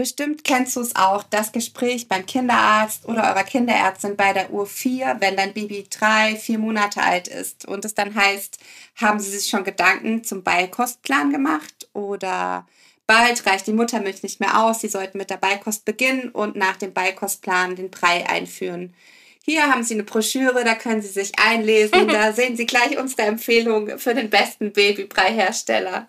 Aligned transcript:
Bestimmt 0.00 0.44
kennst 0.44 0.76
du 0.76 0.80
es 0.80 0.96
auch, 0.96 1.22
das 1.24 1.52
Gespräch 1.52 2.08
beim 2.08 2.24
Kinderarzt 2.24 3.04
oder 3.04 3.24
eurer 3.24 3.44
Kinderärztin 3.44 4.16
bei 4.16 4.32
der 4.32 4.50
Uhr 4.50 4.64
4, 4.64 5.18
wenn 5.20 5.36
dein 5.36 5.52
Baby 5.52 5.86
drei, 5.90 6.36
vier 6.36 6.58
Monate 6.58 7.02
alt 7.02 7.28
ist 7.28 7.68
und 7.68 7.84
es 7.84 7.94
dann 7.94 8.14
heißt, 8.14 8.60
haben 8.96 9.20
sie 9.20 9.28
sich 9.30 9.50
schon 9.50 9.62
Gedanken 9.62 10.24
zum 10.24 10.42
Beikostplan 10.42 11.30
gemacht 11.30 11.90
oder 11.92 12.66
bald 13.06 13.44
reicht 13.44 13.66
die 13.66 13.74
Muttermilch 13.74 14.22
nicht 14.22 14.40
mehr 14.40 14.64
aus, 14.64 14.80
sie 14.80 14.88
sollten 14.88 15.18
mit 15.18 15.28
der 15.28 15.36
Beikost 15.36 15.84
beginnen 15.84 16.30
und 16.30 16.56
nach 16.56 16.78
dem 16.78 16.94
Beikostplan 16.94 17.76
den 17.76 17.90
Brei 17.90 18.26
einführen. 18.26 18.94
Hier 19.50 19.66
haben 19.68 19.82
Sie 19.82 19.94
eine 19.94 20.04
Broschüre, 20.04 20.62
da 20.62 20.76
können 20.76 21.02
Sie 21.02 21.08
sich 21.08 21.32
einlesen. 21.36 22.06
Da 22.20 22.32
sehen 22.32 22.56
Sie 22.56 22.66
gleich 22.66 22.96
unsere 22.98 23.22
Empfehlung 23.22 23.98
für 23.98 24.14
den 24.14 24.30
besten 24.30 24.72
Babybrei-Hersteller. 24.72 26.06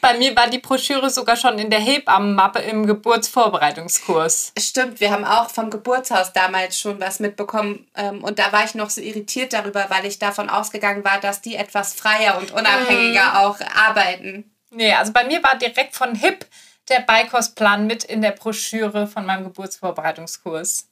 Bei 0.00 0.16
mir 0.16 0.34
war 0.34 0.48
die 0.48 0.58
Broschüre 0.58 1.10
sogar 1.10 1.36
schon 1.36 1.58
in 1.58 1.68
der 1.68 1.80
Hebammenmappe 1.80 2.60
im 2.60 2.86
Geburtsvorbereitungskurs. 2.86 4.52
Stimmt, 4.58 5.00
wir 5.00 5.10
haben 5.10 5.26
auch 5.26 5.50
vom 5.50 5.68
Geburtshaus 5.68 6.32
damals 6.32 6.78
schon 6.78 6.98
was 6.98 7.20
mitbekommen. 7.20 7.86
Ähm, 7.94 8.24
und 8.24 8.38
da 8.38 8.52
war 8.52 8.64
ich 8.64 8.74
noch 8.74 8.88
so 8.88 9.02
irritiert 9.02 9.52
darüber, 9.52 9.84
weil 9.90 10.06
ich 10.06 10.18
davon 10.18 10.48
ausgegangen 10.48 11.04
war, 11.04 11.20
dass 11.20 11.42
die 11.42 11.56
etwas 11.56 11.92
freier 11.92 12.38
und 12.38 12.52
unabhängiger 12.52 13.34
mm. 13.34 13.36
auch 13.36 13.58
arbeiten. 13.86 14.50
Nee, 14.70 14.94
also 14.94 15.12
bei 15.12 15.24
mir 15.24 15.42
war 15.42 15.58
direkt 15.58 15.94
von 15.94 16.14
HIP 16.14 16.46
der 16.88 17.00
Beikostplan 17.00 17.86
mit 17.86 18.04
in 18.04 18.22
der 18.22 18.32
Broschüre 18.32 19.06
von 19.06 19.26
meinem 19.26 19.44
Geburtsvorbereitungskurs. 19.44 20.87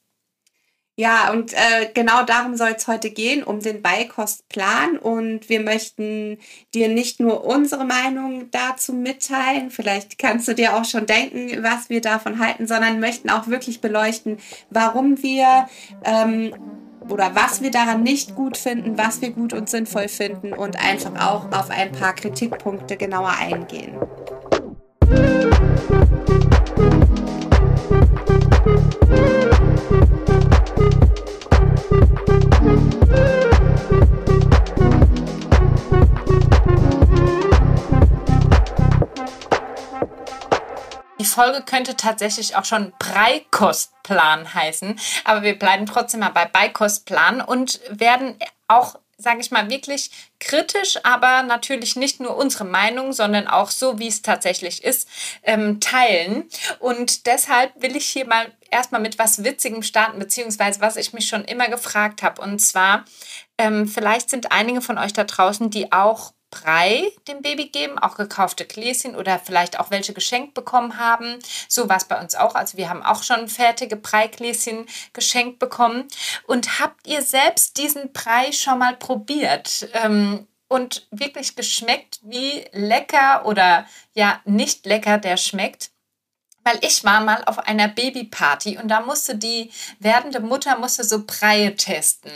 Ja, 0.98 1.30
und 1.30 1.52
äh, 1.52 1.90
genau 1.92 2.22
darum 2.24 2.56
soll 2.56 2.74
es 2.74 2.88
heute 2.88 3.10
gehen, 3.10 3.44
um 3.44 3.60
den 3.60 3.82
Beikostplan. 3.82 4.96
Und 4.96 5.50
wir 5.50 5.60
möchten 5.60 6.38
dir 6.74 6.88
nicht 6.88 7.20
nur 7.20 7.44
unsere 7.44 7.84
Meinung 7.84 8.50
dazu 8.50 8.94
mitteilen, 8.94 9.70
vielleicht 9.70 10.18
kannst 10.18 10.48
du 10.48 10.54
dir 10.54 10.74
auch 10.74 10.86
schon 10.86 11.04
denken, 11.04 11.62
was 11.62 11.90
wir 11.90 12.00
davon 12.00 12.38
halten, 12.38 12.66
sondern 12.66 12.98
möchten 12.98 13.28
auch 13.28 13.46
wirklich 13.48 13.82
beleuchten, 13.82 14.38
warum 14.70 15.22
wir 15.22 15.68
ähm, 16.04 16.54
oder 17.10 17.34
was 17.34 17.60
wir 17.60 17.70
daran 17.70 18.02
nicht 18.02 18.34
gut 18.34 18.56
finden, 18.56 18.96
was 18.96 19.20
wir 19.20 19.30
gut 19.30 19.52
und 19.52 19.68
sinnvoll 19.68 20.08
finden 20.08 20.54
und 20.54 20.82
einfach 20.82 21.14
auch 21.20 21.52
auf 21.52 21.70
ein 21.70 21.92
paar 21.92 22.14
Kritikpunkte 22.14 22.96
genauer 22.96 23.34
eingehen. 23.38 23.96
Folge 41.36 41.60
könnte 41.60 41.96
tatsächlich 41.96 42.56
auch 42.56 42.64
schon 42.64 42.94
Beikostplan 42.98 44.54
heißen, 44.54 44.98
aber 45.24 45.42
wir 45.42 45.58
bleiben 45.58 45.84
trotzdem 45.84 46.20
mal 46.20 46.30
bei 46.30 46.46
Beikostplan 46.46 47.42
und 47.42 47.78
werden 47.90 48.36
auch 48.68 48.96
sage 49.18 49.40
ich 49.40 49.50
mal, 49.50 49.70
wirklich 49.70 50.10
kritisch, 50.40 50.98
aber 51.02 51.42
natürlich 51.42 51.96
nicht 51.96 52.20
nur 52.20 52.36
unsere 52.36 52.66
Meinung, 52.66 53.14
sondern 53.14 53.48
auch 53.48 53.70
so, 53.70 53.98
wie 53.98 54.08
es 54.08 54.20
tatsächlich 54.20 54.84
ist, 54.84 55.08
ähm, 55.42 55.80
teilen. 55.80 56.44
Und 56.80 57.26
deshalb 57.26 57.72
will 57.80 57.96
ich 57.96 58.06
hier 58.06 58.26
mal 58.26 58.52
erstmal 58.70 59.00
mit 59.00 59.18
was 59.18 59.42
Witzigem 59.42 59.82
starten, 59.82 60.18
beziehungsweise 60.18 60.82
was 60.82 60.96
ich 60.96 61.14
mich 61.14 61.28
schon 61.28 61.46
immer 61.46 61.68
gefragt 61.68 62.22
habe. 62.22 62.42
Und 62.42 62.58
zwar, 62.58 63.06
ähm, 63.56 63.88
vielleicht 63.88 64.28
sind 64.28 64.52
einige 64.52 64.82
von 64.82 64.98
euch 64.98 65.14
da 65.14 65.24
draußen, 65.24 65.70
die 65.70 65.92
auch 65.92 66.34
Brei 66.50 67.10
dem 67.28 67.42
Baby 67.42 67.68
geben, 67.68 67.98
auch 67.98 68.16
gekaufte 68.16 68.64
Gläschen 68.64 69.16
oder 69.16 69.38
vielleicht 69.38 69.80
auch 69.80 69.90
welche 69.90 70.14
geschenkt 70.14 70.54
bekommen 70.54 70.98
haben. 70.98 71.38
So 71.68 71.88
war 71.88 71.96
es 71.96 72.04
bei 72.04 72.20
uns 72.20 72.34
auch. 72.34 72.54
Also 72.54 72.78
wir 72.78 72.88
haben 72.88 73.02
auch 73.02 73.22
schon 73.22 73.48
fertige 73.48 73.96
Breigläschen 73.96 74.86
geschenkt 75.12 75.58
bekommen. 75.58 76.08
Und 76.46 76.80
habt 76.80 77.06
ihr 77.06 77.22
selbst 77.22 77.76
diesen 77.78 78.12
Brei 78.12 78.52
schon 78.52 78.78
mal 78.78 78.96
probiert? 78.96 79.88
Ähm, 79.92 80.46
und 80.68 81.06
wirklich 81.12 81.54
geschmeckt, 81.54 82.18
wie 82.22 82.64
lecker 82.72 83.46
oder 83.46 83.86
ja 84.14 84.40
nicht 84.44 84.84
lecker 84.84 85.18
der 85.18 85.36
schmeckt 85.36 85.90
weil 86.66 86.78
ich 86.82 87.04
war 87.04 87.20
mal 87.20 87.44
auf 87.44 87.60
einer 87.60 87.86
Babyparty 87.86 88.76
und 88.78 88.88
da 88.88 89.00
musste 89.00 89.36
die 89.36 89.70
werdende 90.00 90.40
Mutter 90.40 90.76
musste 90.76 91.04
so 91.04 91.24
Breie 91.24 91.76
testen. 91.76 92.32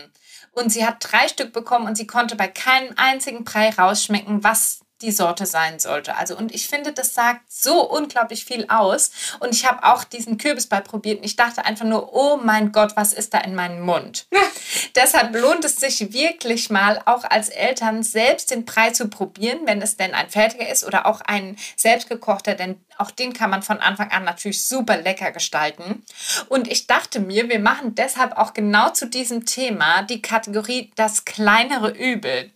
Und 0.52 0.70
sie 0.70 0.84
hat 0.84 0.96
drei 1.00 1.28
Stück 1.28 1.52
bekommen 1.52 1.86
und 1.86 1.96
sie 1.96 2.06
konnte 2.06 2.36
bei 2.36 2.48
keinem 2.48 2.94
einzigen 2.96 3.44
Brei 3.44 3.70
rausschmecken, 3.70 4.42
was 4.42 4.80
die 5.02 5.12
Sorte 5.12 5.46
sein 5.46 5.78
sollte. 5.78 6.16
Also 6.16 6.36
und 6.36 6.54
ich 6.54 6.68
finde, 6.68 6.92
das 6.92 7.14
sagt 7.14 7.40
so 7.48 7.88
unglaublich 7.88 8.44
viel 8.44 8.66
aus. 8.68 9.10
Und 9.40 9.54
ich 9.54 9.66
habe 9.66 9.84
auch 9.84 10.04
diesen 10.04 10.38
Kürbisball 10.38 10.82
probiert 10.82 11.18
und 11.18 11.24
ich 11.24 11.36
dachte 11.36 11.64
einfach 11.64 11.86
nur, 11.86 12.14
oh 12.14 12.36
mein 12.36 12.72
Gott, 12.72 12.96
was 12.96 13.12
ist 13.12 13.34
da 13.34 13.38
in 13.38 13.54
meinem 13.54 13.80
Mund? 13.80 14.26
Deshalb 14.94 15.34
lohnt 15.34 15.64
es 15.64 15.76
sich 15.76 16.12
wirklich 16.12 16.70
mal 16.70 17.00
auch 17.06 17.24
als 17.24 17.48
Eltern 17.48 18.02
selbst 18.02 18.50
den 18.50 18.64
Brei 18.64 18.90
zu 18.90 19.08
probieren, 19.08 19.60
wenn 19.64 19.82
es 19.82 19.96
denn 19.96 20.14
ein 20.14 20.28
fertiger 20.28 20.68
ist 20.68 20.84
oder 20.84 21.06
auch 21.06 21.20
ein 21.22 21.56
selbstgekochter, 21.76 22.54
denn 22.54 22.80
auch 22.98 23.10
den 23.10 23.32
kann 23.32 23.50
man 23.50 23.62
von 23.62 23.80
Anfang 23.80 24.10
an 24.10 24.24
natürlich 24.24 24.64
super 24.64 24.98
lecker 24.98 25.32
gestalten. 25.32 26.04
Und 26.48 26.68
ich 26.68 26.86
dachte 26.86 27.20
mir, 27.20 27.48
wir 27.48 27.58
machen 27.58 27.94
deshalb 27.94 28.36
auch 28.36 28.52
genau 28.52 28.90
zu 28.90 29.06
diesem 29.06 29.46
Thema 29.46 30.02
die 30.02 30.20
Kategorie 30.20 30.90
das 30.96 31.24
kleinere 31.24 31.90
Übel. 31.90 32.50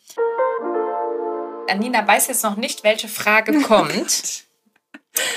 Anina 1.68 2.06
weiß 2.06 2.28
jetzt 2.28 2.44
noch 2.44 2.56
nicht, 2.56 2.84
welche 2.84 3.08
Frage 3.08 3.60
kommt. 3.62 4.44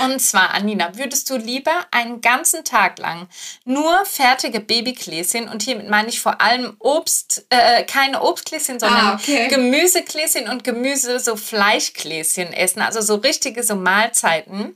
Und 0.03 0.19
zwar, 0.19 0.55
Anina, 0.55 0.97
würdest 0.97 1.29
du 1.29 1.37
lieber 1.37 1.85
einen 1.91 2.19
ganzen 2.21 2.63
Tag 2.63 2.97
lang 2.97 3.27
nur 3.63 4.05
fertige 4.05 4.59
Babygläschen 4.59 5.47
und 5.47 5.61
hiermit 5.61 5.87
meine 5.87 6.09
ich 6.09 6.19
vor 6.19 6.41
allem 6.41 6.75
Obst, 6.79 7.45
äh, 7.49 7.83
keine 7.83 8.23
Obstgläschen, 8.23 8.79
sondern 8.79 9.05
ah, 9.05 9.19
okay. 9.21 9.47
Gemüsegläschen 9.49 10.49
und 10.49 10.63
Gemüse, 10.63 11.19
so 11.19 11.35
Fleischgläschen 11.35 12.53
essen, 12.53 12.81
also 12.81 13.01
so 13.01 13.15
richtige 13.15 13.63
so 13.63 13.75
Mahlzeiten? 13.75 14.75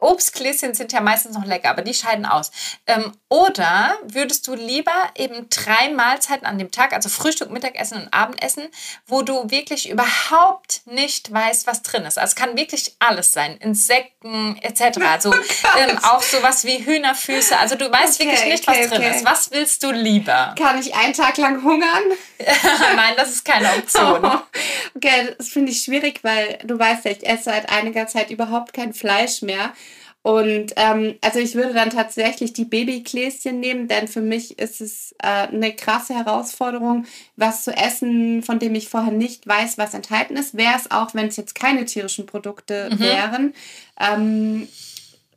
Obstgläschen 0.00 0.74
sind 0.74 0.92
ja 0.92 1.00
meistens 1.00 1.36
noch 1.36 1.44
lecker, 1.44 1.70
aber 1.70 1.82
die 1.82 1.94
scheiden 1.94 2.26
aus. 2.26 2.50
Ähm, 2.86 3.12
oder 3.28 3.96
würdest 4.04 4.46
du 4.46 4.54
lieber 4.54 4.92
eben 5.14 5.48
drei 5.48 5.88
Mahlzeiten 5.88 6.46
an 6.46 6.58
dem 6.58 6.70
Tag, 6.70 6.92
also 6.92 7.08
Frühstück, 7.08 7.50
Mittagessen 7.50 8.02
und 8.02 8.12
Abendessen, 8.12 8.68
wo 9.06 9.22
du 9.22 9.50
wirklich 9.50 9.88
überhaupt 9.88 10.82
nicht 10.86 11.32
weißt, 11.32 11.66
was 11.66 11.82
drin 11.82 12.04
ist? 12.04 12.18
Also 12.18 12.32
es 12.32 12.36
kann 12.36 12.56
wirklich 12.56 12.94
alles 12.98 13.32
sein, 13.32 13.56
Insekten 13.56 14.58
etc. 14.62 14.98
Also 15.10 15.32
ähm, 15.78 15.98
auch 16.02 16.22
sowas 16.22 16.64
wie 16.64 16.84
Hühnerfüße. 16.84 17.56
Also 17.58 17.76
du 17.76 17.90
weißt 17.90 18.20
okay, 18.20 18.30
wirklich 18.30 18.52
nicht, 18.52 18.66
was 18.66 18.76
okay, 18.76 18.88
drin 18.88 19.02
okay. 19.02 19.16
ist. 19.16 19.24
Was 19.24 19.50
willst 19.50 19.82
du 19.82 19.90
lieber? 19.90 20.54
Kann 20.58 20.78
ich 20.78 20.94
einen 20.94 21.14
Tag 21.14 21.36
lang 21.38 21.62
hungern? 21.62 22.02
Nein, 22.96 23.14
das 23.16 23.30
ist 23.30 23.44
keine 23.44 23.70
Option. 23.74 24.24
Oh, 24.24 24.40
okay, 24.96 25.34
das 25.36 25.48
finde 25.48 25.72
ich 25.72 25.82
schwierig, 25.82 26.24
weil 26.24 26.58
du 26.64 26.78
weißt 26.78 27.04
ja, 27.04 27.10
ich 27.10 27.26
esse 27.26 27.44
seit 27.44 27.70
einiger 27.70 28.06
Zeit 28.06 28.30
überhaupt 28.30 28.72
kein 28.72 28.94
Fleisch 28.94 29.42
mehr. 29.42 29.72
Und 30.22 30.72
ähm, 30.74 31.14
also 31.20 31.38
ich 31.38 31.54
würde 31.54 31.72
dann 31.72 31.90
tatsächlich 31.90 32.52
die 32.52 32.64
Babygläschen 32.64 33.60
nehmen, 33.60 33.86
denn 33.86 34.08
für 34.08 34.22
mich 34.22 34.58
ist 34.58 34.80
es 34.80 35.14
äh, 35.22 35.46
eine 35.46 35.72
krasse 35.72 36.14
Herausforderung, 36.16 37.04
was 37.36 37.62
zu 37.62 37.70
essen, 37.70 38.42
von 38.42 38.58
dem 38.58 38.74
ich 38.74 38.88
vorher 38.88 39.12
nicht 39.12 39.46
weiß, 39.46 39.78
was 39.78 39.94
enthalten 39.94 40.36
ist. 40.36 40.56
Wäre 40.56 40.74
es 40.76 40.90
auch, 40.90 41.14
wenn 41.14 41.28
es 41.28 41.36
jetzt 41.36 41.54
keine 41.54 41.84
tierischen 41.84 42.26
Produkte 42.26 42.90
mhm. 42.90 42.98
wären. 42.98 43.54
Ähm, 44.00 44.66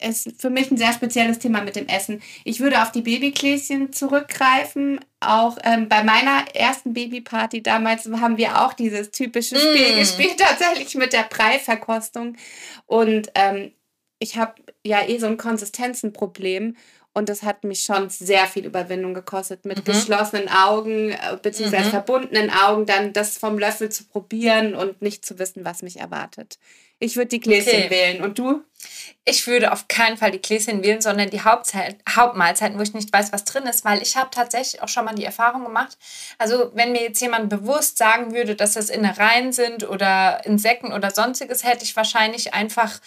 ist 0.01 0.41
für 0.41 0.49
mich 0.49 0.71
ein 0.71 0.77
sehr 0.77 0.93
spezielles 0.93 1.39
Thema 1.39 1.61
mit 1.61 1.75
dem 1.75 1.87
Essen. 1.87 2.21
Ich 2.43 2.59
würde 2.59 2.81
auf 2.81 2.91
die 2.91 3.01
Babygläschen 3.01 3.93
zurückgreifen. 3.93 4.99
Auch 5.19 5.57
ähm, 5.63 5.89
bei 5.89 6.03
meiner 6.03 6.45
ersten 6.53 6.93
Babyparty 6.93 7.61
damals 7.61 8.09
haben 8.09 8.37
wir 8.37 8.61
auch 8.61 8.73
dieses 8.73 9.11
typische 9.11 9.57
Spiel 9.57 9.95
mm. 9.95 9.99
gespielt, 9.99 10.37
tatsächlich 10.37 10.95
mit 10.95 11.13
der 11.13 11.23
Preiverkostung. 11.23 12.37
Und 12.85 13.29
ähm, 13.35 13.71
ich 14.19 14.37
habe 14.37 14.55
ja 14.85 15.07
eh 15.07 15.17
so 15.17 15.27
ein 15.27 15.37
Konsistenzenproblem 15.37 16.75
und 17.13 17.27
das 17.27 17.43
hat 17.43 17.63
mich 17.63 17.81
schon 17.81 18.09
sehr 18.09 18.45
viel 18.45 18.65
Überwindung 18.65 19.13
gekostet, 19.13 19.65
mit 19.65 19.79
mhm. 19.79 19.83
geschlossenen 19.83 20.47
Augen 20.47 21.09
äh, 21.09 21.37
beziehungsweise 21.41 21.87
mhm. 21.87 21.91
verbundenen 21.91 22.49
Augen 22.49 22.85
dann 22.85 23.13
das 23.13 23.37
vom 23.37 23.57
Löffel 23.57 23.89
zu 23.89 24.05
probieren 24.05 24.75
und 24.75 25.01
nicht 25.01 25.25
zu 25.25 25.39
wissen, 25.39 25.65
was 25.65 25.81
mich 25.81 25.99
erwartet. 25.99 26.59
Ich 26.99 27.15
würde 27.15 27.29
die 27.29 27.39
Gläschen 27.39 27.85
okay. 27.85 27.89
wählen. 27.89 28.21
Und 28.23 28.37
du? 28.37 28.63
Ich 29.25 29.45
würde 29.47 29.71
auf 29.71 29.87
keinen 29.87 30.17
Fall 30.17 30.31
die 30.31 30.41
Gläschen 30.41 30.83
wählen, 30.83 31.01
sondern 31.01 31.29
die 31.29 31.41
Hauptzeit, 31.41 31.97
Hauptmahlzeiten, 32.09 32.77
wo 32.77 32.81
ich 32.81 32.93
nicht 32.93 33.11
weiß, 33.11 33.31
was 33.31 33.45
drin 33.45 33.63
ist, 33.63 33.85
weil 33.85 34.01
ich 34.01 34.15
habe 34.15 34.29
tatsächlich 34.31 34.81
auch 34.81 34.87
schon 34.87 35.05
mal 35.05 35.15
die 35.15 35.25
Erfahrung 35.25 35.63
gemacht. 35.63 35.97
Also 36.37 36.71
wenn 36.73 36.91
mir 36.91 37.01
jetzt 37.01 37.21
jemand 37.21 37.49
bewusst 37.49 37.97
sagen 37.97 38.33
würde, 38.33 38.55
dass 38.55 38.73
das 38.73 38.89
Innereien 38.89 39.51
sind 39.51 39.87
oder 39.87 40.45
Insekten 40.45 40.93
oder 40.93 41.11
sonstiges, 41.11 41.63
hätte 41.63 41.83
ich 41.83 41.95
wahrscheinlich 41.95 42.53
einfach 42.53 42.99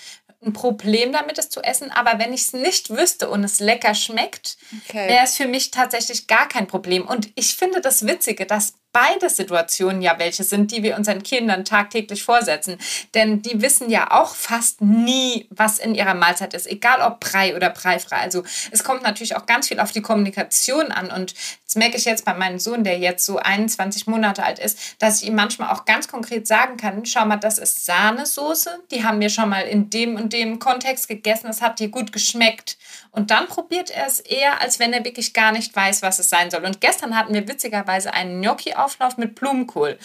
ein 0.45 0.53
Problem 0.53 1.13
damit, 1.13 1.39
es 1.39 1.49
zu 1.49 1.61
essen. 1.63 1.91
Aber 1.91 2.19
wenn 2.19 2.33
ich 2.33 2.43
es 2.43 2.53
nicht 2.53 2.91
wüsste 2.91 3.29
und 3.29 3.45
es 3.45 3.61
lecker 3.61 3.95
schmeckt, 3.95 4.57
okay. 4.85 5.09
wäre 5.09 5.25
es 5.25 5.37
für 5.37 5.47
mich 5.47 5.71
tatsächlich 5.71 6.27
gar 6.27 6.49
kein 6.49 6.67
Problem. 6.67 7.07
Und 7.07 7.31
ich 7.35 7.57
finde 7.57 7.81
das 7.81 8.07
Witzige, 8.07 8.47
dass 8.47 8.75
beide 8.93 9.31
Situationen 9.31 10.03
ja 10.03 10.19
welche 10.19 10.45
sind, 10.45 10.71
die 10.71 10.83
wir 10.83 10.97
unseren 10.97 11.23
Kindern 11.23 11.65
tagtäglich 11.65 12.25
vorsetzen. 12.25 12.79
Denn 13.15 13.43
die 13.43 13.63
wissen 13.63 13.91
ja 13.91 14.11
auch 14.11 14.35
fast 14.35 14.81
nie, 14.81 15.47
was 15.51 15.79
in 15.79 15.95
ihrer 15.95 16.15
Mahlzeit 16.15 16.55
ist, 16.55 16.67
egal 16.67 17.01
ob 17.01 17.21
Brei 17.21 17.57
oder 17.57 17.71
breifrei. 17.71 18.17
Also 18.17 18.43
es 18.71 18.85
kommt 18.85 19.03
natürlich 19.03 19.37
auch 19.37 19.47
ganz 19.47 19.69
viel 19.69 19.81
auf 19.81 19.93
die 19.93 20.03
Kommunikation 20.03 20.93
an. 20.93 21.11
Und 21.11 21.35
das 21.65 21.77
merke 21.77 21.97
ich 21.97 22.05
jetzt 22.05 22.27
bei 22.27 22.35
meinem 22.35 22.59
Sohn, 22.59 22.85
der 22.85 22.99
jetzt 22.99 23.25
so 23.25 23.39
21 23.39 24.07
Monate 24.07 24.45
alt 24.45 24.59
ist, 24.59 24.79
dass 24.99 25.23
ich 25.23 25.29
ihm 25.29 25.35
manchmal 25.35 25.71
auch 25.71 25.87
ganz 25.87 26.07
konkret 26.07 26.47
sagen 26.47 26.77
kann, 26.77 27.07
schau 27.07 27.25
mal, 27.25 27.39
das 27.39 27.59
ist 27.59 27.87
Sahnesoße, 27.87 28.81
die 28.91 29.05
haben 29.05 29.21
wir 29.21 29.31
schon 29.31 29.49
mal 29.49 29.63
in 29.63 29.89
dem 29.89 30.17
und 30.17 30.35
dem 30.35 30.59
Kontext 30.59 31.09
gegessen, 31.09 31.47
das 31.47 31.63
hat 31.63 31.81
dir 31.81 31.89
gut 31.89 32.13
geschmeckt. 32.13 32.77
Und 33.15 33.31
dann 33.31 33.47
probiert 33.47 33.91
er 33.91 34.07
es 34.07 34.21
eher, 34.21 34.63
als 34.63 34.79
wenn 34.79 34.95
er 34.95 35.05
wirklich 35.05 35.35
gar 35.35 35.53
nicht 35.53 35.77
weiß, 35.77 36.01
was 36.01 36.19
es 36.19 36.31
sein 36.31 36.51
soll. 36.51 36.65
Und 36.65 36.81
gestern 36.81 37.15
hatten 37.15 37.35
wir 37.35 37.47
witzigerweise 37.47 38.15
einen 38.15 38.41
Gnocchi-Auflauf 38.41 39.19
mit 39.19 39.35
Blumenkohl. 39.35 39.99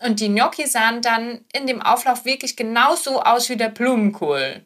Und 0.00 0.18
die 0.18 0.28
Gnocchi 0.28 0.66
sahen 0.66 1.02
dann 1.02 1.44
in 1.52 1.66
dem 1.66 1.82
Auflauf 1.82 2.24
wirklich 2.24 2.56
genauso 2.56 3.22
aus 3.22 3.50
wie 3.50 3.56
der 3.56 3.68
Blumenkohl. 3.68 4.64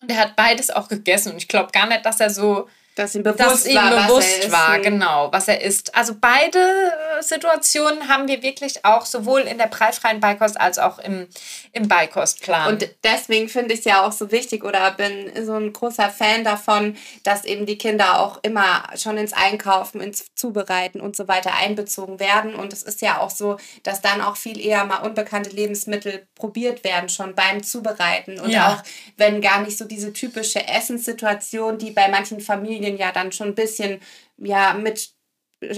Und 0.00 0.10
er 0.10 0.16
hat 0.16 0.36
beides 0.36 0.70
auch 0.70 0.88
gegessen. 0.88 1.32
Und 1.32 1.38
ich 1.38 1.48
glaube 1.48 1.70
gar 1.70 1.86
nicht, 1.86 2.06
dass 2.06 2.18
er 2.18 2.30
so 2.30 2.66
dass 2.94 3.14
ihm 3.14 3.22
bewusst 3.22 3.40
dass 3.40 3.66
ihm 3.66 3.76
war, 3.76 4.06
bewusst 4.06 4.52
war, 4.52 4.78
genau, 4.78 5.32
was 5.32 5.48
er 5.48 5.62
isst. 5.62 5.94
Also 5.94 6.14
beide 6.20 6.58
äh, 6.58 7.22
Situationen 7.22 8.08
haben 8.08 8.28
wir 8.28 8.42
wirklich 8.42 8.84
auch 8.84 9.06
sowohl 9.06 9.40
in 9.42 9.56
der 9.56 9.66
preisfreien 9.66 10.20
Beikost 10.20 10.60
als 10.60 10.78
auch 10.78 10.98
im, 10.98 11.26
im 11.72 11.88
Beikostplan. 11.88 12.68
Und 12.68 12.88
deswegen 13.02 13.48
finde 13.48 13.72
ich 13.72 13.80
es 13.80 13.86
ja 13.86 14.02
auch 14.02 14.12
so 14.12 14.30
wichtig 14.30 14.62
oder 14.62 14.90
bin 14.90 15.32
so 15.44 15.54
ein 15.54 15.72
großer 15.72 16.10
Fan 16.10 16.44
davon, 16.44 16.96
dass 17.24 17.44
eben 17.46 17.64
die 17.64 17.78
Kinder 17.78 18.20
auch 18.20 18.40
immer 18.42 18.82
schon 18.96 19.16
ins 19.16 19.32
Einkaufen, 19.32 20.02
ins 20.02 20.26
Zubereiten 20.34 21.00
und 21.00 21.16
so 21.16 21.28
weiter 21.28 21.54
einbezogen 21.54 22.20
werden. 22.20 22.54
Und 22.54 22.74
es 22.74 22.82
ist 22.82 23.00
ja 23.00 23.20
auch 23.20 23.30
so, 23.30 23.56
dass 23.84 24.02
dann 24.02 24.20
auch 24.20 24.36
viel 24.36 24.60
eher 24.60 24.84
mal 24.84 24.98
unbekannte 24.98 25.50
Lebensmittel 25.50 26.26
probiert 26.34 26.84
werden, 26.84 27.08
schon 27.08 27.34
beim 27.34 27.62
Zubereiten. 27.62 28.38
Und 28.38 28.50
ja. 28.50 28.74
auch 28.74 28.82
wenn 29.16 29.40
gar 29.40 29.62
nicht 29.62 29.78
so 29.78 29.86
diese 29.86 30.12
typische 30.12 30.68
Essenssituation, 30.68 31.78
die 31.78 31.90
bei 31.90 32.08
manchen 32.08 32.40
Familien 32.40 32.81
Familien 32.82 32.98
ja 32.98 33.12
dann 33.12 33.32
schon 33.32 33.48
ein 33.48 33.54
bisschen 33.54 34.00
ja 34.38 34.74
mit 34.74 35.10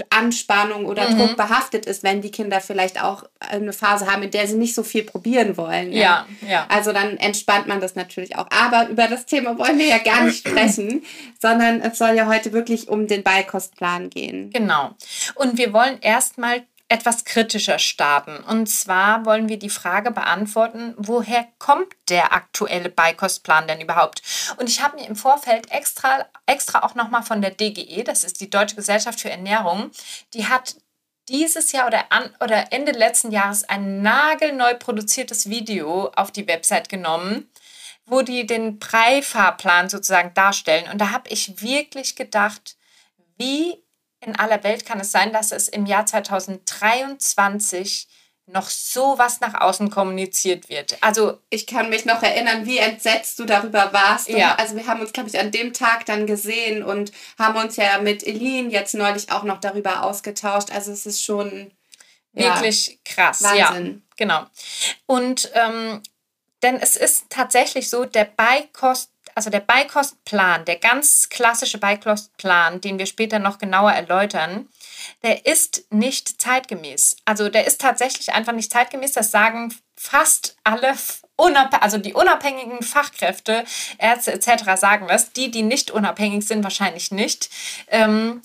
Anspannung 0.09 0.87
oder 0.87 1.07
mhm. 1.07 1.19
Druck 1.19 1.37
behaftet 1.37 1.85
ist, 1.85 2.01
wenn 2.01 2.19
die 2.19 2.31
Kinder 2.31 2.59
vielleicht 2.59 3.03
auch 3.03 3.23
eine 3.39 3.71
Phase 3.71 4.11
haben, 4.11 4.23
in 4.23 4.31
der 4.31 4.47
sie 4.47 4.55
nicht 4.55 4.73
so 4.73 4.81
viel 4.81 5.03
probieren 5.03 5.57
wollen. 5.57 5.93
Ja, 5.93 6.25
ja. 6.41 6.49
ja. 6.49 6.65
Also 6.69 6.91
dann 6.91 7.17
entspannt 7.17 7.67
man 7.67 7.81
das 7.81 7.93
natürlich 7.93 8.35
auch. 8.35 8.47
Aber 8.49 8.89
über 8.89 9.07
das 9.07 9.27
Thema 9.27 9.59
wollen 9.59 9.77
wir 9.77 9.85
ja 9.85 9.99
gar 9.99 10.23
nicht 10.23 10.39
sprechen, 10.47 11.03
sondern 11.39 11.81
es 11.81 11.99
soll 11.99 12.15
ja 12.15 12.25
heute 12.25 12.51
wirklich 12.51 12.87
um 12.87 13.05
den 13.05 13.21
Beikostplan 13.21 14.09
gehen. 14.09 14.49
Genau. 14.49 14.95
Und 15.35 15.59
wir 15.59 15.71
wollen 15.71 15.99
erstmal 16.01 16.63
etwas 16.87 17.25
kritischer 17.25 17.79
starten. 17.79 18.37
Und 18.43 18.67
zwar 18.67 19.25
wollen 19.25 19.49
wir 19.49 19.57
die 19.57 19.69
Frage 19.69 20.11
beantworten, 20.11 20.93
woher 20.97 21.47
kommt 21.57 21.87
der 22.09 22.33
aktuelle 22.33 22.89
Beikostplan 22.89 23.67
denn 23.67 23.81
überhaupt? 23.81 24.21
Und 24.57 24.69
ich 24.69 24.83
habe 24.83 24.97
mir 24.97 25.07
im 25.07 25.15
Vorfeld 25.15 25.71
extra, 25.71 26.25
extra 26.45 26.83
auch 26.83 26.93
nochmal 26.93 27.23
von 27.23 27.41
der 27.41 27.51
DGE, 27.51 28.03
das 28.03 28.23
ist 28.23 28.39
die 28.39 28.51
Deutsche 28.51 28.75
Gesellschaft 28.75 29.19
für 29.19 29.31
Ernährung, 29.31 29.89
die 30.33 30.47
hat 30.47 30.75
dieses 31.27 31.71
Jahr 31.71 31.87
oder, 31.87 32.11
an, 32.11 32.29
oder 32.39 32.71
Ende 32.71 32.91
letzten 32.91 33.31
Jahres 33.31 33.63
ein 33.63 34.03
nagelneu 34.03 34.75
produziertes 34.75 35.49
Video 35.49 36.11
auf 36.15 36.31
die 36.31 36.47
Website 36.47 36.87
genommen, 36.87 37.49
wo 38.05 38.21
die 38.21 38.45
den 38.45 38.77
Preifahrplan 38.77 39.89
sozusagen 39.89 40.35
darstellen. 40.35 40.87
Und 40.91 41.01
da 41.01 41.09
habe 41.09 41.29
ich 41.29 41.61
wirklich 41.63 42.15
gedacht, 42.15 42.75
wie 43.37 43.83
in 44.25 44.35
aller 44.35 44.63
Welt 44.63 44.85
kann 44.85 44.99
es 44.99 45.11
sein, 45.11 45.33
dass 45.33 45.51
es 45.51 45.67
im 45.67 45.85
Jahr 45.85 46.05
2023 46.05 48.07
noch 48.47 48.69
so 48.69 49.17
was 49.17 49.41
nach 49.41 49.59
außen 49.59 49.89
kommuniziert 49.89 50.69
wird. 50.69 50.97
Also 51.01 51.39
ich 51.49 51.65
kann 51.65 51.89
mich 51.89 52.05
noch 52.05 52.21
erinnern, 52.21 52.65
wie 52.65 52.77
entsetzt 52.77 53.39
du 53.39 53.45
darüber 53.45 53.91
warst. 53.91 54.29
Ja. 54.29 54.55
Also 54.55 54.75
wir 54.75 54.85
haben 54.85 55.01
uns, 55.01 55.13
glaube 55.13 55.29
ich, 55.29 55.39
an 55.39 55.49
dem 55.49 55.73
Tag 55.73 56.05
dann 56.05 56.27
gesehen 56.27 56.83
und 56.83 57.11
haben 57.39 57.59
uns 57.59 57.75
ja 57.75 57.99
mit 57.99 58.25
Eline 58.25 58.69
jetzt 58.69 58.93
neulich 58.93 59.31
auch 59.31 59.43
noch 59.43 59.59
darüber 59.59 60.03
ausgetauscht. 60.03 60.71
Also 60.71 60.91
es 60.91 61.07
ist 61.07 61.23
schon 61.23 61.71
wirklich 62.33 62.87
ja, 62.87 62.95
krass. 63.03 63.41
Wahnsinn. 63.41 63.95
Ja, 63.95 64.15
genau. 64.15 64.45
Und 65.07 65.51
ähm, 65.55 66.03
denn 66.61 66.79
es 66.79 66.95
ist 66.95 67.25
tatsächlich 67.29 67.89
so, 67.89 68.05
der 68.05 68.25
Beikost 68.25 69.09
also 69.35 69.49
der 69.49 69.59
Beikostplan, 69.59 70.63
der 70.65 70.77
ganz 70.77 71.29
klassische 71.29 71.77
Beikostplan, 71.77 72.79
den 72.79 72.97
wir 72.97 73.05
später 73.05 73.37
noch 73.37 73.57
genauer 73.57 73.91
erläutern, 73.91 74.69
der 75.23 75.45
ist 75.45 75.85
nicht 75.91 76.41
zeitgemäß. 76.41 77.17
Also 77.25 77.49
der 77.49 77.67
ist 77.67 77.81
tatsächlich 77.81 78.33
einfach 78.33 78.53
nicht 78.53 78.71
zeitgemäß. 78.71 79.11
Das 79.11 79.31
sagen 79.31 79.75
fast 79.97 80.55
alle, 80.63 80.95
also 81.81 81.97
die 81.97 82.13
unabhängigen 82.13 82.81
Fachkräfte, 82.81 83.65
Ärzte 83.97 84.33
etc. 84.33 84.79
sagen 84.79 85.07
das. 85.07 85.33
Die, 85.33 85.51
die 85.51 85.63
nicht 85.63 85.91
unabhängig 85.91 86.47
sind, 86.47 86.63
wahrscheinlich 86.63 87.11
nicht. 87.11 87.49
Ähm, 87.89 88.41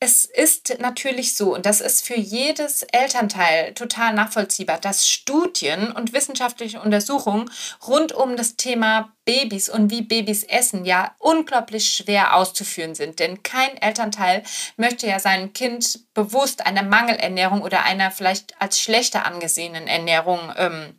es 0.00 0.24
ist 0.24 0.78
natürlich 0.80 1.36
so, 1.36 1.54
und 1.54 1.64
das 1.64 1.80
ist 1.80 2.04
für 2.04 2.16
jedes 2.16 2.82
Elternteil 2.82 3.72
total 3.74 4.14
nachvollziehbar, 4.14 4.78
dass 4.78 5.08
Studien 5.08 5.92
und 5.92 6.12
wissenschaftliche 6.12 6.80
Untersuchungen 6.80 7.48
rund 7.86 8.12
um 8.12 8.36
das 8.36 8.56
Thema 8.56 9.12
Babys 9.24 9.68
und 9.68 9.92
wie 9.92 10.02
Babys 10.02 10.42
essen 10.42 10.84
ja 10.84 11.14
unglaublich 11.18 11.94
schwer 11.94 12.34
auszuführen 12.34 12.96
sind. 12.96 13.20
Denn 13.20 13.44
kein 13.44 13.76
Elternteil 13.76 14.42
möchte 14.76 15.06
ja 15.06 15.20
sein 15.20 15.52
Kind 15.52 16.00
bewusst 16.14 16.66
einer 16.66 16.82
Mangelernährung 16.82 17.62
oder 17.62 17.84
einer 17.84 18.10
vielleicht 18.10 18.60
als 18.60 18.80
schlechter 18.80 19.24
angesehenen 19.24 19.86
Ernährung 19.86 20.52
ähm, 20.56 20.98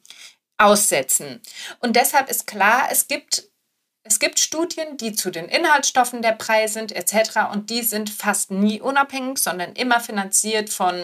aussetzen. 0.57 1.41
Und 1.79 1.97
deshalb 1.97 2.29
ist 2.29 2.47
klar, 2.47 2.87
es 2.89 3.09
gibt 3.09 3.49
es 4.03 4.19
gibt 4.19 4.39
Studien, 4.39 4.97
die 4.97 5.13
zu 5.13 5.31
den 5.31 5.47
Inhaltsstoffen 5.47 6.21
der 6.21 6.33
Brei 6.33 6.67
sind 6.67 6.91
etc. 6.91 7.51
Und 7.51 7.69
die 7.69 7.81
sind 7.83 8.09
fast 8.09 8.51
nie 8.51 8.81
unabhängig, 8.81 9.37
sondern 9.37 9.73
immer 9.73 9.99
finanziert 10.01 10.69
von 10.69 11.03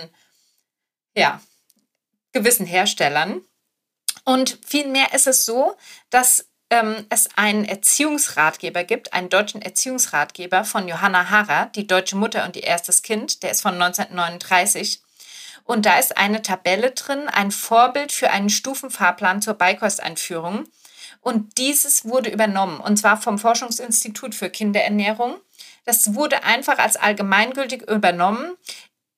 ja, 1.15 1.41
gewissen 2.33 2.65
Herstellern. 2.65 3.41
Und 4.25 4.59
vielmehr 4.65 5.13
ist 5.13 5.27
es 5.27 5.45
so, 5.45 5.75
dass 6.09 6.49
ähm, 6.69 7.05
es 7.09 7.29
einen 7.35 7.65
Erziehungsratgeber 7.65 8.83
gibt, 8.83 9.13
einen 9.13 9.29
deutschen 9.29 9.61
Erziehungsratgeber 9.61 10.65
von 10.65 10.87
Johanna 10.87 11.29
Harrer, 11.29 11.67
die 11.67 11.87
deutsche 11.87 12.17
Mutter 12.17 12.45
und 12.45 12.55
ihr 12.57 12.63
erstes 12.63 13.01
Kind, 13.01 13.43
der 13.43 13.51
ist 13.51 13.61
von 13.61 13.81
1939. 13.81 15.01
Und 15.63 15.85
da 15.85 15.97
ist 15.99 16.17
eine 16.17 16.41
Tabelle 16.41 16.91
drin, 16.91 17.29
ein 17.29 17.51
Vorbild 17.51 18.11
für 18.11 18.29
einen 18.29 18.49
Stufenfahrplan 18.49 19.41
zur 19.41 19.53
Beikosteinführung. 19.53 20.67
Und 21.21 21.57
dieses 21.57 22.06
wurde 22.06 22.30
übernommen, 22.30 22.80
und 22.80 22.98
zwar 22.98 23.21
vom 23.21 23.38
Forschungsinstitut 23.38 24.36
für 24.36 24.50
Kinderernährung. 24.50 25.36
Das 25.86 26.13
wurde 26.16 26.44
einfach 26.44 26.78
als 26.78 26.95
allgemeingültig 26.95 27.83
übernommen. 27.90 28.56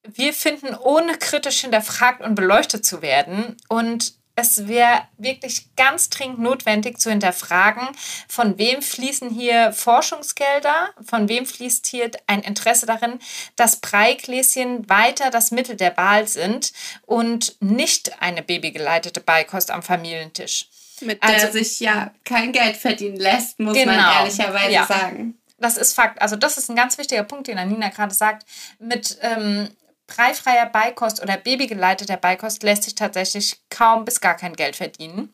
Wir 0.04 0.34
finden, 0.34 0.76
ohne 0.76 1.18
kritisch 1.18 1.62
hinterfragt 1.62 2.22
und 2.22 2.36
beleuchtet 2.36 2.86
zu 2.86 3.02
werden. 3.02 3.58
Und 3.68 4.16
es 4.36 4.68
wäre 4.68 5.08
wirklich 5.18 5.76
ganz 5.76 6.10
dringend 6.10 6.40
notwendig 6.40 7.00
zu 7.00 7.10
hinterfragen, 7.10 7.88
von 8.28 8.58
wem 8.58 8.82
fließen 8.82 9.30
hier 9.30 9.74
Forschungsgelder, 9.74 10.90
von 11.06 11.28
wem 11.28 11.46
fließt 11.46 11.86
hier 11.86 12.10
ein 12.28 12.42
Interesse 12.42 12.86
darin, 12.86 13.20
dass 13.56 13.82
Breigläschen 13.82 14.90
weiter 14.90 15.30
das 15.30 15.52
Mittel 15.52 15.76
der 15.76 15.96
Wahl 15.98 16.28
sind 16.28 16.72
und 17.06 17.58
nicht 17.60 18.22
eine 18.22 18.42
babygeleitete 18.42 19.20
Beikost 19.20 19.70
am 19.70 19.84
Familientisch 19.84 20.71
mit 21.02 21.24
der 21.24 21.30
also, 21.30 21.52
sich 21.52 21.80
ja 21.80 22.14
kein 22.24 22.52
Geld 22.52 22.78
verdienen 22.78 23.18
lässt, 23.18 23.60
muss 23.60 23.74
genau, 23.74 23.94
man 23.94 24.18
ehrlicherweise 24.18 24.72
ja. 24.72 24.86
sagen. 24.86 25.38
Das 25.58 25.78
ist 25.78 25.94
Fakt. 25.94 26.22
Also 26.22 26.36
das 26.36 26.58
ist 26.58 26.70
ein 26.70 26.76
ganz 26.76 26.98
wichtiger 26.98 27.24
Punkt, 27.24 27.48
den 27.48 27.58
Anina 27.58 27.90
gerade 27.90 28.14
sagt. 28.14 28.48
Mit 28.80 29.18
ähm, 29.22 29.70
preifreier 30.08 30.66
Beikost 30.66 31.22
oder 31.22 31.38
babygeleiteter 31.38 32.18
Beikost 32.18 32.64
lässt 32.64 32.84
sich 32.84 32.96
tatsächlich 32.96 33.62
kaum 33.70 34.04
bis 34.04 34.20
gar 34.20 34.36
kein 34.36 34.56
Geld 34.56 34.76
verdienen. 34.76 35.34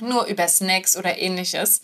Nur 0.00 0.26
über 0.26 0.46
Snacks 0.46 0.96
oder 0.96 1.18
ähnliches. 1.18 1.82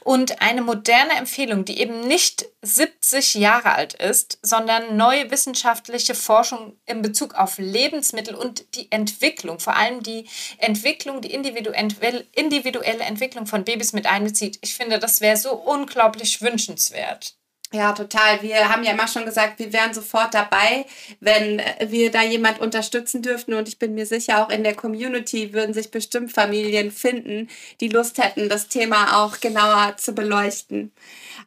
Und 0.00 0.40
eine 0.40 0.62
moderne 0.62 1.12
Empfehlung, 1.14 1.64
die 1.64 1.80
eben 1.80 2.00
nicht 2.06 2.46
70 2.62 3.34
Jahre 3.34 3.72
alt 3.72 3.94
ist, 3.94 4.38
sondern 4.42 4.96
neue 4.96 5.30
wissenschaftliche 5.30 6.14
Forschung 6.14 6.76
in 6.86 7.02
Bezug 7.02 7.34
auf 7.34 7.58
Lebensmittel 7.58 8.34
und 8.34 8.74
die 8.74 8.90
Entwicklung, 8.90 9.58
vor 9.58 9.76
allem 9.76 10.02
die 10.02 10.28
Entwicklung, 10.58 11.20
die 11.20 11.32
individuelle 11.32 13.04
Entwicklung 13.04 13.46
von 13.46 13.64
Babys 13.64 13.92
mit 13.92 14.06
einbezieht. 14.06 14.58
Ich 14.62 14.74
finde, 14.74 14.98
das 14.98 15.20
wäre 15.20 15.36
so 15.36 15.52
unglaublich 15.52 16.40
wünschenswert. 16.40 17.36
Ja, 17.74 17.92
total. 17.92 18.42
Wir 18.42 18.68
haben 18.68 18.84
ja 18.84 18.92
immer 18.92 19.08
schon 19.08 19.24
gesagt, 19.24 19.58
wir 19.58 19.72
wären 19.72 19.94
sofort 19.94 20.34
dabei, 20.34 20.84
wenn 21.20 21.62
wir 21.86 22.10
da 22.10 22.22
jemand 22.22 22.60
unterstützen 22.60 23.22
dürften. 23.22 23.54
Und 23.54 23.66
ich 23.66 23.78
bin 23.78 23.94
mir 23.94 24.04
sicher, 24.04 24.44
auch 24.44 24.50
in 24.50 24.62
der 24.62 24.74
Community 24.74 25.54
würden 25.54 25.72
sich 25.72 25.90
bestimmt 25.90 26.32
Familien 26.32 26.90
finden, 26.90 27.48
die 27.80 27.88
Lust 27.88 28.22
hätten, 28.22 28.50
das 28.50 28.68
Thema 28.68 29.24
auch 29.24 29.40
genauer 29.40 29.96
zu 29.96 30.12
beleuchten. 30.12 30.92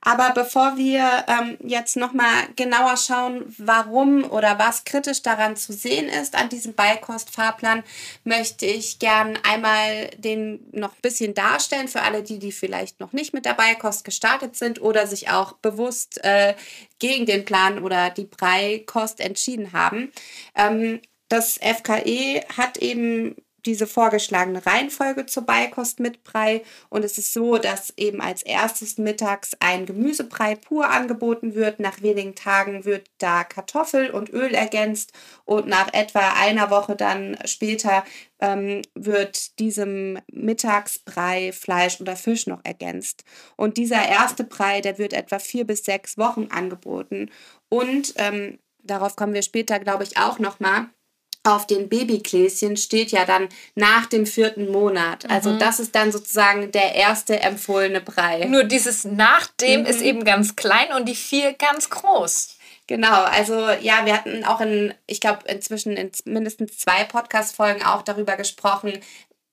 Aber 0.02 0.32
bevor 0.32 0.78
wir 0.78 1.26
ähm, 1.28 1.58
jetzt 1.64 1.96
nochmal 1.96 2.48
genauer 2.56 2.98
schauen, 2.98 3.54
warum 3.58 4.24
oder 4.30 4.60
was 4.60 4.84
kritisch 4.84 5.22
daran 5.22 5.56
zu 5.56 5.74
sehen 5.74 6.10
ist 6.10 6.36
an 6.36 6.50
diesem 6.50 6.74
Beikostfahrplan, 6.74 7.84
möchte 8.24 8.66
ich 8.66 9.00
gern 9.00 9.38
einmal 9.44 10.10
den 10.18 10.60
noch 10.72 10.92
ein 10.92 11.02
bisschen 11.02 11.34
darstellen 11.34 11.88
für 11.88 12.02
alle, 12.02 12.24
die, 12.24 12.40
die 12.40 12.52
vielleicht 12.52 13.00
noch 13.00 13.14
nicht 13.14 13.34
mit 13.34 13.46
der 13.46 13.54
Beikost 13.54 14.06
gestartet 14.06 14.56
sind 14.56 14.82
oder 14.82 15.08
sich 15.08 15.30
auch 15.30 15.54
bewusst 15.54 16.15
äh, 16.24 16.56
gegen 17.00 17.26
den 17.26 17.46
Plan 17.46 17.84
oder 17.84 18.10
die 18.10 18.26
Beikost 18.26 19.20
entschieden 19.20 19.74
haben. 19.74 20.12
Ähm, 20.56 21.02
das 21.30 21.60
FKE 21.60 22.44
hat 22.56 22.78
eben 22.78 23.36
diese 23.66 23.88
vorgeschlagene 23.88 24.66
Reihenfolge 24.66 25.26
zur 25.26 25.44
Beikost 25.44 26.00
mit 26.00 26.24
Brei. 26.24 26.64
Und 26.90 27.04
es 27.04 27.18
ist 27.18 27.34
so, 27.34 27.58
dass 27.58 27.94
eben 27.98 28.22
als 28.22 28.44
erstes 28.44 28.98
mittags 28.98 29.52
ein 29.60 29.86
Gemüsebrei 29.86 30.56
pur 30.56 30.90
angeboten 30.90 31.56
wird. 31.56 31.80
Nach 31.80 32.02
wenigen 32.02 32.36
Tagen 32.36 32.86
wird 32.86 33.10
da 33.18 33.44
Kartoffel 33.44 34.10
und 34.12 34.32
Öl 34.32 34.54
ergänzt 34.54 35.12
und 35.46 35.68
nach 35.68 35.94
etwa 35.94 36.34
einer 36.40 36.70
Woche 36.70 36.96
dann 36.96 37.38
später 37.46 38.04
ähm, 38.40 38.82
wird 38.94 39.60
diesem 39.60 40.20
Mittagsbrei 40.32 41.52
Fleisch 41.52 42.02
oder 42.02 42.16
Fisch 42.16 42.48
noch 42.48 42.64
ergänzt. 42.64 43.24
Und 43.56 43.78
dieser 43.78 44.08
erste 44.08 44.44
Brei, 44.44 44.82
der 44.82 44.98
wird 44.98 45.14
etwa 45.14 45.40
vier 45.40 45.66
bis 45.66 45.84
sechs 45.84 46.18
Wochen 46.18 46.48
angeboten. 46.52 47.32
Und 47.70 48.14
ähm, 48.18 48.60
darauf 48.84 49.16
kommen 49.16 49.34
wir 49.34 49.42
später, 49.42 49.80
glaube 49.80 50.04
ich, 50.04 50.18
auch 50.18 50.40
nochmal 50.40 50.88
auf 51.46 51.68
den 51.68 51.90
Babygläschen 51.90 52.78
steht 52.78 53.12
ja 53.12 53.26
dann 53.26 53.50
nach 53.76 54.06
dem 54.06 54.26
vierten 54.26 54.72
Monat. 54.72 55.30
Also 55.30 55.52
mhm. 55.52 55.60
das 55.60 55.80
ist 55.80 55.96
dann 55.96 56.12
sozusagen 56.12 56.72
der 56.72 56.96
erste 56.96 57.40
empfohlene 57.40 58.02
Brei. 58.02 58.46
Nur 58.46 58.64
dieses 58.64 59.06
nach 59.06 59.48
dem 59.62 59.82
mhm. 59.82 59.86
ist 59.86 60.02
eben 60.02 60.24
ganz 60.24 60.56
klein 60.56 60.92
und 60.96 61.08
die 61.08 61.16
vier 61.16 61.54
ganz 61.54 61.90
groß. 61.90 62.58
Genau, 62.88 63.24
also 63.24 63.70
ja, 63.82 64.06
wir 64.06 64.14
hatten 64.14 64.44
auch 64.44 64.62
in, 64.62 64.94
ich 65.08 65.20
glaube, 65.20 65.40
inzwischen 65.48 65.98
in 65.98 66.12
mindestens 66.26 66.78
zwei 66.78 67.04
Podcast-Folgen 67.04 67.84
auch 67.84 68.04
darüber 68.04 68.36
gesprochen, 68.36 68.94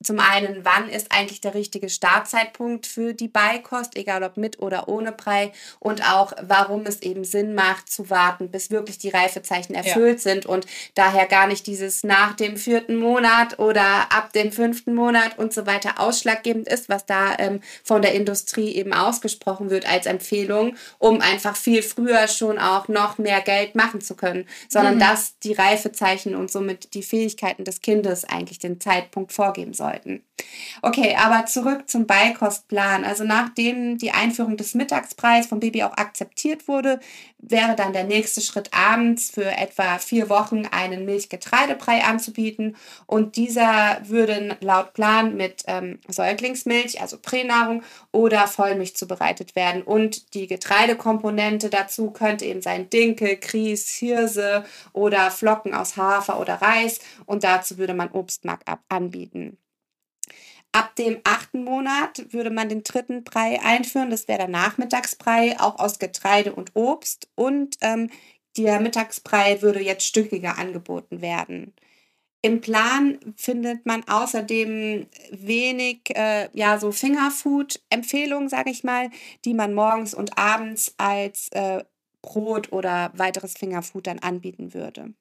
zum 0.03 0.19
einen, 0.21 0.65
wann 0.65 0.89
ist 0.89 1.13
eigentlich 1.13 1.41
der 1.41 1.55
richtige 1.55 1.89
Startzeitpunkt 1.89 2.87
für 2.87 3.15
die 3.15 3.29
Beikost, 3.29 3.97
egal 3.97 4.23
ob 4.23 4.37
mit 4.37 4.61
oder 4.61 4.89
ohne 4.89 5.13
Brei 5.13 5.53
und 5.79 6.03
auch, 6.11 6.33
warum 6.43 6.87
es 6.87 7.03
eben 7.03 7.25
Sinn 7.25 7.55
macht 7.55 7.91
zu 7.91 8.11
warten, 8.11 8.51
bis 8.51 8.71
wirklich 8.71 8.99
die 8.99 9.11
Reifezeichen 9.11 9.75
erfüllt 9.75 10.19
ja. 10.19 10.33
sind 10.33 10.47
und 10.47 10.67
daher 10.95 11.27
gar 11.27 11.47
nicht 11.47 11.67
dieses 11.67 12.05
nach 12.05 12.35
dem 12.35 12.57
vierten 12.57 12.97
Monat 12.97 13.59
oder 13.59 14.13
ab 14.13 14.33
dem 14.33 14.53
fünften 14.53 14.95
Monat 14.95 15.39
und 15.39 15.53
so 15.53 15.67
weiter 15.67 16.01
ausschlaggebend 16.01 16.69
ist, 16.69 16.89
was 16.89 17.07
da 17.07 17.37
ähm, 17.39 17.61
von 17.85 18.03
der 18.03 18.15
Industrie 18.15 18.75
eben 18.75 18.93
ausgesprochen 18.93 19.71
wird 19.71 19.89
als 19.89 20.07
Empfehlung, 20.07 20.77
um 20.99 21.21
einfach 21.21 21.57
viel 21.57 21.83
früher 21.83 22.29
schon 22.29 22.59
auch 22.59 22.89
noch 22.89 23.19
mehr 23.19 23.41
Geld 23.41 23.75
machen 23.75 24.01
zu 24.01 24.17
können, 24.17 24.47
sondern 24.69 24.97
mhm. 24.97 25.01
dass 25.01 25.39
die 25.41 25.53
Reifezeichen 25.53 26.35
und 26.35 26.51
somit 26.51 26.95
die 26.95 27.03
Fähigkeiten 27.03 27.65
des 27.65 27.81
Kindes 27.81 28.25
eigentlich 28.25 28.59
den 28.59 28.81
Zeitpunkt 28.81 29.33
vorgeben 29.33 29.75
sollen 29.75 29.92
sollten. 29.93 30.23
Okay, 30.83 31.17
aber 31.17 31.47
zurück 31.47 31.89
zum 31.89 32.07
Beikostplan. 32.07 33.05
Also 33.05 33.25
nachdem 33.25 33.99
die 33.99 34.11
Einführung 34.11 34.57
des 34.57 34.75
Mittagspreis 34.75 35.47
vom 35.47 35.61
Baby 35.61 35.83
auch 35.85 35.97
akzeptiert 35.97 36.67
wurde, 36.67 37.01
wäre 37.39 37.75
dann 37.77 37.93
der 37.93 38.05
nächste 38.05 38.41
Schritt 38.41 38.71
abends 38.73 39.31
für 39.31 39.45
etwa 39.45 39.99
vier 39.99 40.29
Wochen 40.29 40.67
einen 40.67 41.05
Milchgetreidebrei 41.05 42.05
anzubieten. 42.05 42.77
Und 43.07 43.37
dieser 43.37 44.01
würde 44.05 44.57
laut 44.61 44.95
Plan 44.95 45.37
mit 45.37 45.63
ähm, 45.67 46.01
Säuglingsmilch, 46.09 47.01
also 47.01 47.19
Pränahrung 47.19 47.83
oder 48.13 48.47
Vollmilch 48.47 48.97
zubereitet 48.97 49.55
werden. 49.57 49.83
Und 49.83 50.35
die 50.35 50.47
Getreidekomponente 50.47 51.69
dazu 51.71 52.11
könnte 52.11 52.45
eben 52.45 52.63
sein 52.63 52.91
Dinkel, 52.91 53.37
Grieß, 53.37 53.91
Hirse 53.91 54.65
oder 54.93 55.31
Flocken 55.31 55.75
aus 55.75 55.97
Hafer 55.97 56.41
oder 56.41 56.55
Reis. 56.55 57.01
Und 57.27 57.45
dazu 57.45 57.79
würde 57.79 57.95
man 57.95 58.11
Obstmark 58.11 58.61
anbieten. 58.89 59.59
Ab 60.73 60.97
dem 60.97 61.21
achten 61.25 61.65
Monat 61.65 62.33
würde 62.33 62.51
man 62.51 62.71
den 62.71 62.83
dritten 62.83 63.25
Brei 63.25 63.61
einführen. 63.63 64.11
Das 64.11 64.27
wäre 64.27 64.39
der 64.39 64.49
Nachmittagsbrei, 64.49 65.61
auch 65.61 65.79
aus 65.79 65.99
Getreide 65.99 66.55
und 66.55 66.75
Obst. 66.75 67.29
Und 67.35 67.77
ähm, 67.83 68.09
der 68.57 68.81
Mittagsbrei 68.81 69.61
würde 69.61 69.81
jetzt 69.81 70.07
stückiger 70.07 70.59
angeboten 70.59 71.21
werden. 71.21 71.75
Im 72.45 72.61
Plan 72.61 73.19
findet 73.37 73.87
man 73.87 74.03
außerdem 74.09 75.07
wenig, 75.31 76.11
äh, 76.17 76.49
ja, 76.55 76.79
so 76.79 76.91
Fingerfood-Empfehlungen, 76.91 78.49
sage 78.49 78.71
ich 78.71 78.83
mal, 78.83 79.11
die 79.45 79.55
man 79.55 79.75
morgens 79.75 80.13
und 80.13 80.37
abends 80.39 80.95
als 80.99 81.49
äh, 81.53 81.85
Brot 82.21 82.73
oder 82.73 83.13
weiteres 83.15 83.55
Fingerfood 83.55 84.09
dann 84.09 84.19
anbieten 84.19 84.75
würde. 84.75 85.15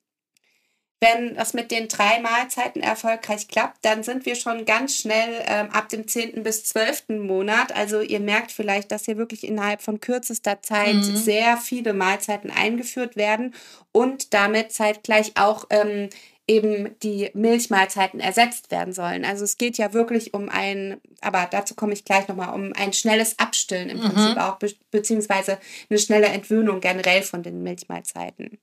Wenn 1.04 1.34
das 1.34 1.56
mit 1.56 1.72
den 1.72 1.88
drei 1.88 2.20
Mahlzeiten 2.20 2.84
erfolgreich 2.84 3.48
klappt, 3.48 3.84
dann 3.84 4.04
sind 4.04 4.28
wir 4.28 4.36
schon 4.36 4.66
ganz 4.66 4.98
schnell 4.98 5.44
ähm, 5.48 5.72
ab 5.72 5.90
dem 5.90 6.08
10. 6.08 6.44
bis 6.44 6.64
12. 6.66 7.10
Monat. 7.10 7.76
Also 7.76 8.02
ihr 8.02 8.20
merkt 8.20 8.52
vielleicht, 8.52 8.92
dass 8.92 9.06
hier 9.06 9.18
wirklich 9.18 9.44
innerhalb 9.44 9.82
von 9.82 10.00
kürzester 10.00 10.62
Zeit 10.62 10.94
mhm. 10.94 11.16
sehr 11.16 11.58
viele 11.58 11.94
Mahlzeiten 11.94 12.52
eingeführt 12.52 13.16
werden 13.16 13.56
und 13.92 14.36
damit 14.36 14.74
zeitgleich 14.74 15.32
auch 15.38 15.66
ähm, 15.72 16.10
eben 16.48 16.96
die 17.00 17.32
Milchmahlzeiten 17.34 18.20
ersetzt 18.20 18.70
werden 18.70 18.94
sollen. 18.94 19.26
Also 19.26 19.44
es 19.44 19.58
geht 19.58 19.80
ja 19.80 19.94
wirklich 19.94 20.36
um 20.36 20.50
ein, 20.50 21.02
aber 21.22 21.48
dazu 21.50 21.74
komme 21.74 21.94
ich 21.94 22.06
gleich 22.06 22.28
nochmal, 22.28 22.54
um 22.54 22.74
ein 22.74 22.94
schnelles 22.94 23.40
Abstillen 23.40 23.90
im 23.90 23.98
mhm. 23.98 24.02
Prinzip 24.02 24.38
auch, 24.38 24.58
be 24.58 24.72
beziehungsweise 24.92 25.58
eine 25.90 25.98
schnelle 25.98 26.28
Entwöhnung 26.28 26.80
generell 26.80 27.24
von 27.24 27.42
den 27.42 27.64
Milchmahlzeiten. 27.64 28.60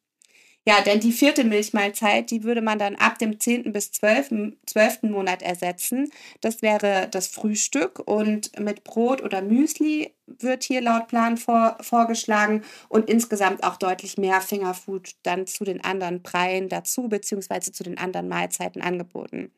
Ja, 0.67 0.83
denn 0.83 1.01
die 1.01 1.13
vierte 1.13 1.45
Milchmahlzeit, 1.45 2.31
die 2.31 2.45
würde 2.45 2.61
man 2.61 2.79
dann 2.79 2.97
ab 2.97 3.19
dem 3.19 3.41
10. 3.41 3.73
bis 3.73 3.91
12. 3.93 4.53
12. 4.67 5.05
Monat 5.05 5.43
ersetzen. 5.43 6.11
Das 6.43 6.61
wäre 6.61 7.09
das 7.11 7.27
Frühstück 7.29 8.01
und 8.07 8.59
mit 8.61 8.85
Brot 8.85 9.23
oder 9.23 9.41
Müsli 9.41 10.13
wird 10.39 10.65
hier 10.65 10.81
laut 10.81 11.09
Plan 11.09 11.37
vor, 11.37 11.79
vorgeschlagen 11.81 12.63
und 12.89 13.09
insgesamt 13.09 13.65
auch 13.65 13.77
deutlich 13.77 14.19
mehr 14.19 14.41
Fingerfood 14.41 15.17
dann 15.23 15.47
zu 15.47 15.65
den 15.65 15.83
anderen 15.83 16.23
Breien 16.23 16.69
dazu, 16.69 17.09
beziehungsweise 17.09 17.73
zu 17.73 17.83
den 17.83 17.99
anderen 17.99 18.29
Mahlzeiten 18.29 18.83
angeboten. 18.83 19.53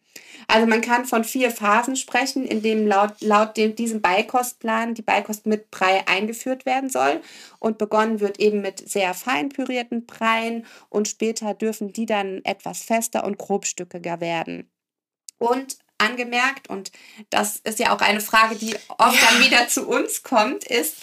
Also 0.49 0.67
man 0.67 0.81
kann 0.81 1.05
von 1.05 1.25
vier 1.25 1.50
Phasen 1.50 1.97
sprechen, 1.97 2.45
in 2.45 2.62
denen 2.62 2.87
laut, 2.87 3.21
laut 3.21 3.57
dem, 3.57 3.77
diesem 3.77 4.00
Beikostplan 4.00 4.95
die 4.95 5.03
Beikost 5.03 5.47
mit 5.47 5.71
Brei 5.71 6.07
eingeführt 6.07 6.67
werden 6.67 6.91
soll. 6.91 7.21
Und 7.59 7.79
begonnen 7.79 8.21
wird 8.21 8.41
eben 8.41 8.61
mit 8.61 8.89
sehr 8.89 9.15
fein 9.15 9.50
pürierten 9.50 10.07
Breien 10.07 10.67
und 10.89 11.09
später 11.09 11.55
dürfen 11.55 11.93
die 11.93 12.07
dann 12.07 12.41
etwas 12.45 12.83
fester 12.83 13.25
und 13.25 13.39
grobstückiger 13.39 14.21
werden. 14.21 14.71
Und 15.39 15.79
angemerkt, 16.00 16.69
und 16.69 16.90
das 17.30 17.57
ist 17.59 17.78
ja 17.78 17.95
auch 17.95 18.00
eine 18.00 18.21
Frage, 18.21 18.57
die 18.57 18.75
oft 18.99 19.14
ja. 19.14 19.28
dann 19.30 19.45
wieder 19.45 19.69
zu 19.69 19.87
uns 19.87 20.23
kommt, 20.23 20.64
ist, 20.64 20.97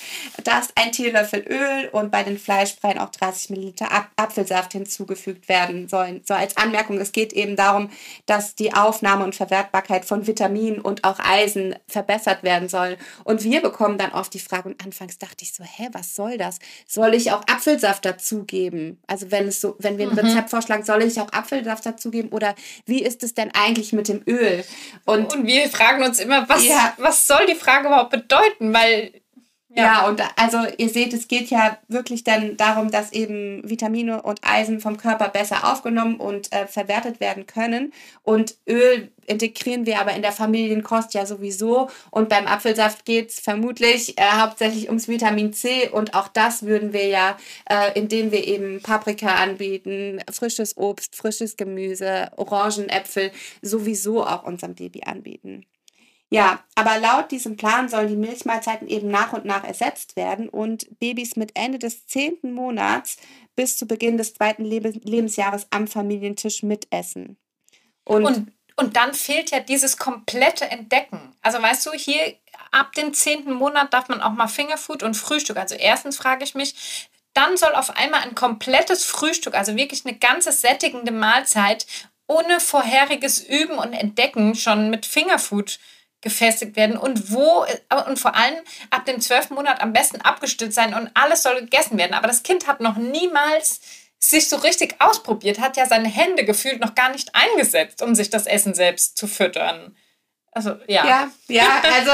dass 0.44 0.70
ein 0.76 0.92
Teelöffel 0.92 1.46
Öl 1.48 1.90
und 1.92 2.12
bei 2.12 2.24
den 2.24 2.38
Fleischbreien 2.38 3.00
auch 3.00 3.10
30 3.12 3.52
Milliliter 3.52 3.88
Apfelsaft 4.16 4.74
hinzugefügt 4.74 5.50
werden 5.50 5.88
sollen. 5.88 6.22
So 6.26 6.34
als 6.34 6.58
Anmerkung, 6.58 7.00
es 7.00 7.12
geht 7.12 7.34
eben 7.34 7.56
darum, 7.56 7.90
dass 8.26 8.56
die 8.56 8.74
Aufnahme 8.74 9.24
und 9.24 9.36
Verwertbarkeit 9.36 10.06
von 10.06 10.28
Vitaminen 10.28 10.82
und 10.82 11.04
auch 11.04 11.20
Eisen 11.20 11.76
verbessert 11.88 12.44
werden 12.44 12.70
soll. 12.70 12.98
Und 13.24 13.44
wir 13.44 13.62
bekommen 13.62 13.98
dann 13.98 14.12
oft 14.12 14.34
die 14.34 14.40
Frage, 14.40 14.70
und 14.70 14.84
anfangs 14.84 15.18
dachte 15.18 15.44
ich 15.44 15.54
so, 15.54 15.64
hä, 15.64 15.90
was 15.92 16.16
soll 16.16 16.38
das? 16.38 16.60
Soll 16.88 17.14
ich 17.14 17.32
auch 17.32 17.42
Apfelsaft 17.48 18.06
dazugeben? 18.06 19.00
Also 19.08 19.32
wenn 19.32 19.48
es 19.48 19.62
so, 19.62 19.76
wenn 19.80 19.98
wir 19.98 20.08
ein 20.08 20.14
mhm. 20.14 20.20
Rezept 20.20 20.50
vorschlagen, 20.50 20.84
soll 20.84 21.04
ich 21.04 21.20
auch 21.20 21.32
Apfelsaft 21.32 21.86
dazugeben? 21.86 22.32
Oder 22.32 22.56
wie 22.86 23.04
ist 23.04 23.24
es 23.24 23.34
denn 23.34 23.52
eigentlich 23.54 23.94
mit 23.94 24.08
dem 24.08 24.22
Öl? 24.28 24.64
Und, 25.06 25.34
und 25.34 25.48
wir 25.48 25.70
fragen 25.70 26.04
uns 26.04 26.20
immer, 26.20 26.48
was, 26.50 26.66
ja. 26.66 26.94
was 26.98 27.28
soll 27.28 27.46
die 27.48 27.56
Frage 27.56 27.88
überhaupt 27.88 28.12
bedeuten? 28.12 28.74
Weil 28.74 29.22
ja. 29.78 29.84
ja, 29.84 30.08
und 30.08 30.24
also 30.38 30.58
ihr 30.78 30.90
seht, 30.90 31.14
es 31.14 31.28
geht 31.28 31.52
ja 31.52 31.78
wirklich 31.88 32.24
dann 32.24 32.58
darum, 32.58 32.90
dass 32.90 33.14
eben 33.14 33.62
Vitamine 33.70 34.24
und 34.24 34.40
Eisen 34.42 34.80
vom 34.80 34.98
Körper 34.98 35.30
besser 35.30 35.72
aufgenommen 35.72 36.16
und 36.16 36.52
äh, 36.52 36.66
verwertet 36.66 37.20
werden 37.20 37.46
können. 37.46 37.94
Und 38.24 38.56
Öl 38.68 39.12
integrieren 39.28 39.86
wir 39.86 40.02
aber 40.02 40.14
in 40.14 40.24
der 40.24 40.32
Familienkost 40.32 41.14
ja 41.14 41.28
sowieso. 41.28 41.92
Und 42.10 42.28
beim 42.28 42.48
Apfelsaft 42.48 43.06
geht 43.06 43.30
es 43.30 43.40
vermutlich 43.40 44.18
äh, 44.18 44.24
hauptsächlich 44.24 44.88
ums 44.88 45.08
Vitamin 45.08 45.54
C. 45.54 45.90
Und 45.90 46.16
auch 46.16 46.28
das 46.28 46.64
würden 46.64 46.92
wir 46.92 47.06
ja, 47.06 47.38
äh, 47.70 47.92
indem 47.94 48.32
wir 48.32 48.48
eben 48.48 48.82
Paprika 48.82 49.36
anbieten, 49.36 50.22
frisches 50.32 50.76
Obst, 50.76 51.16
frisches 51.16 51.56
Gemüse, 51.56 52.32
Orangen, 52.36 52.90
Äpfel, 52.90 53.32
sowieso 53.62 54.26
auch 54.26 54.42
unserem 54.42 54.74
Baby 54.74 55.02
anbieten. 55.06 55.66
Ja, 56.30 56.64
aber 56.76 57.00
laut 57.00 57.32
diesem 57.32 57.56
Plan 57.56 57.88
sollen 57.88 58.10
die 58.10 58.16
Milchmahlzeiten 58.18 58.88
eben 58.88 59.08
nach 59.08 59.32
und 59.32 59.46
nach 59.46 59.64
ersetzt 59.64 60.18
werden 60.18 60.50
und 60.50 61.00
Babys 61.00 61.38
mit 61.38 61.52
Ende 61.56 61.80
des 61.80 62.06
zehnten 62.06 62.52
Monats 62.52 63.18
bis 63.56 63.78
zu 63.78 63.86
Beginn 63.86 64.18
des 64.18 64.34
zweiten 64.34 64.66
Lebensjahres 64.66 65.68
am 65.70 65.88
Familientisch 65.88 66.64
mitessen. 66.64 67.38
Und, 68.04 68.26
und, 68.26 68.52
und 68.76 68.98
dann 68.98 69.14
fehlt 69.14 69.52
ja 69.52 69.62
dieses 69.62 69.98
komplette 69.98 70.70
Entdecken. 70.70 71.34
Also 71.42 71.62
weißt 71.62 71.86
du, 71.86 71.94
hier 71.94 72.36
ab 72.72 72.92
dem 72.94 73.14
zehnten 73.14 73.54
Monat 73.54 73.94
darf 73.94 74.10
man 74.10 74.22
auch 74.22 74.34
mal 74.34 74.48
Fingerfood 74.48 75.04
und 75.04 75.16
Frühstück. 75.16 75.56
Also 75.56 75.76
erstens 75.76 76.18
frage 76.18 76.44
ich 76.44 76.56
mich, 76.56 77.10
dann 77.34 77.56
soll 77.56 77.74
auf 77.74 77.96
einmal 77.96 78.22
ein 78.22 78.36
komplettes 78.36 79.06
Frühstück, 79.06 79.54
also 79.54 79.76
wirklich 79.76 80.06
eine 80.06 80.18
ganze 80.18 80.52
sättigende 80.52 81.12
Mahlzeit 81.12 81.86
ohne 82.28 82.60
vorheriges 82.60 83.40
Üben 83.40 83.78
und 83.78 83.94
Entdecken 83.94 84.56
schon 84.56 84.90
mit 84.90 85.06
Fingerfood 85.06 85.80
gefestigt 86.28 86.76
werden 86.76 86.98
und 86.98 87.32
wo 87.32 87.66
und 88.06 88.20
vor 88.20 88.36
allem 88.36 88.56
ab 88.90 89.06
dem 89.06 89.22
zwölften 89.22 89.56
Monat 89.56 89.82
am 89.82 89.94
besten 89.94 90.20
abgestützt 90.20 90.76
sein 90.76 90.94
und 90.94 91.10
alles 91.14 91.44
soll 91.44 91.62
gegessen 91.62 91.98
werden. 91.98 92.14
Aber 92.14 92.28
das 92.28 92.44
Kind 92.44 92.68
hat 92.68 92.82
noch 92.82 92.98
niemals 92.98 93.80
sich 94.20 94.50
so 94.50 94.58
richtig 94.58 94.96
ausprobiert, 95.00 95.60
hat 95.60 95.78
ja 95.78 95.86
seine 95.86 96.10
Hände 96.10 96.44
gefühlt 96.44 96.82
noch 96.82 96.96
gar 96.96 97.12
nicht 97.12 97.34
eingesetzt, 97.34 98.02
um 98.02 98.14
sich 98.14 98.30
das 98.30 98.46
Essen 98.46 98.74
selbst 98.74 99.18
zu 99.18 99.26
füttern. 99.28 99.96
Also, 100.52 100.72
ja. 100.88 101.06
Ja, 101.06 101.32
ja, 101.48 101.82
also 101.96 102.12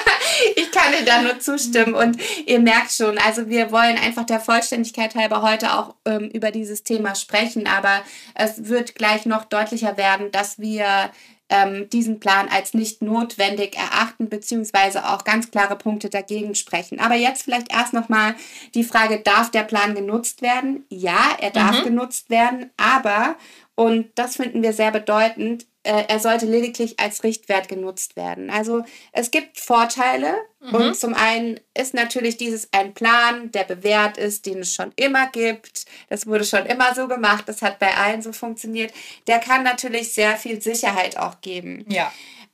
ich 0.56 0.70
kann 0.70 0.92
dir 0.92 1.04
da 1.04 1.20
nur 1.20 1.38
zustimmen 1.40 1.94
und 1.94 2.18
ihr 2.46 2.60
merkt 2.60 2.92
schon, 2.92 3.18
also 3.18 3.48
wir 3.48 3.72
wollen 3.72 3.98
einfach 3.98 4.24
der 4.24 4.40
Vollständigkeit 4.40 5.14
halber 5.16 5.42
heute 5.42 5.74
auch 5.74 5.96
ähm, 6.06 6.30
über 6.32 6.50
dieses 6.50 6.84
Thema 6.84 7.14
sprechen, 7.14 7.66
aber 7.66 8.02
es 8.34 8.68
wird 8.68 8.94
gleich 8.94 9.26
noch 9.26 9.44
deutlicher 9.44 9.96
werden, 9.96 10.30
dass 10.30 10.58
wir 10.58 11.10
ähm, 11.50 11.88
diesen 11.90 12.20
Plan 12.20 12.48
als 12.48 12.74
nicht 12.74 13.02
notwendig 13.02 13.76
erachten, 13.76 14.28
beziehungsweise 14.28 15.06
auch 15.08 15.24
ganz 15.24 15.50
klare 15.50 15.76
Punkte 15.76 16.08
dagegen 16.08 16.54
sprechen. 16.54 17.00
Aber 17.00 17.16
jetzt 17.16 17.42
vielleicht 17.42 17.72
erst 17.72 17.92
nochmal 17.92 18.34
die 18.74 18.84
Frage, 18.84 19.20
darf 19.20 19.50
der 19.50 19.64
Plan 19.64 19.94
genutzt 19.94 20.42
werden? 20.42 20.84
Ja, 20.88 21.36
er 21.40 21.50
darf 21.50 21.80
mhm. 21.80 21.84
genutzt 21.84 22.30
werden, 22.30 22.70
aber, 22.76 23.36
und 23.74 24.10
das 24.14 24.36
finden 24.36 24.62
wir 24.62 24.72
sehr 24.72 24.90
bedeutend, 24.90 25.66
äh, 25.82 26.04
er 26.08 26.20
sollte 26.20 26.44
lediglich 26.44 27.00
als 27.00 27.24
Richtwert 27.24 27.68
genutzt 27.68 28.16
werden. 28.16 28.50
Also 28.50 28.84
es 29.12 29.30
gibt 29.30 29.58
Vorteile 29.58 30.34
mhm. 30.60 30.74
und 30.74 30.96
zum 30.96 31.14
einen 31.14 31.58
ist 31.72 31.94
natürlich 31.94 32.36
dieses 32.36 32.68
ein 32.72 32.92
Plan, 32.92 33.50
der 33.52 33.64
bewährt 33.64 34.18
ist, 34.18 34.44
den 34.44 34.58
es 34.58 34.74
schon 34.74 34.92
immer 34.96 35.28
gibt. 35.28 35.86
Das 36.10 36.26
wurde 36.26 36.44
schon 36.44 36.66
immer 36.66 36.94
so 36.94 37.08
gemacht, 37.08 37.44
das 37.46 37.62
hat 37.62 37.78
bei 37.78 37.96
allen 37.96 38.20
so 38.20 38.32
funktioniert. 38.32 38.92
Der 39.26 39.38
kann 39.38 39.62
natürlich 39.62 40.12
sehr 40.12 40.36
viel 40.36 40.60
Sicherheit 40.60 41.16
auch 41.16 41.40
geben. 41.40 41.86
Ja. 41.88 42.12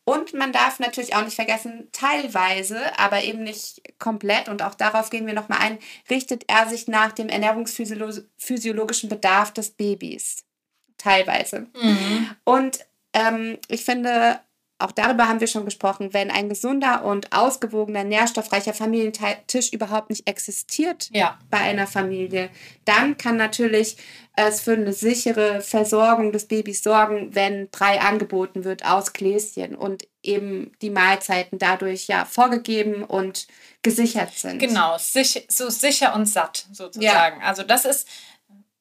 Und 0.09 0.35
man 0.35 0.53
darf 0.53 0.79
natürlich 0.79 1.17
auch 1.17 1.25
nicht 1.25 1.35
vergessen, 1.35 1.89
teilweise, 1.91 2.97
aber 2.97 3.25
eben 3.25 3.43
nicht 3.43 3.83
komplett, 3.99 4.49
und 4.49 4.63
auch 4.63 4.77
darauf 4.77 5.11
gehen 5.11 5.27
wir 5.27 5.35
nochmal 5.35 5.59
ein, 5.63 5.79
richtet 6.09 6.45
er 6.47 6.69
sich 6.69 6.87
nach 6.87 7.11
dem 7.11 7.29
ernährungsphysiologischen 7.29 9.09
Bedarf 9.09 9.53
des 9.53 9.71
Babys. 9.73 10.46
Teilweise. 10.99 11.67
Mhm. 11.81 12.31
Und 12.45 12.81
ähm, 13.13 13.59
ich 13.69 13.85
finde, 13.85 14.41
auch 14.79 14.93
darüber 14.93 15.27
haben 15.27 15.41
wir 15.41 15.47
schon 15.47 15.65
gesprochen, 15.65 16.13
wenn 16.13 16.31
ein 16.31 16.51
gesunder 16.51 17.05
und 17.05 17.33
ausgewogener, 17.33 18.05
nährstoffreicher 18.05 18.75
Familientisch 18.75 19.73
überhaupt 19.73 20.11
nicht 20.11 20.29
existiert 20.29 21.09
ja. 21.13 21.39
bei 21.51 21.59
einer 21.59 21.87
Familie, 21.87 22.51
dann 22.85 23.17
kann 23.17 23.37
natürlich 23.37 23.97
es 24.35 24.61
für 24.61 24.75
eine 24.75 24.93
sichere 24.93 25.63
Versorgung 25.63 26.31
des 26.31 26.47
Babys 26.47 26.83
sorgen, 26.83 27.35
wenn 27.35 27.71
Brei 27.71 28.03
angeboten 28.03 28.65
wird 28.65 28.85
aus 28.85 29.15
Gläschen 29.15 29.75
und 29.75 30.07
eben 30.23 30.73
die 30.83 30.91
Mahlzeiten 30.91 31.59
dadurch 31.59 32.07
ja 32.07 32.27
vorgegeben 32.27 33.03
und 33.03 33.47
gesichert 33.81 34.35
sind. 34.35 34.59
Genau, 34.59 34.99
sich, 34.99 35.47
so 35.49 35.71
sicher 35.71 36.15
und 36.15 36.27
satt 36.27 36.67
sozusagen. 36.71 37.41
Ja. 37.41 37.47
Also 37.47 37.63
das 37.63 37.87
ist, 37.87 38.07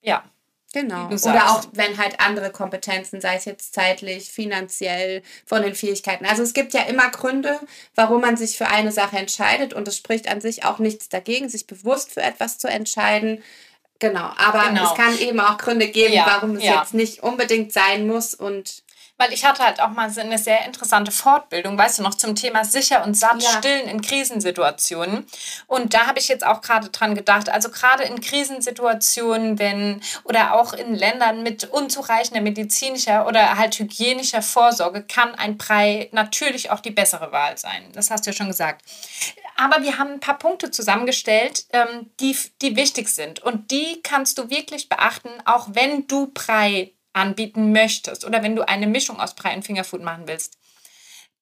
ja, 0.01 0.25
Genau. 0.75 1.07
Oder 1.07 1.51
auch 1.51 1.63
wenn 1.71 1.97
halt 1.97 2.19
andere 2.19 2.51
Kompetenzen, 2.51 3.21
sei 3.21 3.37
es 3.37 3.45
jetzt 3.45 3.73
zeitlich, 3.73 4.29
finanziell, 4.29 5.23
von 5.45 5.61
den 5.61 5.73
Fähigkeiten. 5.73 6.25
Also 6.25 6.43
es 6.43 6.51
gibt 6.51 6.73
ja 6.73 6.81
immer 6.81 7.09
Gründe, 7.11 7.61
warum 7.95 8.19
man 8.19 8.35
sich 8.35 8.57
für 8.57 8.67
eine 8.67 8.91
Sache 8.91 9.15
entscheidet 9.15 9.73
und 9.73 9.87
es 9.87 9.95
spricht 9.95 10.27
an 10.27 10.41
sich 10.41 10.65
auch 10.65 10.79
nichts 10.79 11.07
dagegen, 11.07 11.47
sich 11.47 11.65
bewusst 11.65 12.11
für 12.11 12.21
etwas 12.21 12.57
zu 12.57 12.67
entscheiden. 12.67 13.41
Genau, 13.99 14.29
aber 14.35 14.67
genau. 14.67 14.91
es 14.91 14.97
kann 14.97 15.17
eben 15.17 15.39
auch 15.39 15.57
Gründe 15.57 15.87
geben, 15.87 16.13
ja, 16.13 16.25
warum 16.27 16.57
es 16.57 16.65
ja. 16.65 16.81
jetzt 16.81 16.93
nicht 16.93 17.23
unbedingt 17.23 17.71
sein 17.71 18.05
muss 18.05 18.33
und 18.33 18.83
weil 19.17 19.31
ich 19.31 19.45
hatte 19.45 19.63
halt 19.63 19.79
auch 19.79 19.89
mal 19.89 20.11
eine 20.17 20.37
sehr 20.37 20.65
interessante 20.65 21.11
Fortbildung, 21.11 21.77
weißt 21.77 21.99
du 21.99 22.03
noch, 22.03 22.15
zum 22.15 22.35
Thema 22.35 22.65
sicher 22.65 23.03
und 23.03 23.15
satt 23.15 23.41
ja. 23.41 23.49
stillen 23.49 23.87
in 23.87 24.01
Krisensituationen. 24.01 25.25
Und 25.67 25.93
da 25.93 26.07
habe 26.07 26.19
ich 26.19 26.27
jetzt 26.27 26.45
auch 26.45 26.61
gerade 26.61 26.89
dran 26.89 27.15
gedacht, 27.15 27.49
also 27.49 27.69
gerade 27.69 28.03
in 28.03 28.19
Krisensituationen, 28.19 29.57
wenn 29.57 30.01
oder 30.23 30.53
auch 30.53 30.73
in 30.73 30.95
Ländern 30.95 31.43
mit 31.43 31.65
unzureichender 31.65 32.41
medizinischer 32.41 33.25
oder 33.27 33.57
halt 33.57 33.79
hygienischer 33.79 34.41
Vorsorge 34.41 35.03
kann 35.03 35.35
ein 35.35 35.57
Brei 35.57 36.09
natürlich 36.11 36.71
auch 36.71 36.81
die 36.81 36.91
bessere 36.91 37.31
Wahl 37.31 37.57
sein. 37.57 37.91
Das 37.93 38.11
hast 38.11 38.25
du 38.25 38.31
ja 38.31 38.35
schon 38.35 38.47
gesagt. 38.47 38.83
Aber 39.57 39.83
wir 39.83 39.97
haben 39.97 40.11
ein 40.11 40.19
paar 40.19 40.37
Punkte 40.37 40.69
zusammengestellt, 40.69 41.65
ähm, 41.71 42.11
die, 42.19 42.37
die 42.61 42.75
wichtig 42.75 43.07
sind. 43.07 43.41
Und 43.41 43.71
die 43.71 44.01
kannst 44.03 44.37
du 44.37 44.49
wirklich 44.49 44.89
beachten, 44.89 45.29
auch 45.45 45.69
wenn 45.71 46.07
du 46.07 46.27
Brei 46.33 46.91
anbieten 47.15 47.71
möchtest 47.71 48.25
oder 48.25 48.43
wenn 48.43 48.55
du 48.55 48.67
eine 48.67 48.87
Mischung 48.87 49.19
aus 49.19 49.35
Brei 49.35 49.55
und 49.55 49.65
Fingerfood 49.65 50.01
machen 50.01 50.27
willst. 50.27 50.57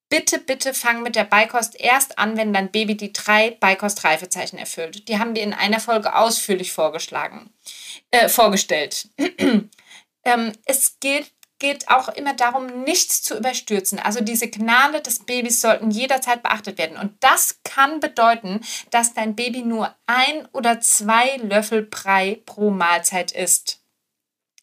Bitte, 0.09 0.37
bitte 0.37 0.75
fang 0.75 1.01
mit 1.01 1.15
der 1.15 1.23
Beikost 1.23 1.79
erst 1.79 2.19
an, 2.19 2.37
wenn 2.37 2.53
dein 2.53 2.69
Baby 2.69 2.95
die 2.95 3.13
drei 3.13 3.57
Beikost-Reifezeichen 3.59 4.59
erfüllt. 4.59 5.07
Die 5.07 5.17
haben 5.17 5.33
wir 5.33 5.41
in 5.41 5.53
einer 5.53 5.79
Folge 5.79 6.15
ausführlich 6.15 6.71
vorgeschlagen, 6.71 7.49
äh, 8.11 8.29
vorgestellt. 8.29 9.07
ähm, 10.23 10.51
es 10.65 10.99
geht, 10.99 11.31
geht 11.57 11.89
auch 11.89 12.09
immer 12.09 12.35
darum, 12.35 12.83
nichts 12.83 13.23
zu 13.23 13.35
überstürzen. 13.35 13.97
Also 13.97 14.21
die 14.21 14.35
Signale 14.35 15.01
des 15.01 15.17
Babys 15.19 15.61
sollten 15.61 15.89
jederzeit 15.89 16.43
beachtet 16.43 16.77
werden. 16.77 16.97
Und 16.97 17.15
das 17.21 17.61
kann 17.63 17.99
bedeuten, 17.99 18.61
dass 18.91 19.15
dein 19.15 19.35
Baby 19.35 19.63
nur 19.63 19.95
ein 20.05 20.47
oder 20.51 20.79
zwei 20.79 21.37
Löffel 21.37 21.81
Brei 21.81 22.39
pro 22.45 22.69
Mahlzeit 22.69 23.31
isst. 23.31 23.82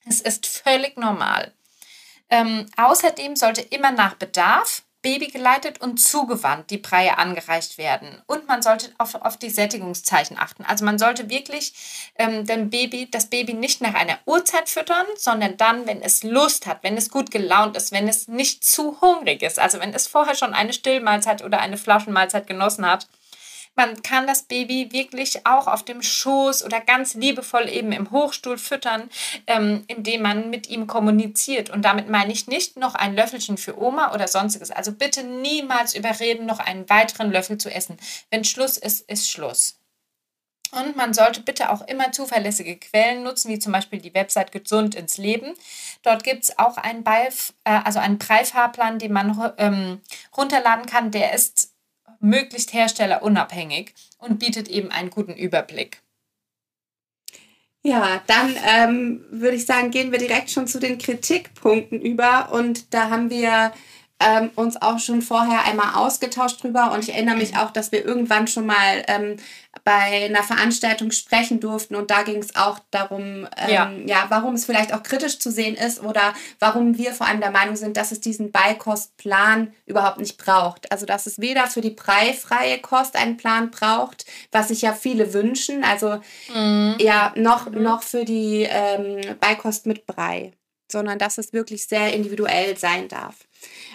Es 0.06 0.20
ist 0.20 0.46
völlig 0.46 0.96
normal. 0.96 1.52
Ähm, 2.30 2.66
außerdem 2.76 3.36
sollte 3.36 3.60
immer 3.60 3.90
nach 3.90 4.14
Bedarf 4.14 4.82
babygeleitet 5.02 5.80
und 5.80 5.98
zugewandt 5.98 6.70
die 6.70 6.78
Breie 6.78 7.16
angereicht 7.16 7.78
werden. 7.78 8.20
Und 8.26 8.46
man 8.46 8.60
sollte 8.60 8.92
auf, 8.98 9.14
auf 9.14 9.38
die 9.38 9.48
Sättigungszeichen 9.48 10.38
achten. 10.38 10.64
Also 10.64 10.84
man 10.84 10.98
sollte 10.98 11.30
wirklich 11.30 11.72
ähm, 12.16 12.44
dem 12.44 12.68
Baby, 12.68 13.10
das 13.10 13.26
Baby 13.26 13.54
nicht 13.54 13.80
nach 13.80 13.94
einer 13.94 14.18
Uhrzeit 14.26 14.68
füttern, 14.68 15.06
sondern 15.16 15.56
dann, 15.56 15.86
wenn 15.86 16.02
es 16.02 16.22
Lust 16.22 16.66
hat, 16.66 16.82
wenn 16.82 16.98
es 16.98 17.10
gut 17.10 17.30
gelaunt 17.30 17.76
ist, 17.76 17.92
wenn 17.92 18.08
es 18.08 18.28
nicht 18.28 18.62
zu 18.62 19.00
hungrig 19.00 19.42
ist. 19.42 19.58
Also 19.58 19.80
wenn 19.80 19.94
es 19.94 20.06
vorher 20.06 20.34
schon 20.34 20.52
eine 20.52 20.74
Stillmahlzeit 20.74 21.42
oder 21.42 21.60
eine 21.60 21.78
Flaschenmahlzeit 21.78 22.46
genossen 22.46 22.84
hat 22.84 23.06
man 23.80 24.02
kann 24.02 24.26
das 24.26 24.42
Baby 24.42 24.92
wirklich 24.92 25.46
auch 25.46 25.66
auf 25.66 25.82
dem 25.82 26.02
Schoß 26.02 26.64
oder 26.64 26.82
ganz 26.82 27.14
liebevoll 27.14 27.66
eben 27.66 27.92
im 27.92 28.10
Hochstuhl 28.10 28.58
füttern, 28.58 29.08
ähm, 29.46 29.84
indem 29.86 30.20
man 30.20 30.50
mit 30.50 30.68
ihm 30.68 30.86
kommuniziert. 30.86 31.70
Und 31.70 31.82
damit 31.82 32.10
meine 32.10 32.30
ich 32.30 32.46
nicht 32.46 32.76
noch 32.76 32.94
ein 32.94 33.16
Löffelchen 33.16 33.56
für 33.56 33.80
Oma 33.80 34.12
oder 34.12 34.28
sonstiges. 34.28 34.70
Also 34.70 34.92
bitte 34.92 35.24
niemals 35.24 35.94
überreden, 35.94 36.44
noch 36.44 36.58
einen 36.58 36.90
weiteren 36.90 37.32
Löffel 37.32 37.56
zu 37.56 37.72
essen. 37.72 37.96
Wenn 38.28 38.44
Schluss 38.44 38.76
ist, 38.76 39.08
ist 39.08 39.30
Schluss. 39.30 39.76
Und 40.72 40.94
man 40.94 41.14
sollte 41.14 41.40
bitte 41.40 41.70
auch 41.70 41.80
immer 41.88 42.12
zuverlässige 42.12 42.76
Quellen 42.76 43.22
nutzen, 43.22 43.50
wie 43.50 43.58
zum 43.58 43.72
Beispiel 43.72 43.98
die 43.98 44.14
Website 44.14 44.52
Gesund 44.52 44.94
ins 44.94 45.16
Leben. 45.16 45.54
Dort 46.02 46.22
gibt 46.22 46.44
es 46.44 46.58
auch 46.58 46.76
einen, 46.76 47.02
Beif, 47.02 47.54
äh, 47.64 47.80
also 47.84 47.98
einen 47.98 48.18
Breifahrplan, 48.18 48.98
den 48.98 49.12
man 49.12 49.54
ähm, 49.56 50.00
runterladen 50.36 50.86
kann. 50.86 51.10
Der 51.10 51.32
ist 51.32 51.69
möglichst 52.20 52.72
herstellerunabhängig 52.72 53.94
und 54.18 54.38
bietet 54.38 54.68
eben 54.68 54.90
einen 54.90 55.10
guten 55.10 55.34
Überblick. 55.34 56.02
Ja, 57.82 58.22
dann 58.26 58.54
ähm, 58.66 59.24
würde 59.30 59.56
ich 59.56 59.64
sagen, 59.64 59.90
gehen 59.90 60.12
wir 60.12 60.18
direkt 60.18 60.50
schon 60.50 60.66
zu 60.66 60.78
den 60.78 60.98
Kritikpunkten 60.98 62.00
über. 62.00 62.52
Und 62.52 62.92
da 62.92 63.08
haben 63.08 63.30
wir 63.30 63.72
ähm, 64.20 64.50
uns 64.54 64.80
auch 64.80 64.98
schon 64.98 65.22
vorher 65.22 65.64
einmal 65.64 65.94
ausgetauscht 65.94 66.62
drüber 66.62 66.92
und 66.92 67.02
ich 67.02 67.14
erinnere 67.14 67.36
mich 67.36 67.56
auch, 67.56 67.70
dass 67.70 67.90
wir 67.90 68.04
irgendwann 68.04 68.46
schon 68.46 68.66
mal 68.66 69.02
ähm, 69.08 69.36
bei 69.84 70.26
einer 70.26 70.42
Veranstaltung 70.42 71.10
sprechen 71.10 71.58
durften 71.58 71.94
und 71.94 72.10
da 72.10 72.22
ging 72.22 72.38
es 72.38 72.54
auch 72.54 72.80
darum, 72.90 73.48
ähm, 73.56 73.70
ja. 73.70 73.90
ja. 74.04 74.26
warum 74.28 74.54
es 74.54 74.66
vielleicht 74.66 74.92
auch 74.92 75.02
kritisch 75.02 75.38
zu 75.38 75.50
sehen 75.50 75.74
ist 75.74 76.02
oder 76.02 76.34
warum 76.58 76.98
wir 76.98 77.14
vor 77.14 77.26
allem 77.26 77.40
der 77.40 77.50
Meinung 77.50 77.76
sind, 77.76 77.96
dass 77.96 78.12
es 78.12 78.20
diesen 78.20 78.52
Beikostplan 78.52 79.72
überhaupt 79.86 80.18
nicht 80.18 80.36
braucht. 80.36 80.92
Also 80.92 81.06
dass 81.06 81.26
es 81.26 81.40
weder 81.40 81.66
für 81.66 81.80
die 81.80 81.90
preifreie 81.90 82.78
Kost 82.78 83.16
einen 83.16 83.38
Plan 83.38 83.70
braucht, 83.70 84.26
was 84.52 84.68
sich 84.68 84.82
ja 84.82 84.92
viele 84.92 85.32
wünschen, 85.32 85.82
also 85.82 86.20
mhm. 86.54 86.96
ja 86.98 87.32
noch, 87.36 87.70
mhm. 87.70 87.82
noch 87.82 88.02
für 88.02 88.24
die 88.26 88.66
ähm, 88.68 89.38
Beikost 89.40 89.86
mit 89.86 90.06
Brei, 90.06 90.52
sondern 90.92 91.18
dass 91.18 91.38
es 91.38 91.54
wirklich 91.54 91.86
sehr 91.86 92.12
individuell 92.12 92.76
sein 92.76 93.08
darf. 93.08 93.36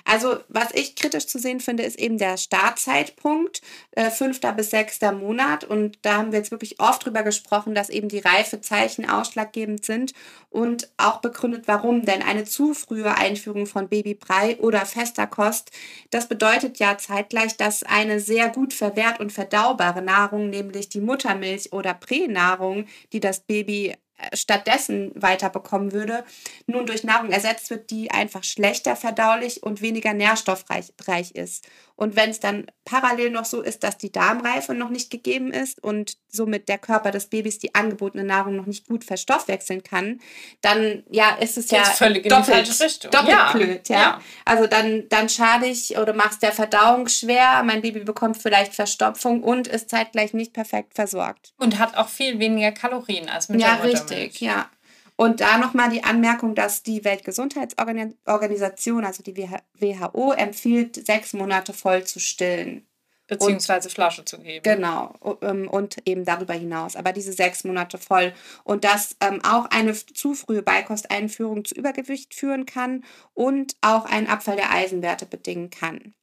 Also, 0.03 0.37
was 0.49 0.71
ich 0.73 0.95
kritisch 0.95 1.27
zu 1.27 1.39
sehen 1.39 1.59
finde, 1.59 1.83
ist 1.83 1.99
eben 1.99 2.17
der 2.17 2.37
Startzeitpunkt, 2.37 3.61
äh, 3.91 4.09
fünfter 4.09 4.53
bis 4.53 4.69
sechster 4.69 5.11
Monat. 5.11 5.63
Und 5.63 5.97
da 6.01 6.17
haben 6.17 6.31
wir 6.31 6.39
jetzt 6.39 6.51
wirklich 6.51 6.79
oft 6.79 7.05
drüber 7.05 7.23
gesprochen, 7.23 7.75
dass 7.75 7.89
eben 7.89 8.09
die 8.09 8.19
Reifezeichen 8.19 9.09
ausschlaggebend 9.09 9.85
sind 9.85 10.13
und 10.49 10.89
auch 10.97 11.21
begründet, 11.21 11.63
warum. 11.67 12.05
Denn 12.05 12.21
eine 12.21 12.45
zu 12.45 12.73
frühe 12.73 13.15
Einführung 13.15 13.65
von 13.65 13.89
Babybrei 13.89 14.57
oder 14.59 14.85
fester 14.85 15.27
Kost, 15.27 15.71
das 16.11 16.27
bedeutet 16.27 16.79
ja 16.79 16.97
zeitgleich, 16.97 17.57
dass 17.57 17.83
eine 17.83 18.19
sehr 18.19 18.49
gut 18.49 18.73
verwehrt 18.73 19.19
und 19.19 19.31
verdaubare 19.31 20.01
Nahrung, 20.01 20.49
nämlich 20.49 20.89
die 20.89 21.01
Muttermilch 21.01 21.73
oder 21.73 21.93
Pränahrung, 21.93 22.85
die 23.13 23.19
das 23.19 23.41
Baby 23.41 23.95
stattdessen 24.33 25.11
weiterbekommen 25.15 25.91
würde, 25.91 26.23
nun 26.67 26.85
durch 26.85 27.03
Nahrung 27.03 27.31
ersetzt 27.31 27.69
wird, 27.69 27.89
die 27.91 28.11
einfach 28.11 28.43
schlechter 28.43 28.95
verdaulich 28.95 29.63
und 29.63 29.81
weniger 29.81 30.13
nährstoffreich 30.13 31.31
ist. 31.33 31.67
Und 31.95 32.15
wenn 32.15 32.29
es 32.29 32.39
dann 32.41 32.67
parallel 32.83 33.31
noch 33.31 33.45
so 33.45 33.61
ist, 33.61 33.83
dass 33.83 33.97
die 33.97 34.11
Darmreife 34.11 34.73
noch 34.73 34.89
nicht 34.89 35.09
gegeben 35.09 35.51
ist 35.51 35.81
und 35.81 36.17
somit 36.27 36.67
der 36.67 36.77
Körper 36.77 37.11
des 37.11 37.27
Babys 37.27 37.57
die 37.57 37.73
angebotene 37.73 38.25
Nahrung 38.25 38.57
noch 38.57 38.65
nicht 38.65 38.87
gut 38.87 39.05
verstoffwechseln 39.05 39.81
kann, 39.81 40.19
dann 40.61 41.03
ja 41.09 41.35
ist 41.35 41.57
es 41.57 41.71
ja 41.71 41.83
völlig 41.85 42.27
doppelt, 42.27 42.67
doppelt 43.13 43.29
ja. 43.29 43.51
blöd. 43.53 43.89
Ja? 43.89 43.99
ja? 43.99 44.21
Also 44.43 44.67
dann, 44.67 45.07
dann 45.09 45.29
schade 45.29 45.67
ich 45.67 45.97
oder 45.97 46.13
machst 46.13 46.43
der 46.43 46.51
Verdauung 46.51 47.07
schwer, 47.07 47.63
mein 47.63 47.81
Baby 47.81 48.01
bekommt 48.01 48.37
vielleicht 48.41 48.75
Verstopfung 48.75 49.41
und 49.41 49.67
ist 49.67 49.89
zeitgleich 49.89 50.33
nicht 50.33 50.53
perfekt 50.53 50.95
versorgt. 50.95 51.53
Und 51.57 51.79
hat 51.79 51.95
auch 51.95 52.09
viel 52.09 52.39
weniger 52.39 52.73
Kalorien 52.73 53.29
als 53.29 53.47
mit 53.47 53.61
ja, 53.61 53.77
der 53.77 53.85
Richtig, 53.85 54.41
ja. 54.41 54.69
Und 55.17 55.39
da 55.39 55.57
nochmal 55.57 55.89
die 55.89 56.03
Anmerkung, 56.03 56.55
dass 56.55 56.83
die 56.83 57.05
Weltgesundheitsorganisation, 57.05 59.05
also 59.05 59.23
die 59.23 59.37
WHO, 59.37 60.33
empfiehlt, 60.33 61.05
sechs 61.05 61.33
Monate 61.33 61.73
voll 61.73 62.03
zu 62.03 62.19
stillen. 62.19 62.85
Beziehungsweise 63.27 63.87
und, 63.87 63.93
Flasche 63.93 64.23
zu 64.23 64.39
geben. 64.39 64.61
Genau, 64.61 65.15
ähm, 65.41 65.67
und 65.67 65.97
eben 66.05 66.25
darüber 66.25 66.53
hinaus. 66.53 66.95
Aber 66.95 67.11
diese 67.11 67.33
sechs 67.33 67.63
Monate 67.63 67.97
voll. 67.97 68.33
Und 68.63 68.83
dass 68.83 69.15
ähm, 69.19 69.43
auch 69.43 69.65
eine 69.65 69.93
zu 69.93 70.35
frühe 70.35 70.61
Beikosteinführung 70.61 71.65
zu 71.65 71.73
Übergewicht 71.73 72.35
führen 72.35 72.67
kann 72.67 73.03
und 73.33 73.75
auch 73.81 74.05
einen 74.05 74.27
Abfall 74.27 74.57
der 74.57 74.71
Eisenwerte 74.71 75.25
bedingen 75.25 75.71
kann. 75.71 76.13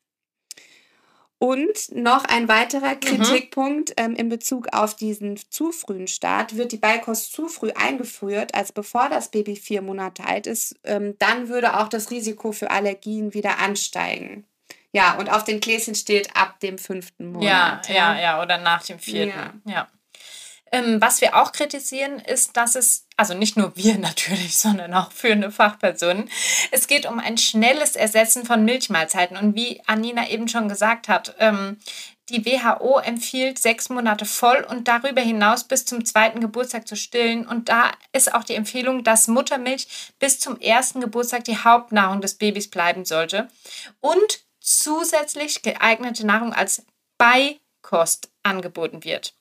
Und 1.43 1.91
noch 1.91 2.25
ein 2.25 2.47
weiterer 2.47 2.95
mhm. 2.95 3.01
Kritikpunkt 3.01 3.89
mhm. 3.91 3.95
ähm, 3.97 4.15
in 4.15 4.29
Bezug 4.29 4.69
auf 4.73 4.95
diesen 4.95 5.37
zu 5.51 5.73
frühen 5.73 6.07
Start. 6.07 6.57
Wird 6.57 6.71
die 6.71 6.77
Beikost 6.77 7.33
zu 7.33 7.49
früh 7.49 7.73
eingeführt, 7.73 8.55
als 8.55 8.71
bevor 8.71 9.09
das 9.09 9.33
Baby 9.33 9.57
vier 9.57 9.83
Monate 9.83 10.25
alt 10.25 10.47
ist, 10.47 10.77
ähm, 10.85 11.17
dann 11.19 11.49
würde 11.49 11.81
auch 11.81 11.89
das 11.89 12.13
Risiko 12.13 12.53
für 12.53 12.71
Allergien 12.71 13.35
wieder 13.35 13.59
ansteigen. 13.59 14.45
Ja, 14.93 15.19
und 15.19 15.33
auf 15.33 15.43
den 15.43 15.59
Gläschen 15.59 15.97
steht 15.97 16.37
ab 16.37 16.61
dem 16.61 16.79
fünften 16.79 17.33
Monat. 17.33 17.89
Ja, 17.89 17.95
ja, 17.95 18.21
ja, 18.21 18.43
oder 18.43 18.59
nach 18.59 18.85
dem 18.85 19.01
vierten. 19.01 19.63
Ja. 19.65 19.73
ja. 19.73 19.89
Ähm, 20.71 21.01
was 21.01 21.21
wir 21.21 21.37
auch 21.37 21.51
kritisieren, 21.51 22.21
ist, 22.21 22.57
dass 22.57 22.77
es, 22.77 23.09
also 23.23 23.35
nicht 23.35 23.57
nur 23.57 23.77
wir 23.77 23.99
natürlich, 23.99 24.57
sondern 24.57 24.93
auch 24.95 25.13
führende 25.13 25.53
Fachpersonen, 25.53 26.29
es 26.73 26.89
geht 26.89 27.07
um 27.07 27.21
ein 27.21 27.39
schnelles 27.39 27.95
Ersetzen 27.95 28.45
von 28.45 28.65
Milchmahlzeiten. 28.65 29.37
Und 29.37 29.55
wie 29.55 29.81
Anina 29.87 30.29
eben 30.29 30.49
schon 30.49 30.69
gesagt 30.69 31.09
hat, 31.09 31.37
ähm, 31.39 31.79
die 32.31 32.45
WHO 32.45 32.99
empfiehlt 32.99 33.61
sechs 33.61 33.91
Monate 33.91 34.25
voll 34.25 34.67
und 34.69 34.89
darüber 34.89 35.21
hinaus 35.21 35.65
bis 35.65 35.85
zum 35.85 36.05
zweiten 36.05 36.41
Geburtstag 36.41 36.89
zu 36.89 36.97
stillen. 36.97 37.47
Und 37.47 37.69
da 37.69 37.93
ist 38.13 38.35
auch 38.35 38.43
die 38.43 38.55
Empfehlung, 38.55 39.05
dass 39.05 39.29
Muttermilch 39.29 39.87
bis 40.19 40.41
zum 40.41 40.59
ersten 40.61 41.01
Geburtstag 41.01 41.45
die 41.45 41.59
Hauptnahrung 41.59 42.21
des 42.21 42.35
Babys 42.35 42.71
bleiben 42.71 43.05
sollte 43.05 43.49
und 44.01 44.41
zusätzlich 44.61 45.63
geeignete 45.63 46.27
Nahrung 46.27 46.53
als 46.53 46.85
Beikost 47.19 48.31
angeboten 48.43 49.05
wird. 49.05 49.35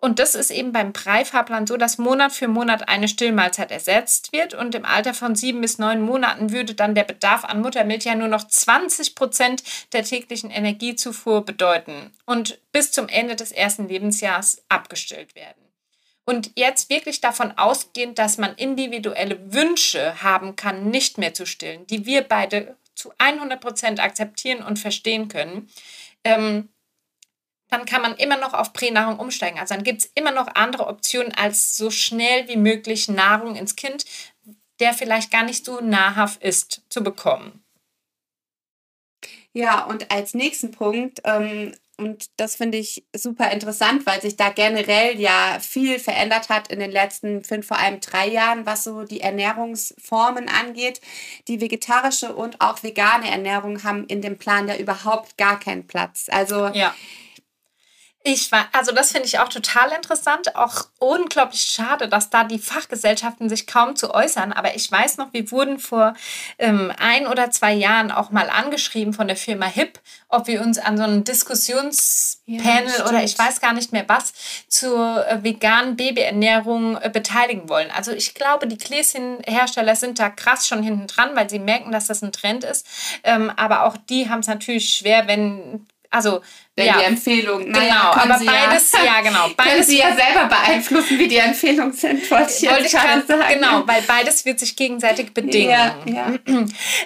Und 0.00 0.20
das 0.20 0.36
ist 0.36 0.52
eben 0.52 0.70
beim 0.72 0.92
Preifahrplan 0.92 1.66
so, 1.66 1.76
dass 1.76 1.98
Monat 1.98 2.32
für 2.32 2.46
Monat 2.46 2.88
eine 2.88 3.08
Stillmahlzeit 3.08 3.72
ersetzt 3.72 4.32
wird. 4.32 4.54
Und 4.54 4.76
im 4.76 4.84
Alter 4.84 5.12
von 5.12 5.34
sieben 5.34 5.60
bis 5.60 5.78
neun 5.78 6.00
Monaten 6.00 6.52
würde 6.52 6.74
dann 6.74 6.94
der 6.94 7.02
Bedarf 7.02 7.44
an 7.44 7.60
Muttermilch 7.60 8.04
ja 8.04 8.14
nur 8.14 8.28
noch 8.28 8.46
20 8.46 9.16
Prozent 9.16 9.64
der 9.92 10.04
täglichen 10.04 10.50
Energiezufuhr 10.50 11.44
bedeuten 11.44 12.12
und 12.26 12.60
bis 12.70 12.92
zum 12.92 13.08
Ende 13.08 13.34
des 13.34 13.50
ersten 13.50 13.88
Lebensjahres 13.88 14.62
abgestillt 14.68 15.34
werden. 15.34 15.68
Und 16.24 16.52
jetzt 16.56 16.90
wirklich 16.90 17.20
davon 17.20 17.56
ausgehend, 17.56 18.18
dass 18.18 18.38
man 18.38 18.54
individuelle 18.54 19.52
Wünsche 19.52 20.22
haben 20.22 20.54
kann, 20.54 20.90
nicht 20.90 21.18
mehr 21.18 21.34
zu 21.34 21.46
stillen, 21.46 21.86
die 21.86 22.06
wir 22.06 22.22
beide 22.22 22.76
zu 22.94 23.12
100 23.18 23.60
Prozent 23.60 23.98
akzeptieren 23.98 24.62
und 24.62 24.78
verstehen 24.78 25.28
können, 25.28 25.70
ähm, 26.24 26.68
dann 27.68 27.84
kann 27.84 28.02
man 28.02 28.14
immer 28.16 28.38
noch 28.38 28.54
auf 28.54 28.72
Pränahrung 28.72 29.18
umsteigen. 29.18 29.58
Also 29.58 29.74
dann 29.74 29.84
gibt 29.84 30.02
es 30.02 30.10
immer 30.14 30.32
noch 30.32 30.48
andere 30.54 30.86
Optionen, 30.86 31.34
als 31.34 31.76
so 31.76 31.90
schnell 31.90 32.48
wie 32.48 32.56
möglich 32.56 33.08
Nahrung 33.08 33.56
ins 33.56 33.76
Kind, 33.76 34.04
der 34.80 34.94
vielleicht 34.94 35.30
gar 35.30 35.44
nicht 35.44 35.64
so 35.64 35.80
nahrhaft 35.80 36.42
ist, 36.42 36.82
zu 36.88 37.02
bekommen. 37.02 37.62
Ja, 39.52 39.84
und 39.84 40.10
als 40.10 40.34
nächsten 40.34 40.70
Punkt, 40.70 41.20
ähm, 41.24 41.74
und 41.96 42.26
das 42.36 42.54
finde 42.54 42.78
ich 42.78 43.04
super 43.12 43.50
interessant, 43.50 44.06
weil 44.06 44.20
sich 44.20 44.36
da 44.36 44.50
generell 44.50 45.20
ja 45.20 45.58
viel 45.60 45.98
verändert 45.98 46.48
hat 46.48 46.68
in 46.68 46.78
den 46.78 46.92
letzten 46.92 47.42
fünf, 47.42 47.66
vor 47.66 47.78
allem 47.78 47.98
drei 47.98 48.28
Jahren, 48.28 48.66
was 48.66 48.84
so 48.84 49.02
die 49.02 49.20
Ernährungsformen 49.20 50.48
angeht. 50.48 51.00
Die 51.48 51.60
vegetarische 51.60 52.36
und 52.36 52.60
auch 52.60 52.84
vegane 52.84 53.28
Ernährung 53.28 53.82
haben 53.82 54.06
in 54.06 54.22
dem 54.22 54.38
Plan 54.38 54.68
ja 54.68 54.76
überhaupt 54.76 55.36
gar 55.38 55.58
keinen 55.58 55.88
Platz. 55.88 56.28
Also 56.30 56.68
ja 56.68 56.94
ich 58.24 58.50
war, 58.50 58.66
also 58.72 58.92
das 58.92 59.12
finde 59.12 59.26
ich 59.26 59.38
auch 59.38 59.48
total 59.48 59.92
interessant, 59.92 60.56
auch 60.56 60.88
unglaublich 60.98 61.62
schade, 61.62 62.08
dass 62.08 62.30
da 62.30 62.44
die 62.44 62.58
Fachgesellschaften 62.58 63.48
sich 63.48 63.66
kaum 63.66 63.94
zu 63.96 64.12
äußern. 64.12 64.52
Aber 64.52 64.74
ich 64.74 64.90
weiß 64.90 65.18
noch, 65.18 65.32
wir 65.32 65.50
wurden 65.50 65.78
vor 65.78 66.14
ähm, 66.58 66.92
ein 66.98 67.26
oder 67.26 67.50
zwei 67.50 67.72
Jahren 67.72 68.10
auch 68.10 68.30
mal 68.30 68.50
angeschrieben 68.50 69.14
von 69.14 69.28
der 69.28 69.36
Firma 69.36 69.66
HIP, 69.66 70.00
ob 70.28 70.48
wir 70.48 70.60
uns 70.60 70.78
an 70.78 70.96
so 70.96 71.04
einem 71.04 71.24
Diskussionspanel 71.24 72.92
ja, 72.98 73.08
oder 73.08 73.22
ich 73.22 73.38
weiß 73.38 73.60
gar 73.60 73.72
nicht 73.72 73.92
mehr 73.92 74.04
was 74.08 74.32
zur 74.68 75.26
äh, 75.26 75.42
veganen 75.44 75.96
Babyernährung 75.96 76.96
äh, 76.96 77.10
beteiligen 77.10 77.68
wollen. 77.68 77.90
Also 77.92 78.10
ich 78.10 78.34
glaube, 78.34 78.66
die 78.66 78.78
Gläschenhersteller 78.78 79.94
sind 79.94 80.18
da 80.18 80.28
krass 80.28 80.66
schon 80.66 80.82
hinten 80.82 81.06
dran, 81.06 81.30
weil 81.34 81.48
sie 81.48 81.60
merken, 81.60 81.92
dass 81.92 82.08
das 82.08 82.22
ein 82.22 82.32
Trend 82.32 82.64
ist. 82.64 82.84
Ähm, 83.22 83.52
aber 83.56 83.84
auch 83.84 83.96
die 83.96 84.28
haben 84.28 84.40
es 84.40 84.48
natürlich 84.48 84.90
schwer, 84.90 85.28
wenn 85.28 85.86
also 86.10 86.40
wenn 86.74 86.86
ja, 86.86 86.98
die 86.98 87.04
Empfehlung. 87.04 87.70
Naja, 87.70 88.12
genau, 88.12 88.24
aber 88.24 88.38
Sie 88.38 88.46
beides, 88.46 88.92
ja, 88.92 89.04
ja 89.04 89.20
genau. 89.20 89.48
Beides 89.56 89.72
können 89.72 89.84
Sie 89.84 89.98
ja 89.98 90.16
selber 90.16 90.46
beeinflussen, 90.46 91.18
wie 91.18 91.28
die 91.28 91.36
Empfehlungen 91.36 91.92
sind, 91.92 92.30
wollte 92.30 92.52
ich 92.52 92.68
wollte 92.68 92.82
jetzt 92.82 92.92
gerade 92.92 93.26
sagen. 93.26 93.54
Genau, 93.54 93.86
weil 93.86 94.02
beides 94.02 94.44
wird 94.44 94.58
sich 94.58 94.76
gegenseitig 94.76 95.34
bedingen. 95.34 95.70
Ja, 95.70 95.96
ja. 96.06 96.38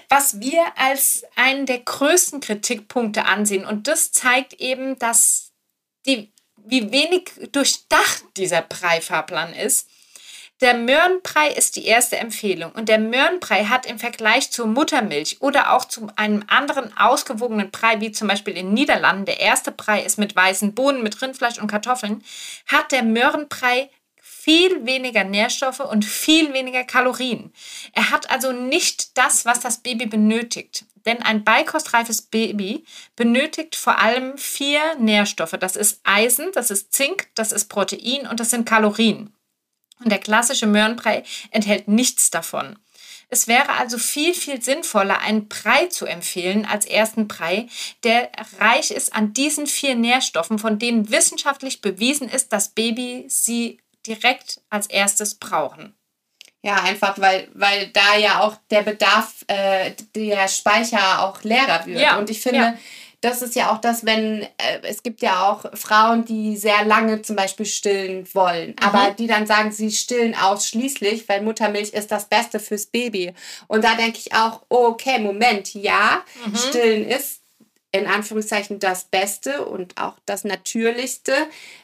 Was 0.08 0.40
wir 0.40 0.62
als 0.76 1.24
einen 1.34 1.66
der 1.66 1.80
größten 1.80 2.40
Kritikpunkte 2.40 3.24
ansehen 3.24 3.64
und 3.64 3.88
das 3.88 4.12
zeigt 4.12 4.54
eben, 4.54 4.98
dass 4.98 5.52
die, 6.06 6.32
wie 6.56 6.92
wenig 6.92 7.30
durchdacht 7.50 8.24
dieser 8.36 8.62
Preifahrplan 8.62 9.52
ist, 9.54 9.88
der 10.62 10.74
Möhrenbrei 10.74 11.48
ist 11.48 11.74
die 11.74 11.86
erste 11.86 12.16
Empfehlung 12.16 12.70
und 12.72 12.88
der 12.88 13.00
Möhrenbrei 13.00 13.64
hat 13.64 13.84
im 13.84 13.98
Vergleich 13.98 14.52
zur 14.52 14.66
Muttermilch 14.66 15.38
oder 15.40 15.72
auch 15.74 15.84
zu 15.84 16.08
einem 16.14 16.44
anderen 16.46 16.96
ausgewogenen 16.96 17.72
Brei, 17.72 18.00
wie 18.00 18.12
zum 18.12 18.28
Beispiel 18.28 18.56
in 18.56 18.66
den 18.66 18.74
Niederlanden, 18.74 19.24
der 19.24 19.40
erste 19.40 19.72
Brei 19.72 20.02
ist 20.02 20.18
mit 20.18 20.36
weißen 20.36 20.72
Bohnen, 20.74 21.02
mit 21.02 21.20
Rindfleisch 21.20 21.58
und 21.58 21.66
Kartoffeln, 21.66 22.22
hat 22.66 22.92
der 22.92 23.02
Möhrenbrei 23.02 23.90
viel 24.20 24.86
weniger 24.86 25.24
Nährstoffe 25.24 25.80
und 25.80 26.04
viel 26.04 26.52
weniger 26.52 26.84
Kalorien. 26.84 27.52
Er 27.92 28.10
hat 28.10 28.30
also 28.30 28.52
nicht 28.52 29.16
das, 29.18 29.44
was 29.44 29.60
das 29.60 29.78
Baby 29.78 30.06
benötigt. 30.06 30.84
Denn 31.06 31.22
ein 31.22 31.42
beikostreifes 31.42 32.22
Baby 32.22 32.84
benötigt 33.16 33.74
vor 33.74 33.98
allem 33.98 34.38
vier 34.38 34.80
Nährstoffe. 34.98 35.56
Das 35.58 35.74
ist 35.74 36.00
Eisen, 36.04 36.50
das 36.54 36.70
ist 36.70 36.92
Zink, 36.92 37.28
das 37.34 37.50
ist 37.50 37.68
Protein 37.68 38.28
und 38.28 38.38
das 38.38 38.50
sind 38.50 38.64
Kalorien. 38.64 39.32
Und 40.02 40.10
der 40.10 40.18
klassische 40.18 40.66
Möhrenbrei 40.66 41.22
enthält 41.50 41.88
nichts 41.88 42.30
davon. 42.30 42.76
Es 43.28 43.48
wäre 43.48 43.70
also 43.78 43.96
viel, 43.96 44.34
viel 44.34 44.60
sinnvoller, 44.60 45.20
einen 45.20 45.48
Brei 45.48 45.86
zu 45.86 46.04
empfehlen 46.04 46.66
als 46.66 46.84
ersten 46.84 47.28
Brei, 47.28 47.66
der 48.04 48.30
reich 48.58 48.90
ist 48.90 49.14
an 49.14 49.32
diesen 49.32 49.66
vier 49.66 49.94
Nährstoffen, 49.94 50.58
von 50.58 50.78
denen 50.78 51.10
wissenschaftlich 51.10 51.80
bewiesen 51.80 52.28
ist, 52.28 52.52
dass 52.52 52.68
Babys 52.68 53.42
sie 53.42 53.80
direkt 54.06 54.60
als 54.68 54.86
erstes 54.86 55.36
brauchen. 55.36 55.94
Ja, 56.60 56.76
einfach 56.82 57.18
weil, 57.18 57.48
weil 57.54 57.88
da 57.88 58.16
ja 58.18 58.40
auch 58.40 58.56
der 58.70 58.82
Bedarf, 58.82 59.44
äh, 59.46 59.92
der 60.14 60.46
Speicher 60.48 61.24
auch 61.24 61.42
leerer 61.42 61.86
wird. 61.86 62.00
Ja, 62.00 62.18
Und 62.18 62.28
ich 62.28 62.42
finde, 62.42 62.58
ja 62.58 62.74
das 63.22 63.40
ist 63.40 63.54
ja 63.54 63.72
auch 63.72 63.78
das, 63.78 64.04
wenn 64.04 64.42
äh, 64.42 64.80
es 64.82 65.02
gibt 65.02 65.22
ja 65.22 65.48
auch 65.48 65.64
Frauen, 65.74 66.24
die 66.24 66.56
sehr 66.56 66.84
lange 66.84 67.22
zum 67.22 67.36
Beispiel 67.36 67.66
stillen 67.66 68.26
wollen, 68.34 68.70
mhm. 68.70 68.76
aber 68.80 69.12
die 69.12 69.28
dann 69.28 69.46
sagen, 69.46 69.70
sie 69.70 69.92
stillen 69.92 70.34
ausschließlich, 70.34 71.28
weil 71.28 71.40
Muttermilch 71.42 71.90
ist 71.90 72.10
das 72.10 72.28
Beste 72.28 72.58
fürs 72.58 72.86
Baby. 72.86 73.32
Und 73.68 73.84
da 73.84 73.94
denke 73.94 74.18
ich 74.18 74.34
auch, 74.34 74.62
okay, 74.68 75.20
Moment, 75.20 75.72
ja, 75.72 76.22
mhm. 76.44 76.56
stillen 76.56 77.08
ist 77.08 77.41
in 77.92 78.06
Anführungszeichen 78.06 78.78
das 78.78 79.04
Beste 79.04 79.66
und 79.66 80.00
auch 80.00 80.14
das 80.24 80.44
Natürlichste. 80.44 81.32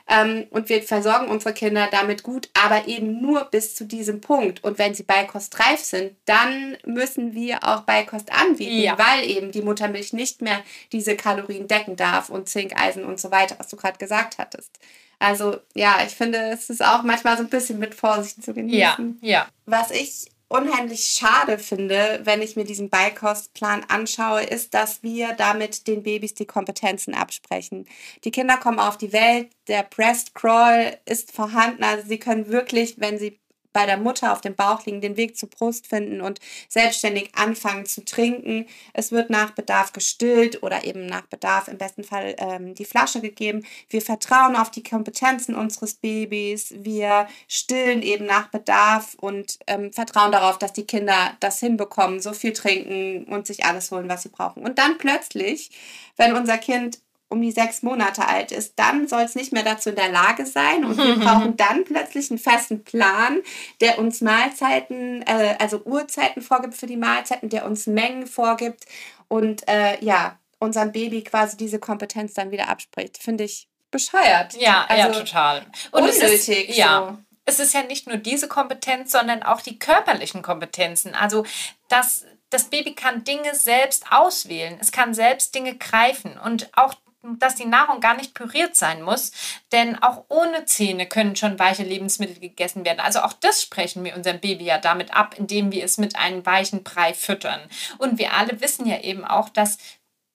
Ähm, 0.08 0.46
und 0.50 0.70
wir 0.70 0.82
versorgen 0.82 1.28
unsere 1.28 1.52
Kinder 1.52 1.88
damit 1.90 2.22
gut, 2.22 2.48
aber 2.54 2.88
eben 2.88 3.20
nur 3.20 3.44
bis 3.44 3.74
zu 3.74 3.84
diesem 3.84 4.22
Punkt. 4.22 4.64
Und 4.64 4.78
wenn 4.78 4.94
sie 4.94 5.02
beikostreif 5.02 5.80
sind, 5.80 6.16
dann 6.24 6.78
müssen 6.86 7.34
wir 7.34 7.62
auch 7.62 7.82
Beikost 7.82 8.32
anbieten, 8.32 8.80
ja. 8.80 8.98
weil 8.98 9.28
eben 9.28 9.52
die 9.52 9.60
Muttermilch 9.60 10.14
nicht 10.14 10.40
mehr 10.40 10.62
diese 10.92 11.14
Kalorien 11.14 11.68
decken 11.68 11.96
darf 11.96 12.30
und 12.30 12.48
Zink, 12.48 12.80
Eisen 12.80 13.04
und 13.04 13.20
so 13.20 13.30
weiter, 13.30 13.56
was 13.58 13.68
du 13.68 13.76
gerade 13.76 13.98
gesagt 13.98 14.38
hattest. 14.38 14.78
Also 15.18 15.58
ja, 15.74 15.98
ich 16.06 16.14
finde, 16.14 16.38
es 16.38 16.70
ist 16.70 16.82
auch 16.82 17.02
manchmal 17.02 17.36
so 17.36 17.42
ein 17.42 17.50
bisschen 17.50 17.78
mit 17.78 17.94
Vorsicht 17.94 18.42
zu 18.42 18.54
genießen. 18.54 19.18
Ja, 19.20 19.28
ja. 19.28 19.48
Was 19.66 19.90
ich 19.90 20.30
unheimlich 20.48 21.04
schade 21.04 21.58
finde, 21.58 22.20
wenn 22.24 22.42
ich 22.42 22.56
mir 22.56 22.64
diesen 22.64 22.88
Beikostplan 22.88 23.84
anschaue, 23.88 24.42
ist, 24.42 24.74
dass 24.74 25.02
wir 25.02 25.34
damit 25.34 25.86
den 25.86 26.02
Babys 26.02 26.34
die 26.34 26.46
Kompetenzen 26.46 27.14
absprechen. 27.14 27.86
Die 28.24 28.30
Kinder 28.30 28.56
kommen 28.56 28.78
auf 28.78 28.96
die 28.96 29.12
Welt, 29.12 29.50
der 29.66 29.82
Breast 29.82 30.34
Crawl 30.34 30.96
ist 31.04 31.32
vorhanden, 31.32 31.84
also 31.84 32.08
sie 32.08 32.18
können 32.18 32.48
wirklich, 32.48 32.98
wenn 32.98 33.18
sie 33.18 33.38
bei 33.72 33.86
der 33.86 33.96
Mutter 33.96 34.32
auf 34.32 34.40
dem 34.40 34.54
Bauch 34.54 34.84
liegen, 34.86 35.00
den 35.00 35.16
Weg 35.16 35.36
zur 35.36 35.50
Brust 35.50 35.86
finden 35.86 36.20
und 36.20 36.40
selbstständig 36.68 37.30
anfangen 37.34 37.86
zu 37.86 38.04
trinken. 38.04 38.66
Es 38.92 39.12
wird 39.12 39.30
nach 39.30 39.52
Bedarf 39.52 39.92
gestillt 39.92 40.62
oder 40.62 40.84
eben 40.84 41.06
nach 41.06 41.26
Bedarf 41.26 41.68
im 41.68 41.78
besten 41.78 42.04
Fall 42.04 42.34
ähm, 42.38 42.74
die 42.74 42.84
Flasche 42.84 43.20
gegeben. 43.20 43.64
Wir 43.88 44.02
vertrauen 44.02 44.56
auf 44.56 44.70
die 44.70 44.82
Kompetenzen 44.82 45.54
unseres 45.54 45.94
Babys. 45.94 46.74
Wir 46.76 47.28
stillen 47.46 48.02
eben 48.02 48.26
nach 48.26 48.48
Bedarf 48.48 49.14
und 49.20 49.58
ähm, 49.66 49.92
vertrauen 49.92 50.32
darauf, 50.32 50.58
dass 50.58 50.72
die 50.72 50.86
Kinder 50.86 51.36
das 51.40 51.60
hinbekommen, 51.60 52.20
so 52.20 52.32
viel 52.32 52.52
trinken 52.52 53.24
und 53.24 53.46
sich 53.46 53.64
alles 53.64 53.90
holen, 53.90 54.08
was 54.08 54.22
sie 54.22 54.28
brauchen. 54.28 54.64
Und 54.64 54.78
dann 54.78 54.98
plötzlich, 54.98 55.70
wenn 56.16 56.34
unser 56.34 56.58
Kind 56.58 56.98
um 57.28 57.42
die 57.42 57.52
sechs 57.52 57.82
Monate 57.82 58.26
alt 58.26 58.52
ist, 58.52 58.74
dann 58.76 59.06
soll 59.06 59.22
es 59.22 59.34
nicht 59.34 59.52
mehr 59.52 59.62
dazu 59.62 59.90
in 59.90 59.96
der 59.96 60.10
Lage 60.10 60.46
sein 60.46 60.84
und 60.84 60.96
wir 60.96 61.16
brauchen 61.24 61.56
dann 61.56 61.84
plötzlich 61.84 62.30
einen 62.30 62.38
festen 62.38 62.84
Plan, 62.84 63.40
der 63.80 63.98
uns 63.98 64.20
Mahlzeiten, 64.20 65.22
äh, 65.22 65.56
also 65.58 65.82
Uhrzeiten 65.84 66.42
vorgibt 66.42 66.74
für 66.74 66.86
die 66.86 66.96
Mahlzeiten, 66.96 67.48
der 67.48 67.66
uns 67.66 67.86
Mengen 67.86 68.26
vorgibt 68.26 68.86
und 69.28 69.68
äh, 69.68 70.02
ja, 70.02 70.38
unserem 70.58 70.92
Baby 70.92 71.22
quasi 71.22 71.56
diese 71.56 71.78
Kompetenz 71.78 72.34
dann 72.34 72.50
wieder 72.50 72.68
abspricht. 72.68 73.22
Finde 73.22 73.44
ich 73.44 73.68
bescheuert. 73.90 74.54
Ja, 74.54 74.86
also 74.88 75.08
ja, 75.08 75.24
total. 75.24 75.66
Und 75.92 76.02
unnötig. 76.02 76.22
Es 76.22 76.48
ist, 76.48 76.76
ja. 76.76 77.18
Es 77.44 77.60
ist 77.60 77.72
ja 77.72 77.82
nicht 77.82 78.06
nur 78.06 78.16
diese 78.16 78.48
Kompetenz, 78.48 79.12
sondern 79.12 79.42
auch 79.42 79.62
die 79.62 79.78
körperlichen 79.78 80.42
Kompetenzen. 80.42 81.14
Also 81.14 81.46
das 81.88 82.26
das 82.50 82.64
Baby 82.64 82.94
kann 82.94 83.24
Dinge 83.24 83.54
selbst 83.54 84.06
auswählen. 84.10 84.78
Es 84.80 84.92
kann 84.92 85.14
selbst 85.14 85.54
Dinge 85.54 85.76
greifen. 85.76 86.38
Und 86.38 86.70
auch 86.76 86.94
dass 87.22 87.56
die 87.56 87.66
Nahrung 87.66 88.00
gar 88.00 88.16
nicht 88.16 88.34
püriert 88.34 88.76
sein 88.76 89.02
muss, 89.02 89.32
denn 89.72 90.00
auch 90.00 90.24
ohne 90.28 90.64
Zähne 90.66 91.06
können 91.06 91.36
schon 91.36 91.58
weiche 91.58 91.82
Lebensmittel 91.82 92.38
gegessen 92.38 92.84
werden. 92.84 93.00
Also 93.00 93.20
auch 93.20 93.32
das 93.32 93.62
sprechen 93.62 94.04
wir 94.04 94.14
unserem 94.14 94.40
Baby 94.40 94.64
ja 94.64 94.78
damit 94.78 95.14
ab, 95.14 95.34
indem 95.36 95.72
wir 95.72 95.84
es 95.84 95.98
mit 95.98 96.16
einem 96.16 96.46
weichen 96.46 96.84
Brei 96.84 97.14
füttern. 97.14 97.60
Und 97.98 98.18
wir 98.18 98.34
alle 98.34 98.60
wissen 98.60 98.86
ja 98.86 99.00
eben 99.00 99.24
auch, 99.24 99.48
dass 99.48 99.78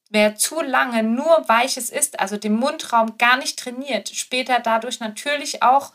wer 0.09 0.35
zu 0.35 0.61
lange 0.61 1.03
nur 1.03 1.47
weiches 1.47 1.89
isst, 1.89 2.19
also 2.19 2.37
den 2.37 2.53
Mundraum 2.53 3.17
gar 3.17 3.37
nicht 3.37 3.57
trainiert, 3.57 4.09
später 4.09 4.59
dadurch 4.59 4.99
natürlich 4.99 5.63
auch 5.63 5.93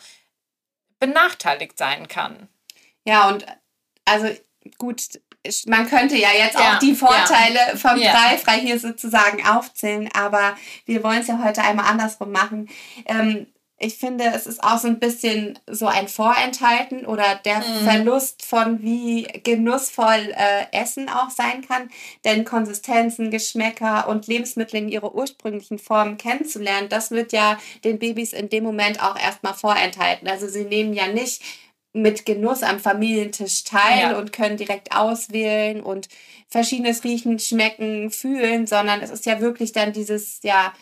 benachteiligt 0.98 1.78
sein 1.78 2.08
kann. 2.08 2.48
Ja, 3.04 3.28
und 3.28 3.46
also 4.04 4.28
gut, 4.78 5.20
man 5.66 5.88
könnte 5.88 6.16
ja 6.16 6.30
jetzt 6.36 6.58
ja, 6.58 6.74
auch 6.74 6.78
die 6.78 6.94
Vorteile 6.94 7.58
ja, 7.70 7.76
vom 7.76 7.98
ja. 7.98 8.10
Freifrei 8.12 8.60
hier 8.60 8.78
sozusagen 8.78 9.46
aufzählen, 9.46 10.08
aber 10.12 10.56
wir 10.86 11.02
wollen 11.02 11.20
es 11.20 11.28
ja 11.28 11.40
heute 11.42 11.62
einmal 11.62 11.86
andersrum 11.86 12.32
machen. 12.32 12.68
Ähm, 13.06 13.46
ich 13.80 13.96
finde, 13.96 14.24
es 14.34 14.46
ist 14.48 14.62
auch 14.64 14.78
so 14.78 14.88
ein 14.88 14.98
bisschen 14.98 15.56
so 15.68 15.86
ein 15.86 16.08
Vorenthalten 16.08 17.06
oder 17.06 17.36
der 17.44 17.58
mhm. 17.58 17.84
Verlust 17.84 18.44
von 18.44 18.82
wie 18.82 19.22
genussvoll 19.44 20.34
äh, 20.36 20.66
Essen 20.72 21.08
auch 21.08 21.30
sein 21.30 21.62
kann. 21.66 21.88
Denn 22.24 22.44
Konsistenzen, 22.44 23.30
Geschmäcker 23.30 24.08
und 24.08 24.26
Lebensmittel 24.26 24.80
in 24.80 24.88
ihrer 24.88 25.14
ursprünglichen 25.14 25.78
Form 25.78 26.18
kennenzulernen, 26.18 26.88
das 26.88 27.12
wird 27.12 27.32
ja 27.32 27.56
den 27.84 28.00
Babys 28.00 28.32
in 28.32 28.48
dem 28.48 28.64
Moment 28.64 29.00
auch 29.00 29.16
erstmal 29.16 29.54
vorenthalten. 29.54 30.26
Also 30.26 30.48
sie 30.48 30.64
nehmen 30.64 30.92
ja 30.92 31.06
nicht 31.06 31.42
mit 32.02 32.26
Genuss 32.26 32.62
am 32.62 32.80
Familientisch 32.80 33.64
teil 33.64 34.12
ja. 34.12 34.18
und 34.18 34.32
können 34.32 34.56
direkt 34.56 34.94
auswählen 34.94 35.82
und 35.82 36.08
verschiedenes 36.48 37.04
riechen, 37.04 37.38
schmecken, 37.38 38.10
fühlen, 38.10 38.66
sondern 38.66 39.00
es 39.00 39.10
ist 39.10 39.26
ja 39.26 39.40
wirklich 39.40 39.72
dann 39.72 39.92
dieses, 39.92 40.40
ja, 40.42 40.72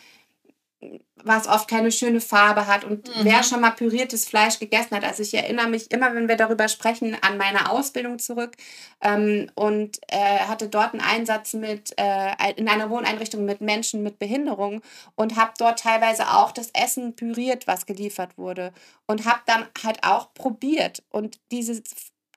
was 1.23 1.47
oft 1.47 1.69
keine 1.69 1.91
schöne 1.91 2.21
Farbe 2.21 2.67
hat. 2.67 2.83
Und 2.83 3.07
mhm. 3.07 3.23
wer 3.23 3.43
schon 3.43 3.61
mal 3.61 3.71
püriertes 3.71 4.25
Fleisch 4.25 4.59
gegessen 4.59 4.95
hat, 4.95 5.03
also 5.03 5.23
ich 5.23 5.33
erinnere 5.33 5.67
mich 5.67 5.91
immer, 5.91 6.13
wenn 6.13 6.27
wir 6.27 6.35
darüber 6.35 6.67
sprechen, 6.67 7.17
an 7.21 7.37
meine 7.37 7.69
Ausbildung 7.69 8.19
zurück 8.19 8.55
ähm, 9.01 9.49
und 9.55 9.99
äh, 10.09 10.39
hatte 10.39 10.69
dort 10.69 10.93
einen 10.93 11.01
Einsatz 11.01 11.53
mit 11.53 11.93
äh, 11.97 12.53
in 12.55 12.69
einer 12.69 12.89
Wohneinrichtung 12.89 13.45
mit 13.45 13.61
Menschen 13.61 14.03
mit 14.03 14.19
Behinderung 14.19 14.81
und 15.15 15.35
habe 15.35 15.53
dort 15.57 15.79
teilweise 15.79 16.27
auch 16.29 16.51
das 16.51 16.69
Essen 16.71 17.15
püriert, 17.15 17.67
was 17.67 17.85
geliefert 17.85 18.37
wurde 18.37 18.71
und 19.07 19.25
habe 19.25 19.41
dann 19.45 19.65
halt 19.83 20.03
auch 20.03 20.33
probiert 20.33 21.03
und 21.09 21.39
dieses 21.51 21.83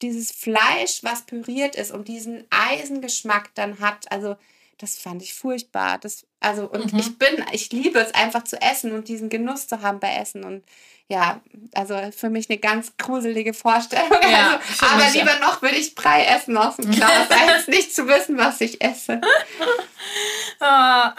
dieses 0.02 0.32
Fleisch, 0.32 1.00
was 1.02 1.26
püriert 1.26 1.76
ist 1.76 1.92
und 1.92 2.08
diesen 2.08 2.44
Eisengeschmack 2.48 3.54
dann 3.54 3.80
hat, 3.80 4.10
also 4.10 4.36
das 4.81 4.97
fand 4.97 5.23
ich 5.23 5.35
furchtbar. 5.35 5.99
Das, 5.99 6.27
also, 6.40 6.69
und 6.69 6.93
mhm. 6.93 6.99
ich 6.99 7.19
bin, 7.19 7.45
ich 7.53 7.71
liebe 7.71 7.99
es 7.99 8.14
einfach 8.14 8.45
zu 8.45 8.61
essen 8.61 8.93
und 8.93 9.09
diesen 9.09 9.29
Genuss 9.29 9.69
zu 9.69 9.83
haben 9.83 10.01
bei 10.01 10.14
Essen. 10.14 10.45
Und 10.45 10.64
ja, 11.09 11.40
also 11.75 11.99
für 12.16 12.31
mich 12.31 12.49
eine 12.49 12.59
ganz 12.59 12.97
gruselige 12.97 13.53
Vorstellung. 13.53 14.11
Ja, 14.31 14.61
also, 14.61 14.87
aber 14.87 15.05
mich, 15.05 15.14
lieber 15.14 15.35
ja. 15.35 15.40
noch 15.40 15.61
will 15.61 15.75
ich 15.75 15.95
Brei 15.95 16.25
essen 16.25 16.57
aus 16.57 16.77
dem 16.77 16.90
Glas, 16.90 17.29
als 17.49 17.66
nicht 17.66 17.95
zu 17.95 18.07
wissen, 18.07 18.38
was 18.38 18.61
ich 18.61 18.81
esse. 18.81 19.21
Ah, 20.61 21.14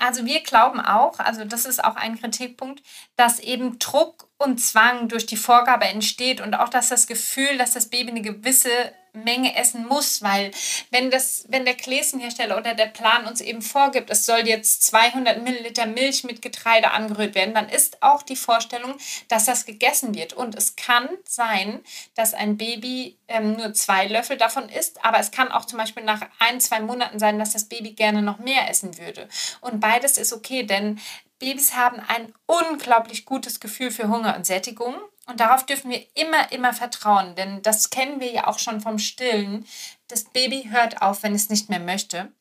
also 0.00 0.24
wir 0.24 0.40
glauben 0.40 0.80
auch, 0.80 1.18
also 1.18 1.44
das 1.44 1.64
ist 1.64 1.84
auch 1.84 1.96
ein 1.96 2.18
Kritikpunkt, 2.18 2.82
dass 3.16 3.40
eben 3.40 3.78
Druck 3.78 4.28
und 4.38 4.58
Zwang 4.58 5.08
durch 5.08 5.26
die 5.26 5.36
Vorgabe 5.36 5.84
entsteht 5.84 6.40
und 6.40 6.54
auch, 6.54 6.68
dass 6.68 6.88
das 6.88 7.06
Gefühl, 7.06 7.58
dass 7.58 7.72
das 7.72 7.86
Baby 7.88 8.10
eine 8.10 8.22
gewisse 8.22 8.70
Menge 9.16 9.56
essen 9.56 9.86
muss, 9.86 10.22
weil 10.22 10.50
wenn 10.90 11.10
das, 11.10 11.44
wenn 11.48 11.64
der 11.64 11.74
Gläschenhersteller 11.74 12.56
oder 12.56 12.74
der 12.74 12.86
Plan 12.86 13.26
uns 13.26 13.40
eben 13.40 13.62
vorgibt, 13.62 14.10
es 14.10 14.26
soll 14.26 14.46
jetzt 14.46 14.84
200 14.84 15.42
Milliliter 15.42 15.86
Milch 15.86 16.24
mit 16.24 16.42
Getreide 16.42 16.90
angerührt 16.90 17.34
werden, 17.34 17.54
dann 17.54 17.68
ist 17.68 18.02
auch 18.02 18.22
die 18.22 18.36
Vorstellung, 18.36 18.94
dass 19.28 19.46
das 19.46 19.64
gegessen 19.64 20.14
wird. 20.14 20.32
Und 20.32 20.54
es 20.54 20.76
kann 20.76 21.08
sein, 21.26 21.80
dass 22.14 22.34
ein 22.34 22.56
Baby 22.56 23.16
ähm, 23.28 23.54
nur 23.54 23.74
zwei 23.74 24.06
Löffel 24.06 24.36
davon 24.36 24.68
isst, 24.68 25.04
aber 25.04 25.18
es 25.18 25.30
kann 25.30 25.50
auch 25.50 25.64
zum 25.64 25.78
Beispiel 25.78 26.04
nach 26.04 26.22
ein, 26.38 26.60
zwei 26.60 26.80
Monaten 26.80 27.18
sein, 27.18 27.38
dass 27.38 27.52
das 27.52 27.64
Baby 27.64 27.92
gerne 27.92 28.22
noch 28.22 28.38
mehr 28.38 28.70
essen 28.70 28.98
würde. 28.98 29.28
Und 29.60 29.80
beides 29.80 30.18
ist 30.18 30.32
okay, 30.32 30.62
denn 30.62 31.00
Babys 31.38 31.74
haben 31.74 32.00
ein 32.00 32.32
unglaublich 32.46 33.26
gutes 33.26 33.60
Gefühl 33.60 33.90
für 33.90 34.08
Hunger 34.08 34.36
und 34.36 34.46
Sättigung. 34.46 34.94
Und 35.26 35.40
darauf 35.40 35.66
dürfen 35.66 35.90
wir 35.90 36.06
immer, 36.14 36.52
immer 36.52 36.72
vertrauen, 36.72 37.34
denn 37.34 37.60
das 37.62 37.90
kennen 37.90 38.20
wir 38.20 38.30
ja 38.30 38.46
auch 38.46 38.60
schon 38.60 38.80
vom 38.80 38.98
Stillen. 38.98 39.66
Das 40.08 40.24
Baby 40.24 40.68
hört 40.70 41.02
auf, 41.02 41.24
wenn 41.24 41.34
es 41.34 41.50
nicht 41.50 41.68
mehr 41.68 41.80
möchte. 41.80 42.32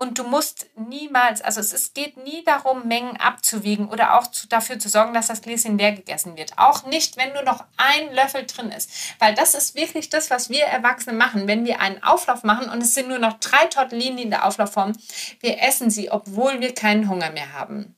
Und 0.00 0.18
du 0.18 0.22
musst 0.22 0.66
niemals, 0.76 1.42
also 1.42 1.58
es, 1.58 1.92
geht 1.92 2.16
nie 2.18 2.44
darum, 2.44 2.86
Mengen 2.86 3.16
abzuwiegen 3.16 3.88
oder 3.88 4.16
auch 4.16 4.28
zu, 4.28 4.46
dafür 4.46 4.78
zu 4.78 4.88
sorgen, 4.88 5.12
dass 5.12 5.26
das 5.26 5.42
Gläschen 5.42 5.76
leer 5.76 5.90
gegessen 5.90 6.36
wird. 6.36 6.52
Auch 6.56 6.86
nicht, 6.86 7.16
wenn 7.16 7.32
nur 7.32 7.42
noch 7.42 7.64
ein 7.76 8.14
Löffel 8.14 8.46
drin 8.46 8.70
ist. 8.70 8.90
Weil 9.18 9.34
das 9.34 9.56
ist 9.56 9.74
wirklich 9.74 10.08
das, 10.08 10.30
was 10.30 10.50
wir 10.50 10.66
Erwachsene 10.66 11.16
machen. 11.16 11.48
Wenn 11.48 11.64
wir 11.64 11.80
einen 11.80 12.00
Auflauf 12.04 12.44
machen 12.44 12.70
und 12.70 12.80
es 12.80 12.94
sind 12.94 13.08
nur 13.08 13.18
noch 13.18 13.40
drei 13.40 13.66
Tortellini 13.66 14.22
in 14.22 14.30
der 14.30 14.44
Auflaufform, 14.46 14.92
wir 15.40 15.60
essen 15.62 15.90
sie, 15.90 16.12
obwohl 16.12 16.60
wir 16.60 16.74
keinen 16.74 17.08
Hunger 17.08 17.30
mehr 17.32 17.52
haben. 17.52 17.97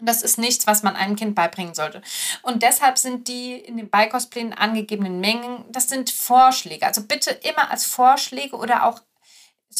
Das 0.00 0.22
ist 0.22 0.38
nichts, 0.38 0.66
was 0.66 0.82
man 0.82 0.94
einem 0.94 1.16
Kind 1.16 1.34
beibringen 1.34 1.74
sollte. 1.74 2.02
Und 2.42 2.62
deshalb 2.62 2.98
sind 2.98 3.26
die 3.26 3.54
in 3.54 3.76
den 3.76 3.90
Beikostplänen 3.90 4.52
angegebenen 4.52 5.20
Mengen, 5.20 5.64
das 5.70 5.88
sind 5.88 6.10
Vorschläge. 6.10 6.86
Also 6.86 7.02
bitte 7.02 7.30
immer 7.30 7.70
als 7.70 7.84
Vorschläge 7.84 8.56
oder 8.56 8.86
auch 8.86 9.00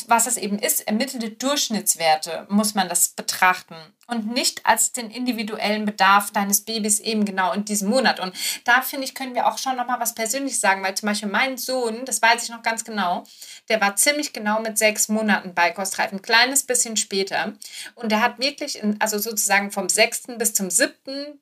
was 0.07 0.27
es 0.27 0.37
eben 0.37 0.59
ist, 0.59 0.87
ermittelte 0.87 1.31
Durchschnittswerte 1.31 2.47
muss 2.49 2.75
man 2.75 2.89
das 2.89 3.09
betrachten 3.09 3.77
und 4.07 4.33
nicht 4.33 4.65
als 4.65 4.93
den 4.93 5.11
individuellen 5.11 5.85
Bedarf 5.85 6.31
deines 6.31 6.63
Babys 6.63 7.01
eben 7.01 7.25
genau 7.25 7.53
in 7.53 7.65
diesem 7.65 7.91
Monat. 7.91 8.21
Und 8.21 8.35
da 8.65 8.83
finde 8.83 9.05
ich, 9.05 9.15
können 9.15 9.35
wir 9.35 9.47
auch 9.47 9.59
schon 9.59 9.77
nochmal 9.77 10.01
was 10.01 10.15
persönlich 10.15 10.59
sagen, 10.59 10.83
weil 10.83 10.95
zum 10.95 11.09
Beispiel 11.09 11.29
mein 11.29 11.59
Sohn, 11.59 12.05
das 12.05 12.23
weiß 12.23 12.45
ich 12.45 12.51
noch 12.51 12.63
ganz 12.63 12.85
genau, 12.85 13.25
der 13.69 13.81
war 13.81 13.97
ziemlich 13.97 14.33
genau 14.33 14.61
mit 14.61 14.79
sechs 14.79 15.09
Monaten 15.09 15.55
bei 15.55 15.71
Kostreif, 15.71 16.13
ein 16.13 16.23
kleines 16.23 16.63
bisschen 16.63 16.97
später. 16.97 17.53
Und 17.95 18.11
der 18.11 18.23
hat 18.23 18.39
wirklich, 18.39 18.83
in, 18.83 19.01
also 19.01 19.19
sozusagen 19.19 19.71
vom 19.71 19.89
sechsten 19.89 20.39
bis 20.39 20.55
zum 20.55 20.71
siebten 20.71 21.41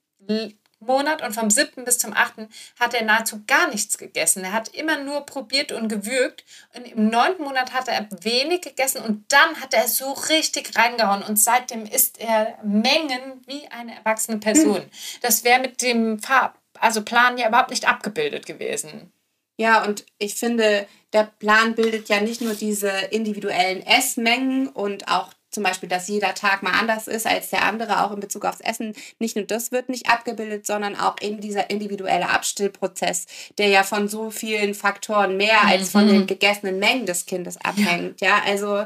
Monat 0.87 1.23
und 1.23 1.35
vom 1.35 1.51
siebten 1.51 1.85
bis 1.85 1.99
zum 1.99 2.13
achten 2.13 2.49
hat 2.79 2.95
er 2.95 3.05
nahezu 3.05 3.43
gar 3.47 3.69
nichts 3.69 3.99
gegessen. 3.99 4.45
Er 4.45 4.53
hat 4.53 4.69
immer 4.69 4.99
nur 4.99 5.27
probiert 5.27 5.73
und 5.73 5.89
gewürgt. 5.89 6.45
Und 6.75 6.87
im 6.87 7.09
neunten 7.09 7.45
Monat 7.45 7.73
hat 7.73 7.89
er 7.89 8.09
wenig 8.23 8.63
gegessen 8.63 9.03
und 9.03 9.25
dann 9.33 9.61
hat 9.61 9.75
er 9.75 9.89
so 9.89 10.13
richtig 10.13 10.77
reingehauen. 10.77 11.23
Und 11.23 11.39
seitdem 11.39 11.85
isst 11.85 12.19
er 12.21 12.59
Mengen 12.63 13.43
wie 13.47 13.67
eine 13.69 13.95
erwachsene 13.97 14.39
Person. 14.39 14.83
Hm. 14.83 14.91
Das 15.23 15.45
wäre 15.45 15.61
mit 15.61 15.83
dem 15.83 16.19
Farb, 16.19 16.59
also 16.79 17.03
Plan 17.03 17.39
ja 17.39 17.49
überhaupt 17.49 17.71
nicht 17.71 17.89
abgebildet 17.89 18.47
gewesen. 18.47 19.13
Ja, 19.59 19.85
und 19.85 20.05
ich 20.19 20.35
finde, 20.35 20.87
der 21.13 21.25
Plan 21.39 21.75
bildet 21.75 22.09
ja 22.09 22.21
nicht 22.21 22.43
nur 22.43 22.55
diese 22.55 22.91
individuellen 22.91 23.85
Essmengen 23.87 24.69
und 24.69 25.09
auch 25.09 25.33
zum 25.57 25.63
Beispiel, 25.63 25.89
dass 25.89 26.07
jeder 26.07 26.35
Tag 26.35 26.63
mal 26.63 26.79
anders 26.79 27.09
ist 27.09 27.27
als 27.27 27.49
der 27.49 27.63
andere, 27.63 28.05
auch 28.05 28.13
in 28.13 28.21
Bezug 28.21 28.45
aufs 28.45 28.61
Essen. 28.61 28.95
Nicht 29.19 29.37
nur 29.37 29.47
das 29.47 29.73
wird 29.73 29.89
nicht 29.89 30.07
abgebildet, 30.07 30.67
sondern 30.67 30.97
auch 30.97 31.17
eben 31.23 31.41
dieser 31.41 31.71
individuelle 31.71 32.29
Abstillprozess, 32.29 33.25
der 33.57 33.69
ja 33.69 33.83
von 33.83 34.07
so 34.07 34.31
vielen 34.31 34.75
Faktoren 34.75 35.39
mehr 35.39 35.63
als 35.67 35.93
von 35.93 36.07
den 36.07 36.21
mhm. 36.21 36.27
gegessenen 36.27 36.79
Mengen 36.79 37.07
des 37.07 37.25
Kindes 37.25 37.57
abhängt. 37.57 38.21
Ja, 38.21 38.29
ja 38.29 38.43
also 38.45 38.85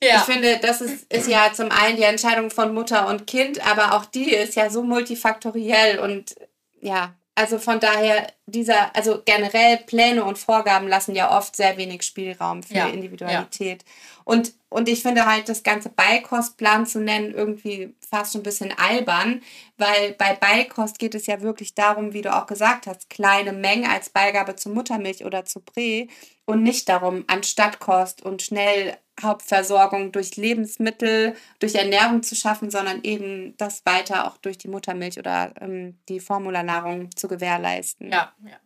ja. 0.00 0.16
Ich 0.16 0.22
finde, 0.22 0.58
das 0.60 0.80
ist, 0.80 1.12
ist 1.12 1.28
ja 1.28 1.52
zum 1.52 1.70
einen 1.72 1.96
die 1.96 2.02
Entscheidung 2.04 2.50
von 2.50 2.72
Mutter 2.72 3.08
und 3.08 3.26
Kind, 3.26 3.64
aber 3.66 3.94
auch 3.94 4.04
die 4.04 4.30
ist 4.30 4.54
ja 4.54 4.70
so 4.70 4.84
multifaktoriell 4.84 5.98
und 5.98 6.36
ja, 6.80 7.14
also 7.34 7.58
von 7.58 7.80
daher, 7.80 8.26
dieser, 8.46 8.94
also 8.94 9.22
generell 9.24 9.78
Pläne 9.78 10.24
und 10.24 10.38
Vorgaben 10.38 10.86
lassen 10.86 11.14
ja 11.14 11.36
oft 11.36 11.56
sehr 11.56 11.78
wenig 11.78 12.02
Spielraum 12.02 12.62
für 12.62 12.74
ja. 12.74 12.88
Individualität. 12.88 13.82
Ja. 13.82 13.88
Und, 14.24 14.52
und 14.68 14.88
ich 14.88 15.02
finde 15.02 15.26
halt, 15.26 15.48
das 15.48 15.62
ganze 15.62 15.88
Beikostplan 15.88 16.86
zu 16.86 17.00
nennen, 17.00 17.32
irgendwie 17.32 17.94
fast 18.08 18.36
ein 18.36 18.42
bisschen 18.42 18.72
albern, 18.76 19.42
weil 19.78 20.12
bei 20.12 20.34
Beikost 20.34 20.98
geht 20.98 21.14
es 21.14 21.26
ja 21.26 21.40
wirklich 21.40 21.74
darum, 21.74 22.12
wie 22.12 22.22
du 22.22 22.34
auch 22.34 22.46
gesagt 22.46 22.86
hast, 22.86 23.08
kleine 23.08 23.52
Mengen 23.52 23.90
als 23.90 24.10
Beigabe 24.10 24.54
zu 24.56 24.68
Muttermilch 24.68 25.24
oder 25.24 25.44
zu 25.44 25.60
Prä 25.60 26.08
und 26.44 26.62
nicht 26.62 26.88
darum, 26.88 27.24
anstatt 27.28 27.78
Kost 27.78 28.22
und 28.22 28.42
schnell 28.42 28.96
Hauptversorgung 29.22 30.12
durch 30.12 30.36
Lebensmittel, 30.36 31.34
durch 31.58 31.74
Ernährung 31.74 32.22
zu 32.22 32.34
schaffen, 32.34 32.70
sondern 32.70 33.02
eben 33.02 33.56
das 33.56 33.84
weiter 33.86 34.26
auch 34.26 34.36
durch 34.38 34.58
die 34.58 34.68
Muttermilch 34.68 35.18
oder 35.18 35.52
ähm, 35.60 35.98
die 36.08 36.20
Formularnahrung 36.20 37.14
zu 37.16 37.28
gewährleisten. 37.28 38.10
Ja, 38.10 38.32
ja. 38.44 38.56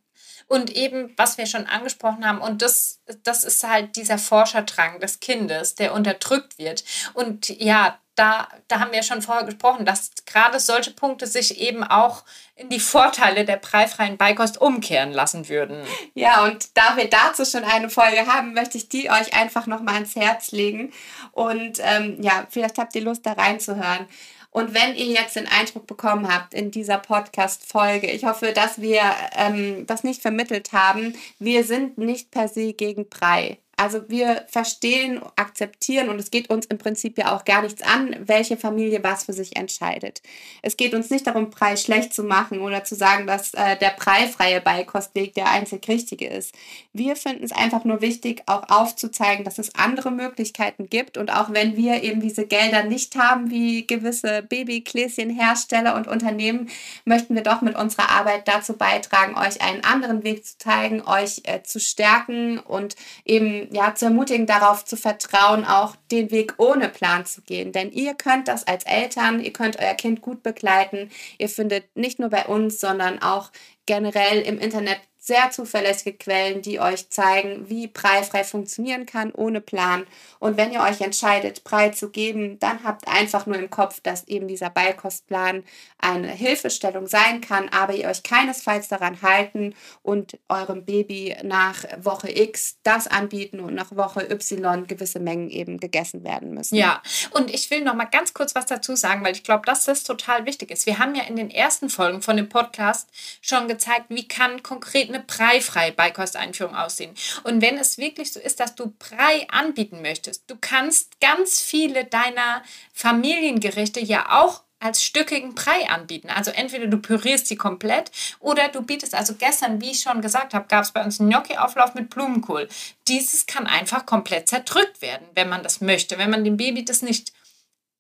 Und 0.49 0.71
eben, 0.77 1.13
was 1.17 1.39
wir 1.39 1.47
schon 1.47 1.67
angesprochen 1.67 2.27
haben, 2.27 2.41
und 2.41 2.63
das, 2.63 3.01
das 3.25 3.43
ist 3.43 3.67
halt 3.67 3.97
dieser 3.97 4.19
Forscherdrang 4.19 5.01
des 5.01 5.21
Kindes, 5.21 5.75
der 5.75 5.93
unterdrückt 5.93 6.59
wird. 6.59 6.85
Und 7.15 7.49
ja, 7.49 7.99
da, 8.17 8.49
da 8.67 8.81
haben 8.81 8.93
wir 8.93 9.03
schon 9.03 9.23
vorher 9.23 9.45
gesprochen, 9.45 9.85
dass 9.85 10.11
gerade 10.25 10.59
solche 10.59 10.91
Punkte 10.91 11.27
sich 11.27 11.61
eben 11.61 11.85
auch 11.85 12.25
in 12.57 12.71
die 12.71 12.81
Vorteile 12.81 13.45
der 13.45 13.59
preifreien 13.59 14.17
Beikost 14.17 14.61
umkehren 14.61 15.13
lassen 15.13 15.49
würden. 15.49 15.85
Ja, 16.15 16.45
und 16.45 16.77
da 16.77 16.97
wir 16.97 17.11
dazu 17.11 17.45
schon 17.45 17.65
eine 17.65 17.91
Folge 17.91 18.27
haben, 18.27 18.55
möchte 18.55 18.79
ich 18.79 18.89
die 18.89 19.11
euch 19.11 19.35
einfach 19.35 19.67
nochmal 19.67 19.95
ans 19.95 20.17
Herz 20.17 20.51
legen. 20.51 20.93
Und 21.33 21.79
ähm, 21.83 22.17
ja, 22.23 22.47
vielleicht 22.49 22.79
habt 22.79 22.95
ihr 22.95 23.03
Lust, 23.03 23.27
da 23.27 23.33
reinzuhören. 23.33 24.07
Und 24.51 24.73
wenn 24.73 24.95
ihr 24.95 25.05
jetzt 25.09 25.37
den 25.37 25.47
Eindruck 25.47 25.87
bekommen 25.87 26.33
habt 26.33 26.55
in 26.55 26.71
dieser 26.71 26.97
Podcast-Folge, 26.97 28.11
ich 28.11 28.25
hoffe, 28.25 28.55
dass 28.55 28.81
wir 28.81 29.03
ähm, 29.35 29.87
das 29.87 30.03
nicht 30.03 30.23
vermittelt 30.23 30.73
haben, 30.73 31.15
wir 31.39 31.63
sind 31.65 31.99
nicht 31.99 32.31
per 32.31 32.49
se 32.49 32.73
gegen 32.73 33.11
Brei. 33.11 33.59
Also 33.79 34.09
wir 34.09 34.47
verstehen, 34.49 35.21
akzeptieren 35.37 36.09
und 36.09 36.19
es 36.19 36.31
geht 36.31 36.49
uns 36.49 36.65
im 36.65 36.79
Prinzip 36.79 37.19
ja 37.19 37.37
auch 37.37 37.45
gar 37.45 37.61
nichts 37.61 37.83
an, 37.83 38.17
welche 38.21 38.57
Familie 38.57 39.05
was 39.05 39.25
für 39.25 39.35
sich 39.35 39.55
entscheidet. 39.57 40.23
Es 40.63 40.79
geht 40.79 40.95
uns 40.95 41.11
nicht 41.11 41.27
darum, 41.27 41.51
Preis 41.51 41.83
schlecht 41.83 42.15
zu 42.15 42.23
machen 42.23 42.61
oder 42.61 42.85
zu 42.85 42.95
sagen, 42.95 43.27
dass 43.27 43.53
äh, 43.53 43.77
der 43.77 43.91
preifreie 43.91 44.63
Beikostweg 44.63 45.35
der 45.35 45.51
einzig 45.51 45.87
richtige 45.89 46.27
ist. 46.27 46.55
Wir 46.95 47.17
finden 47.17 47.45
es 47.45 47.53
einfach 47.53 47.85
nur 47.85 48.01
wichtig, 48.01 48.43
auch 48.47 48.63
aufzuzeigen, 48.71 49.45
dass 49.45 49.59
es 49.59 49.75
andere 49.75 50.11
Möglichkeiten 50.11 50.89
gibt 50.89 51.19
und 51.19 51.31
auch 51.31 51.53
wenn 51.53 51.77
wir 51.77 52.03
eben 52.03 52.23
diese 52.23 52.47
Gelder 52.47 52.85
nicht 52.85 53.15
haben, 53.17 53.51
wie 53.51 53.87
gewisse 53.87 54.43
Babykläschenhersteller 54.43 55.97
und 55.97 56.09
Unternehmen, 56.09 56.71
möchten 57.05 57.35
wir 57.35 57.43
doch 57.43 57.61
mit 57.61 57.77
unserer 57.77 58.09
Arbeit 58.09 58.49
dazu 58.49 58.73
beitragen, 58.73 59.37
euch 59.37 59.61
einen 59.61 59.85
anderen 59.85 60.25
Weg 60.25 60.47
zu 60.47 60.57
zeigen, 60.57 61.03
euch 61.03 61.43
äh, 61.45 61.63
zu 61.63 61.79
stärken 61.79 62.59
und 62.59 62.97
eben 63.27 63.66
ja, 63.71 63.95
zu 63.95 64.07
ermutigen, 64.07 64.47
darauf 64.47 64.85
zu 64.85 64.97
vertrauen, 64.97 65.65
auch 65.65 65.97
den 66.11 66.31
Weg 66.31 66.55
ohne 66.59 66.89
Plan 66.89 67.25
zu 67.27 67.43
gehen. 67.43 67.73
Denn 67.73 67.91
ihr 67.93 68.15
könnt 68.15 68.49
das 68.49 68.67
als 68.67 68.85
Eltern, 68.85 69.41
ihr 69.41 69.53
könnt 69.53 69.79
euer 69.79 69.95
Kind 69.95 70.21
gut 70.21 70.43
begleiten. 70.43 71.11
Ihr 71.39 71.49
findet 71.49 71.97
nicht 71.97 72.19
nur 72.19 72.31
bei 72.31 72.47
uns, 72.47 72.81
sondern 72.81 73.21
auch 73.23 73.51
generell 73.87 74.43
im 74.43 74.59
Internet 74.59 75.01
sehr 75.27 75.51
zuverlässige 75.51 76.17
Quellen, 76.17 76.63
die 76.63 76.79
euch 76.79 77.11
zeigen, 77.11 77.69
wie 77.69 77.89
preifrei 77.89 78.45
funktionieren 78.45 79.07
kann 79.07 79.33
ohne 79.33 79.61
Plan. 79.61 80.07
Und 80.39 80.57
wenn 80.57 80.73
ihr 80.73 80.81
euch 80.81 81.01
entscheidet, 81.01 81.65
Brei 81.65 81.89
zu 81.89 82.11
geben, 82.11 82.61
dann 82.61 82.85
habt 82.85 83.09
einfach 83.09 83.45
nur 83.45 83.57
im 83.57 83.69
Kopf, 83.69 84.01
dass 84.01 84.29
eben 84.29 84.47
dieser 84.47 84.71
Beikostplan 84.71 85.65
eine 85.99 86.31
Hilfestellung 86.31 87.09
sein 87.09 87.41
kann, 87.41 87.69
aber 87.71 87.95
ihr 87.95 88.09
euch 88.09 88.23
keinesfalls 88.23 88.87
daran 88.87 89.21
halten 89.21 89.75
und 90.03 90.39
eurem 90.49 90.85
Baby 90.85 91.37
nach 91.43 91.83
Woche 91.99 92.31
X 92.31 92.77
das 92.85 93.09
anbieten 93.09 93.59
und 93.59 93.75
nach 93.75 93.97
Woche 93.97 94.31
Y 94.31 94.87
gewisse 94.87 95.19
Mengen 95.19 95.51
eben 95.51 95.79
gegessen 95.79 96.23
werden 96.23 96.55
müssen. 96.55 96.77
Ja, 96.77 97.03
und 97.33 97.53
ich 97.53 97.69
will 97.73 97.81
noch 97.81 97.95
mal 97.95 98.05
ganz 98.05 98.33
kurz 98.33 98.55
was 98.55 98.67
dazu 98.67 98.95
sagen, 98.95 99.25
weil 99.25 99.33
ich 99.33 99.43
glaube, 99.43 99.67
dass 99.67 99.87
das 99.87 100.05
total 100.05 100.47
wichtig 100.47 100.71
ist. 100.71 100.87
Wir 100.87 101.01
haben 101.01 101.17
ja 101.17 101.25
in 101.25 101.35
den 101.35 101.51
ersten 101.51 101.89
Folgen 101.89 102.23
von 102.23 102.37
dem 102.37 102.49
Podcast 102.49 103.09
schon 103.41 103.67
gezeigt, 103.67 104.05
wie 104.09 104.29
kann 104.29 104.63
konkret 104.63 105.16
eine 105.17 105.25
breifreie 105.25 105.93
Beikosteinführung 105.93 106.77
aussehen. 106.77 107.15
Und 107.45 107.61
wenn 107.63 107.79
es 107.79 107.99
wirklich 107.99 108.33
so 108.33 108.41
ist, 108.41 108.61
dass 108.61 108.75
du 108.75 108.95
Brei 108.99 109.47
anbieten 109.51 110.03
möchtest, 110.03 110.51
du 110.51 110.57
kannst 110.61 111.21
ganz 111.21 111.61
viele 111.61 112.05
deiner 112.05 112.63
Familiengerichte 112.93 114.01
ja 114.01 114.41
auch 114.43 114.63
als 114.79 115.03
stückigen 115.03 115.55
Brei 115.55 115.89
anbieten. 115.89 116.29
Also 116.29 116.51
entweder 116.51 116.87
du 116.87 116.99
pürierst 116.99 117.47
sie 117.47 117.57
komplett 117.57 118.11
oder 118.41 118.69
du 118.69 118.83
bietest, 118.83 119.15
also 119.15 119.35
gestern, 119.35 119.81
wie 119.81 119.93
ich 119.93 120.01
schon 120.01 120.21
gesagt 120.21 120.53
habe, 120.53 120.67
gab 120.69 120.85
es 120.85 120.93
bei 120.93 121.03
uns 121.03 121.19
einen 121.19 121.31
Gnocchi-Auflauf 121.31 121.95
mit 121.95 122.11
Blumenkohl. 122.11 122.69
Dieses 123.09 123.47
kann 123.47 123.67
einfach 123.67 124.05
komplett 124.05 124.49
zerdrückt 124.49 125.01
werden, 125.01 125.27
wenn 125.35 125.49
man 125.49 125.63
das 125.63 125.81
möchte. 125.81 126.19
Wenn 126.19 126.31
man 126.31 126.45
dem 126.45 126.59
Baby 126.59 126.85
das 126.85 127.03
nicht 127.03 127.33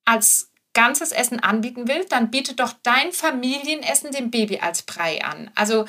als 0.05 0.50
ganzes 0.74 1.12
Essen 1.12 1.40
anbieten 1.40 1.88
will, 1.88 2.05
dann 2.05 2.31
biete 2.31 2.55
doch 2.55 2.74
dein 2.83 3.11
Familienessen 3.11 4.12
dem 4.12 4.31
Baby 4.31 4.59
als 4.59 4.83
Brei 4.83 5.24
an. 5.24 5.50
Also 5.55 5.87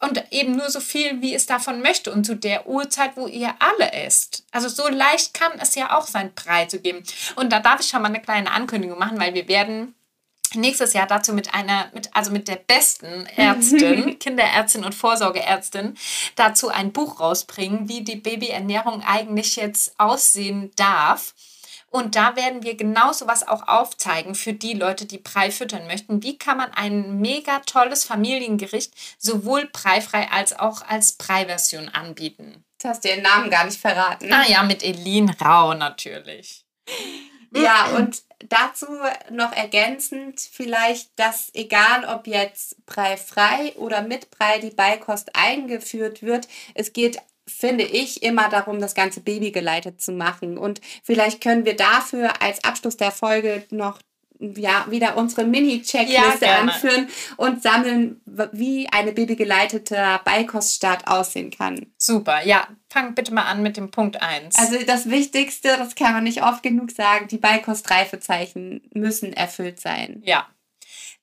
und 0.00 0.22
eben 0.30 0.56
nur 0.56 0.70
so 0.70 0.80
viel, 0.80 1.20
wie 1.22 1.34
es 1.34 1.46
davon 1.46 1.82
möchte 1.82 2.12
und 2.12 2.24
zu 2.24 2.36
der 2.36 2.68
Uhrzeit, 2.68 3.16
wo 3.16 3.26
ihr 3.26 3.54
alle 3.58 3.92
esst. 3.92 4.44
Also 4.52 4.68
so 4.68 4.88
leicht 4.88 5.34
kann 5.34 5.52
es 5.60 5.74
ja 5.74 5.96
auch 5.96 6.06
sein, 6.06 6.32
Brei 6.34 6.66
zu 6.66 6.80
geben. 6.80 7.02
Und 7.36 7.52
da 7.52 7.60
darf 7.60 7.80
ich 7.80 7.88
schon 7.88 8.02
mal 8.02 8.08
eine 8.08 8.22
kleine 8.22 8.50
Ankündigung 8.52 8.98
machen, 8.98 9.18
weil 9.18 9.34
wir 9.34 9.48
werden 9.48 9.94
nächstes 10.54 10.92
Jahr 10.92 11.06
dazu 11.06 11.32
mit 11.32 11.54
einer, 11.54 11.90
mit, 11.92 12.14
also 12.14 12.30
mit 12.30 12.48
der 12.48 12.56
besten 12.56 13.26
Ärztin, 13.36 14.18
Kinderärztin 14.20 14.84
und 14.84 14.94
Vorsorgeärztin, 14.94 15.96
dazu 16.36 16.68
ein 16.68 16.92
Buch 16.92 17.20
rausbringen, 17.20 17.88
wie 17.88 18.02
die 18.02 18.16
Babyernährung 18.16 19.02
eigentlich 19.02 19.56
jetzt 19.56 19.98
aussehen 19.98 20.70
darf. 20.76 21.34
Und 21.90 22.16
da 22.16 22.36
werden 22.36 22.62
wir 22.62 22.76
genau 22.76 23.12
sowas 23.12 23.46
auch 23.46 23.66
aufzeigen 23.66 24.34
für 24.34 24.52
die 24.52 24.74
Leute, 24.74 25.06
die 25.06 25.18
Brei 25.18 25.50
füttern 25.50 25.86
möchten. 25.86 26.22
Wie 26.22 26.36
kann 26.36 26.58
man 26.58 26.70
ein 26.72 27.18
mega 27.20 27.60
tolles 27.60 28.04
Familiengericht 28.04 28.92
sowohl 29.18 29.66
preifrei 29.66 30.30
als 30.30 30.58
auch 30.58 30.82
als 30.82 31.12
Brei-Version 31.12 31.88
anbieten? 31.88 32.64
Du 32.80 32.88
hast 32.88 33.04
dir 33.04 33.14
den 33.14 33.22
Namen 33.22 33.50
gar 33.50 33.64
nicht 33.64 33.80
verraten. 33.80 34.32
Ah 34.32 34.46
ja, 34.46 34.62
mit 34.62 34.82
Elin 34.82 35.30
Rau 35.30 35.74
natürlich. 35.74 36.64
Ja, 37.54 37.96
und 37.96 38.22
dazu 38.48 38.86
noch 39.30 39.52
ergänzend 39.52 40.38
vielleicht, 40.40 41.10
dass 41.16 41.50
egal 41.54 42.04
ob 42.04 42.26
jetzt 42.26 42.84
Brei 42.84 43.16
frei 43.16 43.72
oder 43.76 44.02
mit 44.02 44.30
Brei 44.30 44.58
die 44.58 44.70
Beikost 44.70 45.34
eingeführt 45.34 46.22
wird, 46.22 46.46
es 46.74 46.92
geht 46.92 47.18
finde 47.48 47.84
ich, 47.84 48.22
immer 48.22 48.48
darum, 48.48 48.80
das 48.80 48.94
ganze 48.94 49.20
Baby 49.20 49.50
geleitet 49.50 50.00
zu 50.00 50.12
machen. 50.12 50.58
Und 50.58 50.80
vielleicht 51.02 51.40
können 51.40 51.64
wir 51.64 51.76
dafür 51.76 52.40
als 52.42 52.62
Abschluss 52.64 52.96
der 52.96 53.10
Folge 53.10 53.64
noch 53.70 53.98
ja 54.40 54.86
wieder 54.88 55.16
unsere 55.16 55.44
Mini-Checkliste 55.44 56.46
Ja, 56.46 56.58
anführen 56.58 57.08
und 57.36 57.62
sammeln, 57.62 58.20
wie 58.52 58.88
eine 58.90 59.12
babygeleitete 59.12 60.20
Beikoststart 60.24 61.06
aussehen 61.08 61.50
kann. 61.50 61.86
Super, 61.98 62.44
ja. 62.44 62.68
Fang 62.88 63.14
bitte 63.14 63.34
mal 63.34 63.42
an 63.42 63.62
mit 63.62 63.76
dem 63.76 63.90
Punkt 63.90 64.22
1. 64.22 64.56
Also 64.56 64.78
das 64.86 65.10
Wichtigste, 65.10 65.68
das 65.76 65.94
kann 65.94 66.12
man 66.12 66.24
nicht 66.24 66.42
oft 66.42 66.62
genug 66.62 66.90
sagen, 66.90 67.28
die 67.28 67.38
Beikostreifezeichen 67.38 68.88
müssen 68.94 69.32
erfüllt 69.32 69.80
sein. 69.80 70.22
Ja. 70.24 70.46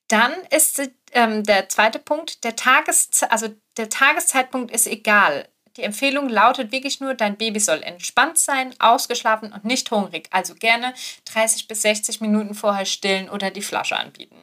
Dann 0.08 0.32
ist 0.54 0.80
ähm, 1.12 1.42
der 1.42 1.68
zweite 1.68 1.98
Punkt, 1.98 2.44
der, 2.44 2.54
Tages 2.54 3.10
also 3.28 3.48
der 3.76 3.88
Tageszeitpunkt 3.88 4.70
ist 4.70 4.86
egal. 4.86 5.48
Die 5.76 5.82
Empfehlung 5.82 6.28
lautet 6.28 6.72
wirklich 6.72 7.00
nur, 7.00 7.14
dein 7.14 7.36
Baby 7.36 7.60
soll 7.60 7.82
entspannt 7.82 8.38
sein, 8.38 8.74
ausgeschlafen 8.78 9.52
und 9.52 9.64
nicht 9.64 9.90
hungrig. 9.90 10.28
Also 10.30 10.54
gerne 10.54 10.94
30 11.26 11.68
bis 11.68 11.82
60 11.82 12.20
Minuten 12.20 12.54
vorher 12.54 12.86
stillen 12.86 13.28
oder 13.28 13.50
die 13.50 13.62
Flasche 13.62 13.96
anbieten. 13.96 14.36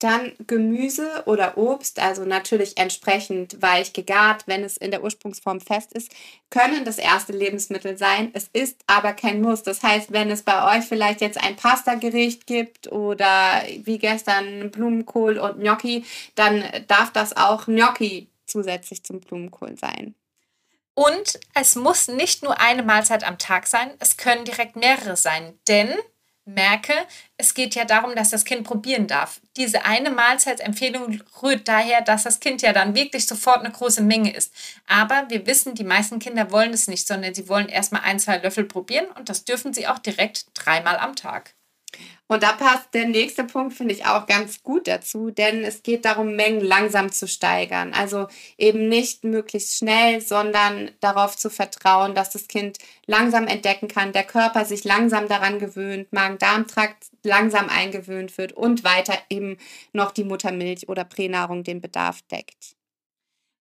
Dann 0.00 0.34
Gemüse 0.46 1.24
oder 1.26 1.58
Obst, 1.58 1.98
also 1.98 2.24
natürlich 2.24 2.78
entsprechend 2.78 3.60
weich 3.60 3.92
gegart, 3.92 4.44
wenn 4.46 4.62
es 4.62 4.76
in 4.76 4.92
der 4.92 5.02
Ursprungsform 5.02 5.60
fest 5.60 5.92
ist, 5.92 6.12
können 6.50 6.84
das 6.84 6.98
erste 6.98 7.32
Lebensmittel 7.32 7.98
sein. 7.98 8.30
Es 8.32 8.48
ist 8.52 8.80
aber 8.86 9.12
kein 9.12 9.42
Muss. 9.42 9.64
Das 9.64 9.82
heißt, 9.82 10.12
wenn 10.12 10.30
es 10.30 10.42
bei 10.42 10.78
euch 10.78 10.84
vielleicht 10.84 11.20
jetzt 11.20 11.42
ein 11.42 11.56
Pastagericht 11.56 12.46
gibt 12.46 12.92
oder 12.92 13.64
wie 13.82 13.98
gestern 13.98 14.70
Blumenkohl 14.70 15.36
und 15.38 15.58
Gnocchi, 15.58 16.04
dann 16.36 16.62
darf 16.86 17.12
das 17.12 17.36
auch 17.36 17.66
Gnocchi 17.66 18.28
zusätzlich 18.46 19.02
zum 19.02 19.18
Blumenkohl 19.18 19.76
sein. 19.76 20.14
Und 20.98 21.38
es 21.54 21.76
muss 21.76 22.08
nicht 22.08 22.42
nur 22.42 22.60
eine 22.60 22.82
Mahlzeit 22.82 23.22
am 23.22 23.38
Tag 23.38 23.68
sein, 23.68 23.92
es 24.00 24.16
können 24.16 24.44
direkt 24.44 24.74
mehrere 24.74 25.16
sein. 25.16 25.56
Denn, 25.68 25.94
merke, 26.44 26.92
es 27.36 27.54
geht 27.54 27.76
ja 27.76 27.84
darum, 27.84 28.16
dass 28.16 28.30
das 28.30 28.44
Kind 28.44 28.64
probieren 28.64 29.06
darf. 29.06 29.40
Diese 29.56 29.84
eine 29.84 30.10
Mahlzeitsempfehlung 30.10 31.22
rührt 31.40 31.68
daher, 31.68 32.00
dass 32.00 32.24
das 32.24 32.40
Kind 32.40 32.62
ja 32.62 32.72
dann 32.72 32.96
wirklich 32.96 33.28
sofort 33.28 33.60
eine 33.60 33.70
große 33.70 34.02
Menge 34.02 34.34
isst. 34.34 34.52
Aber 34.88 35.26
wir 35.28 35.46
wissen, 35.46 35.76
die 35.76 35.84
meisten 35.84 36.18
Kinder 36.18 36.50
wollen 36.50 36.72
es 36.72 36.88
nicht, 36.88 37.06
sondern 37.06 37.32
sie 37.32 37.48
wollen 37.48 37.68
erstmal 37.68 38.02
ein, 38.02 38.18
zwei 38.18 38.38
Löffel 38.38 38.64
probieren 38.64 39.06
und 39.14 39.28
das 39.28 39.44
dürfen 39.44 39.72
sie 39.72 39.86
auch 39.86 40.00
direkt 40.00 40.46
dreimal 40.54 40.96
am 40.96 41.14
Tag. 41.14 41.54
Und 42.30 42.42
da 42.42 42.52
passt 42.52 42.92
der 42.92 43.06
nächste 43.06 43.44
Punkt, 43.44 43.74
finde 43.74 43.94
ich, 43.94 44.04
auch 44.04 44.26
ganz 44.26 44.62
gut 44.62 44.86
dazu, 44.86 45.30
denn 45.30 45.64
es 45.64 45.82
geht 45.82 46.04
darum, 46.04 46.36
Mengen 46.36 46.60
langsam 46.60 47.10
zu 47.10 47.26
steigern. 47.26 47.94
Also 47.94 48.28
eben 48.58 48.88
nicht 48.88 49.24
möglichst 49.24 49.78
schnell, 49.78 50.20
sondern 50.20 50.90
darauf 51.00 51.36
zu 51.36 51.48
vertrauen, 51.48 52.14
dass 52.14 52.30
das 52.30 52.46
Kind 52.46 52.78
langsam 53.06 53.46
entdecken 53.46 53.88
kann, 53.88 54.12
der 54.12 54.24
Körper 54.24 54.66
sich 54.66 54.84
langsam 54.84 55.26
daran 55.26 55.58
gewöhnt, 55.58 56.12
Magen-Darm-Trakt 56.12 57.06
langsam 57.22 57.70
eingewöhnt 57.70 58.36
wird 58.36 58.52
und 58.52 58.84
weiter 58.84 59.16
eben 59.30 59.56
noch 59.94 60.10
die 60.10 60.24
Muttermilch 60.24 60.88
oder 60.88 61.04
Pränahrung 61.04 61.64
den 61.64 61.80
Bedarf 61.80 62.20
deckt. 62.30 62.76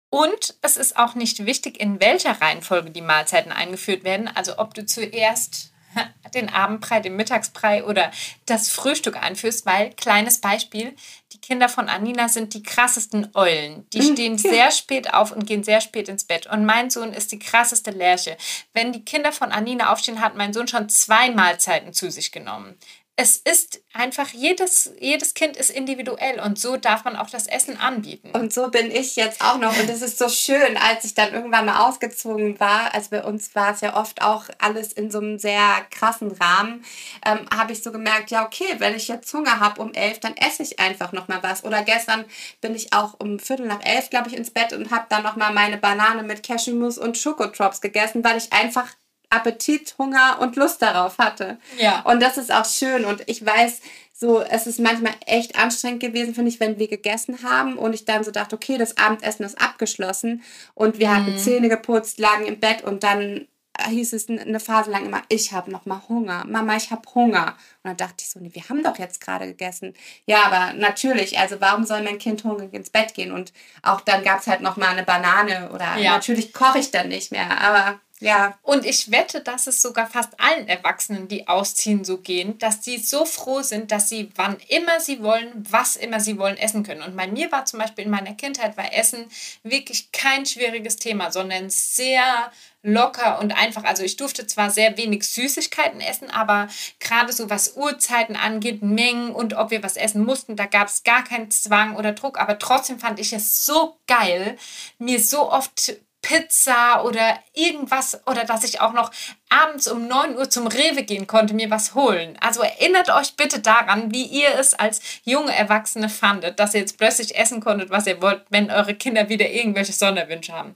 Und 0.09 0.55
es 0.61 0.77
ist 0.77 0.97
auch 0.97 1.15
nicht 1.15 1.45
wichtig, 1.45 1.79
in 1.79 2.01
welcher 2.01 2.41
Reihenfolge 2.41 2.91
die 2.91 3.01
Mahlzeiten 3.01 3.51
eingeführt 3.51 4.03
werden. 4.03 4.27
Also 4.27 4.57
ob 4.57 4.73
du 4.73 4.85
zuerst 4.85 5.73
den 6.33 6.49
Abendbrei, 6.49 6.99
den 6.99 7.15
Mittagsbrei 7.15 7.83
oder 7.83 8.11
das 8.45 8.69
Frühstück 8.69 9.15
einführst, 9.15 9.65
weil, 9.65 9.91
kleines 9.91 10.39
Beispiel, 10.39 10.95
die 11.33 11.39
Kinder 11.39 11.69
von 11.69 11.89
Anina 11.89 12.29
sind 12.29 12.53
die 12.53 12.63
krassesten 12.63 13.29
Eulen. 13.33 13.87
Die 13.91 14.01
stehen 14.01 14.37
sehr 14.37 14.71
spät 14.71 15.13
auf 15.13 15.31
und 15.31 15.45
gehen 15.45 15.63
sehr 15.63 15.81
spät 15.81 16.09
ins 16.09 16.23
Bett. 16.23 16.47
Und 16.47 16.65
mein 16.65 16.89
Sohn 16.89 17.13
ist 17.13 17.31
die 17.31 17.39
krasseste 17.39 17.91
Lerche. 17.91 18.37
Wenn 18.73 18.91
die 18.91 19.05
Kinder 19.05 19.31
von 19.31 19.51
Anina 19.51 19.91
aufstehen, 19.91 20.21
hat 20.21 20.35
mein 20.35 20.53
Sohn 20.53 20.67
schon 20.67 20.89
zwei 20.89 21.31
Mahlzeiten 21.31 21.93
zu 21.93 22.11
sich 22.11 22.31
genommen. 22.31 22.75
Es 23.19 23.37
ist 23.37 23.81
einfach, 23.93 24.29
jedes, 24.29 24.91
jedes 24.99 25.33
Kind 25.33 25.57
ist 25.57 25.71
individuell 25.71 26.39
und 26.39 26.59
so 26.59 26.77
darf 26.77 27.03
man 27.03 27.15
auch 27.15 27.31
das 27.31 27.47
Essen 27.47 27.75
anbieten. 27.75 28.29
Und 28.29 28.53
so 28.53 28.69
bin 28.69 28.91
ich 28.91 29.15
jetzt 29.15 29.41
auch 29.41 29.57
noch. 29.57 29.75
Und 29.75 29.89
es 29.89 30.03
ist 30.03 30.19
so 30.19 30.29
schön, 30.29 30.77
als 30.77 31.03
ich 31.03 31.15
dann 31.15 31.33
irgendwann 31.33 31.65
mal 31.65 31.87
ausgezogen 31.87 32.59
war, 32.59 32.93
also 32.93 33.09
bei 33.09 33.23
uns 33.23 33.55
war 33.55 33.73
es 33.73 33.81
ja 33.81 33.97
oft 33.97 34.21
auch 34.21 34.45
alles 34.59 34.93
in 34.93 35.09
so 35.09 35.17
einem 35.17 35.39
sehr 35.39 35.83
krassen 35.89 36.31
Rahmen, 36.31 36.85
ähm, 37.25 37.39
habe 37.51 37.71
ich 37.71 37.81
so 37.81 37.91
gemerkt, 37.91 38.29
ja 38.29 38.45
okay, 38.45 38.75
wenn 38.77 38.95
ich 38.95 39.07
jetzt 39.07 39.33
Hunger 39.33 39.59
habe 39.59 39.81
um 39.81 39.93
elf, 39.93 40.19
dann 40.19 40.37
esse 40.37 40.61
ich 40.61 40.79
einfach 40.79 41.11
noch 41.11 41.27
mal 41.27 41.41
was. 41.41 41.63
Oder 41.63 41.81
gestern 41.81 42.23
bin 42.61 42.75
ich 42.75 42.93
auch 42.93 43.15
um 43.17 43.39
Viertel 43.39 43.65
nach 43.65 43.83
elf, 43.83 44.11
glaube 44.11 44.29
ich, 44.29 44.37
ins 44.37 44.51
Bett 44.51 44.73
und 44.73 44.91
habe 44.91 45.07
dann 45.09 45.23
noch 45.23 45.35
mal 45.35 45.51
meine 45.51 45.77
Banane 45.77 46.21
mit 46.21 46.43
Cashewmus 46.43 46.99
und 46.99 47.17
Schokotrops 47.17 47.81
gegessen, 47.81 48.23
weil 48.23 48.37
ich 48.37 48.53
einfach 48.53 48.87
Appetit, 49.29 49.95
Hunger 49.97 50.37
und 50.39 50.55
Lust 50.55 50.81
darauf 50.81 51.17
hatte. 51.17 51.57
Ja. 51.77 52.01
Und 52.01 52.21
das 52.21 52.37
ist 52.37 52.51
auch 52.51 52.65
schön. 52.65 53.05
Und 53.05 53.23
ich 53.27 53.45
weiß, 53.45 53.81
so, 54.13 54.41
es 54.41 54.65
ist 54.65 54.79
manchmal 54.79 55.13
echt 55.25 55.59
anstrengend 55.59 55.99
gewesen, 55.99 56.33
finde 56.33 56.49
ich, 56.49 56.59
wenn 56.59 56.79
wir 56.79 56.87
gegessen 56.87 57.43
haben 57.43 57.77
und 57.77 57.93
ich 57.93 58.05
dann 58.05 58.23
so 58.23 58.31
dachte, 58.31 58.55
okay, 58.55 58.77
das 58.77 58.97
Abendessen 58.97 59.45
ist 59.45 59.61
abgeschlossen 59.61 60.41
und 60.73 60.97
wir 60.97 61.13
hatten 61.15 61.37
Zähne 61.37 61.69
geputzt, 61.69 62.17
lagen 62.17 62.45
im 62.47 62.59
Bett 62.59 62.83
und 62.83 63.03
dann 63.03 63.47
hieß 63.85 64.13
es 64.13 64.27
eine 64.29 64.59
Phase 64.59 64.89
lang 64.89 65.05
immer, 65.05 65.21
ich 65.29 65.53
habe 65.53 65.71
noch 65.71 65.85
mal 65.85 66.01
Hunger. 66.09 66.45
Mama, 66.47 66.75
ich 66.75 66.89
habe 66.91 67.03
Hunger. 67.13 67.55
Und 67.83 67.89
dann 67.89 67.97
dachte 67.97 68.15
ich 68.19 68.29
so, 68.29 68.39
nee, 68.39 68.49
wir 68.53 68.67
haben 68.69 68.83
doch 68.83 68.97
jetzt 68.97 69.21
gerade 69.21 69.45
gegessen. 69.45 69.93
Ja, 70.25 70.43
aber 70.43 70.73
natürlich, 70.73 71.37
also 71.37 71.61
warum 71.61 71.85
soll 71.85 72.01
mein 72.01 72.17
Kind 72.17 72.43
hungrig 72.43 72.73
ins 72.73 72.89
Bett 72.89 73.13
gehen? 73.13 73.31
Und 73.31 73.53
auch 73.83 74.01
dann 74.01 74.23
gab 74.23 74.39
es 74.39 74.47
halt 74.47 74.61
noch 74.61 74.77
mal 74.77 74.89
eine 74.89 75.03
Banane 75.03 75.69
oder 75.71 75.97
Ja. 75.97 76.13
natürlich 76.13 76.53
koche 76.53 76.79
ich 76.79 76.91
dann 76.91 77.09
nicht 77.09 77.31
mehr. 77.31 77.61
Aber 77.61 77.99
ja, 78.19 78.57
Und 78.63 78.83
ich 78.83 79.11
wette, 79.11 79.41
dass 79.41 79.67
es 79.67 79.79
sogar 79.79 80.07
fast 80.07 80.39
allen 80.39 80.67
Erwachsenen, 80.67 81.27
die 81.27 81.47
ausziehen, 81.47 82.03
so 82.03 82.17
gehen, 82.17 82.57
dass 82.57 82.81
die 82.81 82.97
so 82.97 83.25
froh 83.25 83.61
sind, 83.61 83.91
dass 83.91 84.09
sie 84.09 84.31
wann 84.35 84.57
immer 84.69 84.99
sie 84.99 85.21
wollen, 85.21 85.51
was 85.69 85.95
immer 85.95 86.19
sie 86.19 86.39
wollen, 86.39 86.57
essen 86.57 86.81
können. 86.81 87.03
Und 87.03 87.15
bei 87.15 87.27
mir 87.27 87.51
war 87.51 87.65
zum 87.65 87.79
Beispiel 87.79 88.05
in 88.05 88.09
meiner 88.09 88.33
Kindheit 88.33 88.75
war 88.75 88.91
Essen 88.91 89.27
wirklich 89.61 90.11
kein 90.11 90.47
schwieriges 90.47 90.95
Thema, 90.95 91.31
sondern 91.31 91.69
sehr 91.69 92.51
locker 92.81 93.39
und 93.39 93.51
einfach. 93.51 93.83
Also 93.83 94.01
ich 94.03 94.15
durfte 94.17 94.47
zwar 94.47 94.71
sehr 94.71 94.97
wenig 94.97 95.23
Süßigkeiten 95.27 96.01
essen, 96.01 96.31
aber 96.31 96.69
gerade 96.99 97.33
so 97.33 97.51
was 97.51 97.75
Uhrzeiten 97.75 98.35
angeht, 98.35 98.81
Mengen 98.81 99.31
und 99.31 99.53
ob 99.53 99.69
wir 99.69 99.83
was 99.83 99.95
essen 99.95 100.25
mussten, 100.25 100.55
da 100.55 100.65
gab 100.65 100.87
es 100.87 101.03
gar 101.03 101.23
keinen 101.23 101.51
Zwang 101.51 101.95
oder 101.95 102.13
Druck. 102.13 102.39
Aber 102.39 102.57
trotzdem 102.57 102.97
fand 102.97 103.19
ich 103.19 103.33
es 103.33 103.63
so 103.63 103.99
geil, 104.07 104.57
mir 104.97 105.19
so 105.19 105.51
oft 105.51 105.97
Pizza 106.27 107.05
oder 107.05 107.39
irgendwas 107.53 108.19
oder 108.27 108.43
dass 108.43 108.65
ich 108.65 108.81
auch 108.81 108.91
noch 108.91 109.11
abends 109.47 109.87
um 109.87 110.09
9 110.09 110.35
Uhr 110.35 110.49
zum 110.49 110.67
Rewe 110.67 111.03
gehen 111.03 111.25
konnte, 111.25 111.53
mir 111.53 111.69
was 111.69 111.95
holen. 111.95 112.37
Also 112.41 112.61
erinnert 112.61 113.09
euch 113.09 113.37
bitte 113.37 113.59
daran, 113.59 114.11
wie 114.11 114.25
ihr 114.25 114.49
es 114.59 114.73
als 114.73 114.99
junge 115.23 115.55
Erwachsene 115.55 116.09
fandet, 116.09 116.59
dass 116.59 116.73
ihr 116.73 116.81
jetzt 116.81 116.97
plötzlich 116.97 117.37
essen 117.37 117.61
konntet, 117.61 117.91
was 117.91 118.07
ihr 118.07 118.21
wollt, 118.21 118.41
wenn 118.49 118.69
eure 118.69 118.93
Kinder 118.93 119.29
wieder 119.29 119.49
irgendwelche 119.49 119.93
Sonderwünsche 119.93 120.51
haben. 120.51 120.75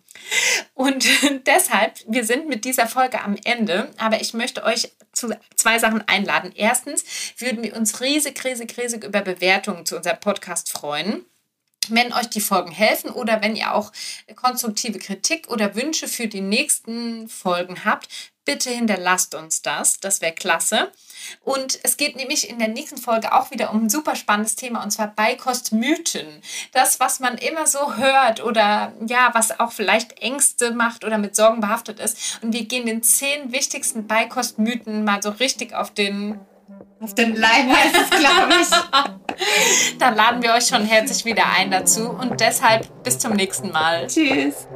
Und 0.74 1.06
deshalb, 1.46 2.00
wir 2.08 2.24
sind 2.24 2.48
mit 2.48 2.64
dieser 2.64 2.88
Folge 2.88 3.22
am 3.22 3.36
Ende, 3.44 3.92
aber 3.98 4.22
ich 4.22 4.34
möchte 4.34 4.64
euch 4.64 4.94
zu 5.12 5.38
zwei 5.58 5.80
Sachen 5.80 6.08
einladen. 6.08 6.54
Erstens 6.56 7.04
würden 7.40 7.62
wir 7.62 7.76
uns 7.76 8.00
riesig, 8.00 8.42
riesig, 8.46 8.78
riesig 8.78 9.04
über 9.04 9.20
Bewertungen 9.20 9.86
zu 9.86 9.98
unserem 9.98 10.22
Podcast 10.22 10.72
freuen 10.72 11.26
wenn 11.90 12.14
euch 12.14 12.30
die 12.30 12.42
Folgen 12.42 12.72
helfen 12.72 13.10
oder 13.10 13.42
wenn 13.42 13.56
ihr 13.56 13.74
auch 13.74 13.92
konstruktive 14.36 15.00
Kritik 15.00 15.50
oder 15.50 15.76
Wünsche 15.76 16.08
für 16.08 16.28
die 16.28 16.42
nächsten 16.42 17.28
Folgen 17.28 17.86
habt, 17.86 18.08
bitte 18.46 18.70
hinterlasst 18.70 19.36
uns 19.36 19.62
das. 19.62 20.00
Das 20.00 20.22
wäre 20.22 20.34
klasse. 20.34 20.92
Und 21.42 21.80
es 21.84 21.98
geht 21.98 22.16
nämlich 22.16 22.50
in 22.50 22.58
der 22.58 22.68
nächsten 22.68 22.98
Folge 22.98 23.34
auch 23.34 23.52
wieder 23.52 23.72
um 23.72 23.86
ein 23.86 23.90
super 23.90 24.16
spannendes 24.16 24.56
Thema 24.56 24.84
und 24.84 24.92
zwar 24.92 25.08
Beikostmythen. 25.08 26.42
Das, 26.72 27.00
was 27.00 27.20
man 27.20 27.38
immer 27.38 27.68
so 27.68 27.96
hört 27.96 28.44
oder 28.44 28.94
ja, 29.06 29.30
was 29.34 29.60
auch 29.60 29.72
vielleicht 29.72 30.20
Ängste 30.20 30.72
macht 30.72 31.04
oder 31.04 31.18
mit 31.18 31.36
Sorgen 31.36 31.62
behaftet 31.62 32.00
ist. 32.00 32.40
Und 32.42 32.54
wir 32.54 32.66
gehen 32.66 32.86
den 32.86 33.04
zehn 33.04 33.52
wichtigsten 33.52 34.08
Beikostmythen 34.08 35.04
mal 35.04 35.22
so 35.22 35.30
richtig 35.30 35.74
auf 35.74 35.94
den 35.94 36.40
auf 37.02 37.16
den 37.16 37.36
Leib 37.36 37.68
heißt 37.68 37.96
es, 37.96 38.10
glaube 38.12 38.54
ich. 38.62 39.98
Dann 40.00 40.16
laden 40.16 40.44
wir 40.44 40.54
euch 40.54 40.68
schon 40.68 40.86
herzlich 40.86 41.26
wieder 41.26 41.44
ein 41.58 41.72
dazu 41.72 42.10
und 42.10 42.40
deshalb 42.40 43.04
bis 43.04 43.18
zum 43.18 43.34
nächsten 43.34 43.72
Mal. 43.72 44.08
Tschüss. 44.08 44.68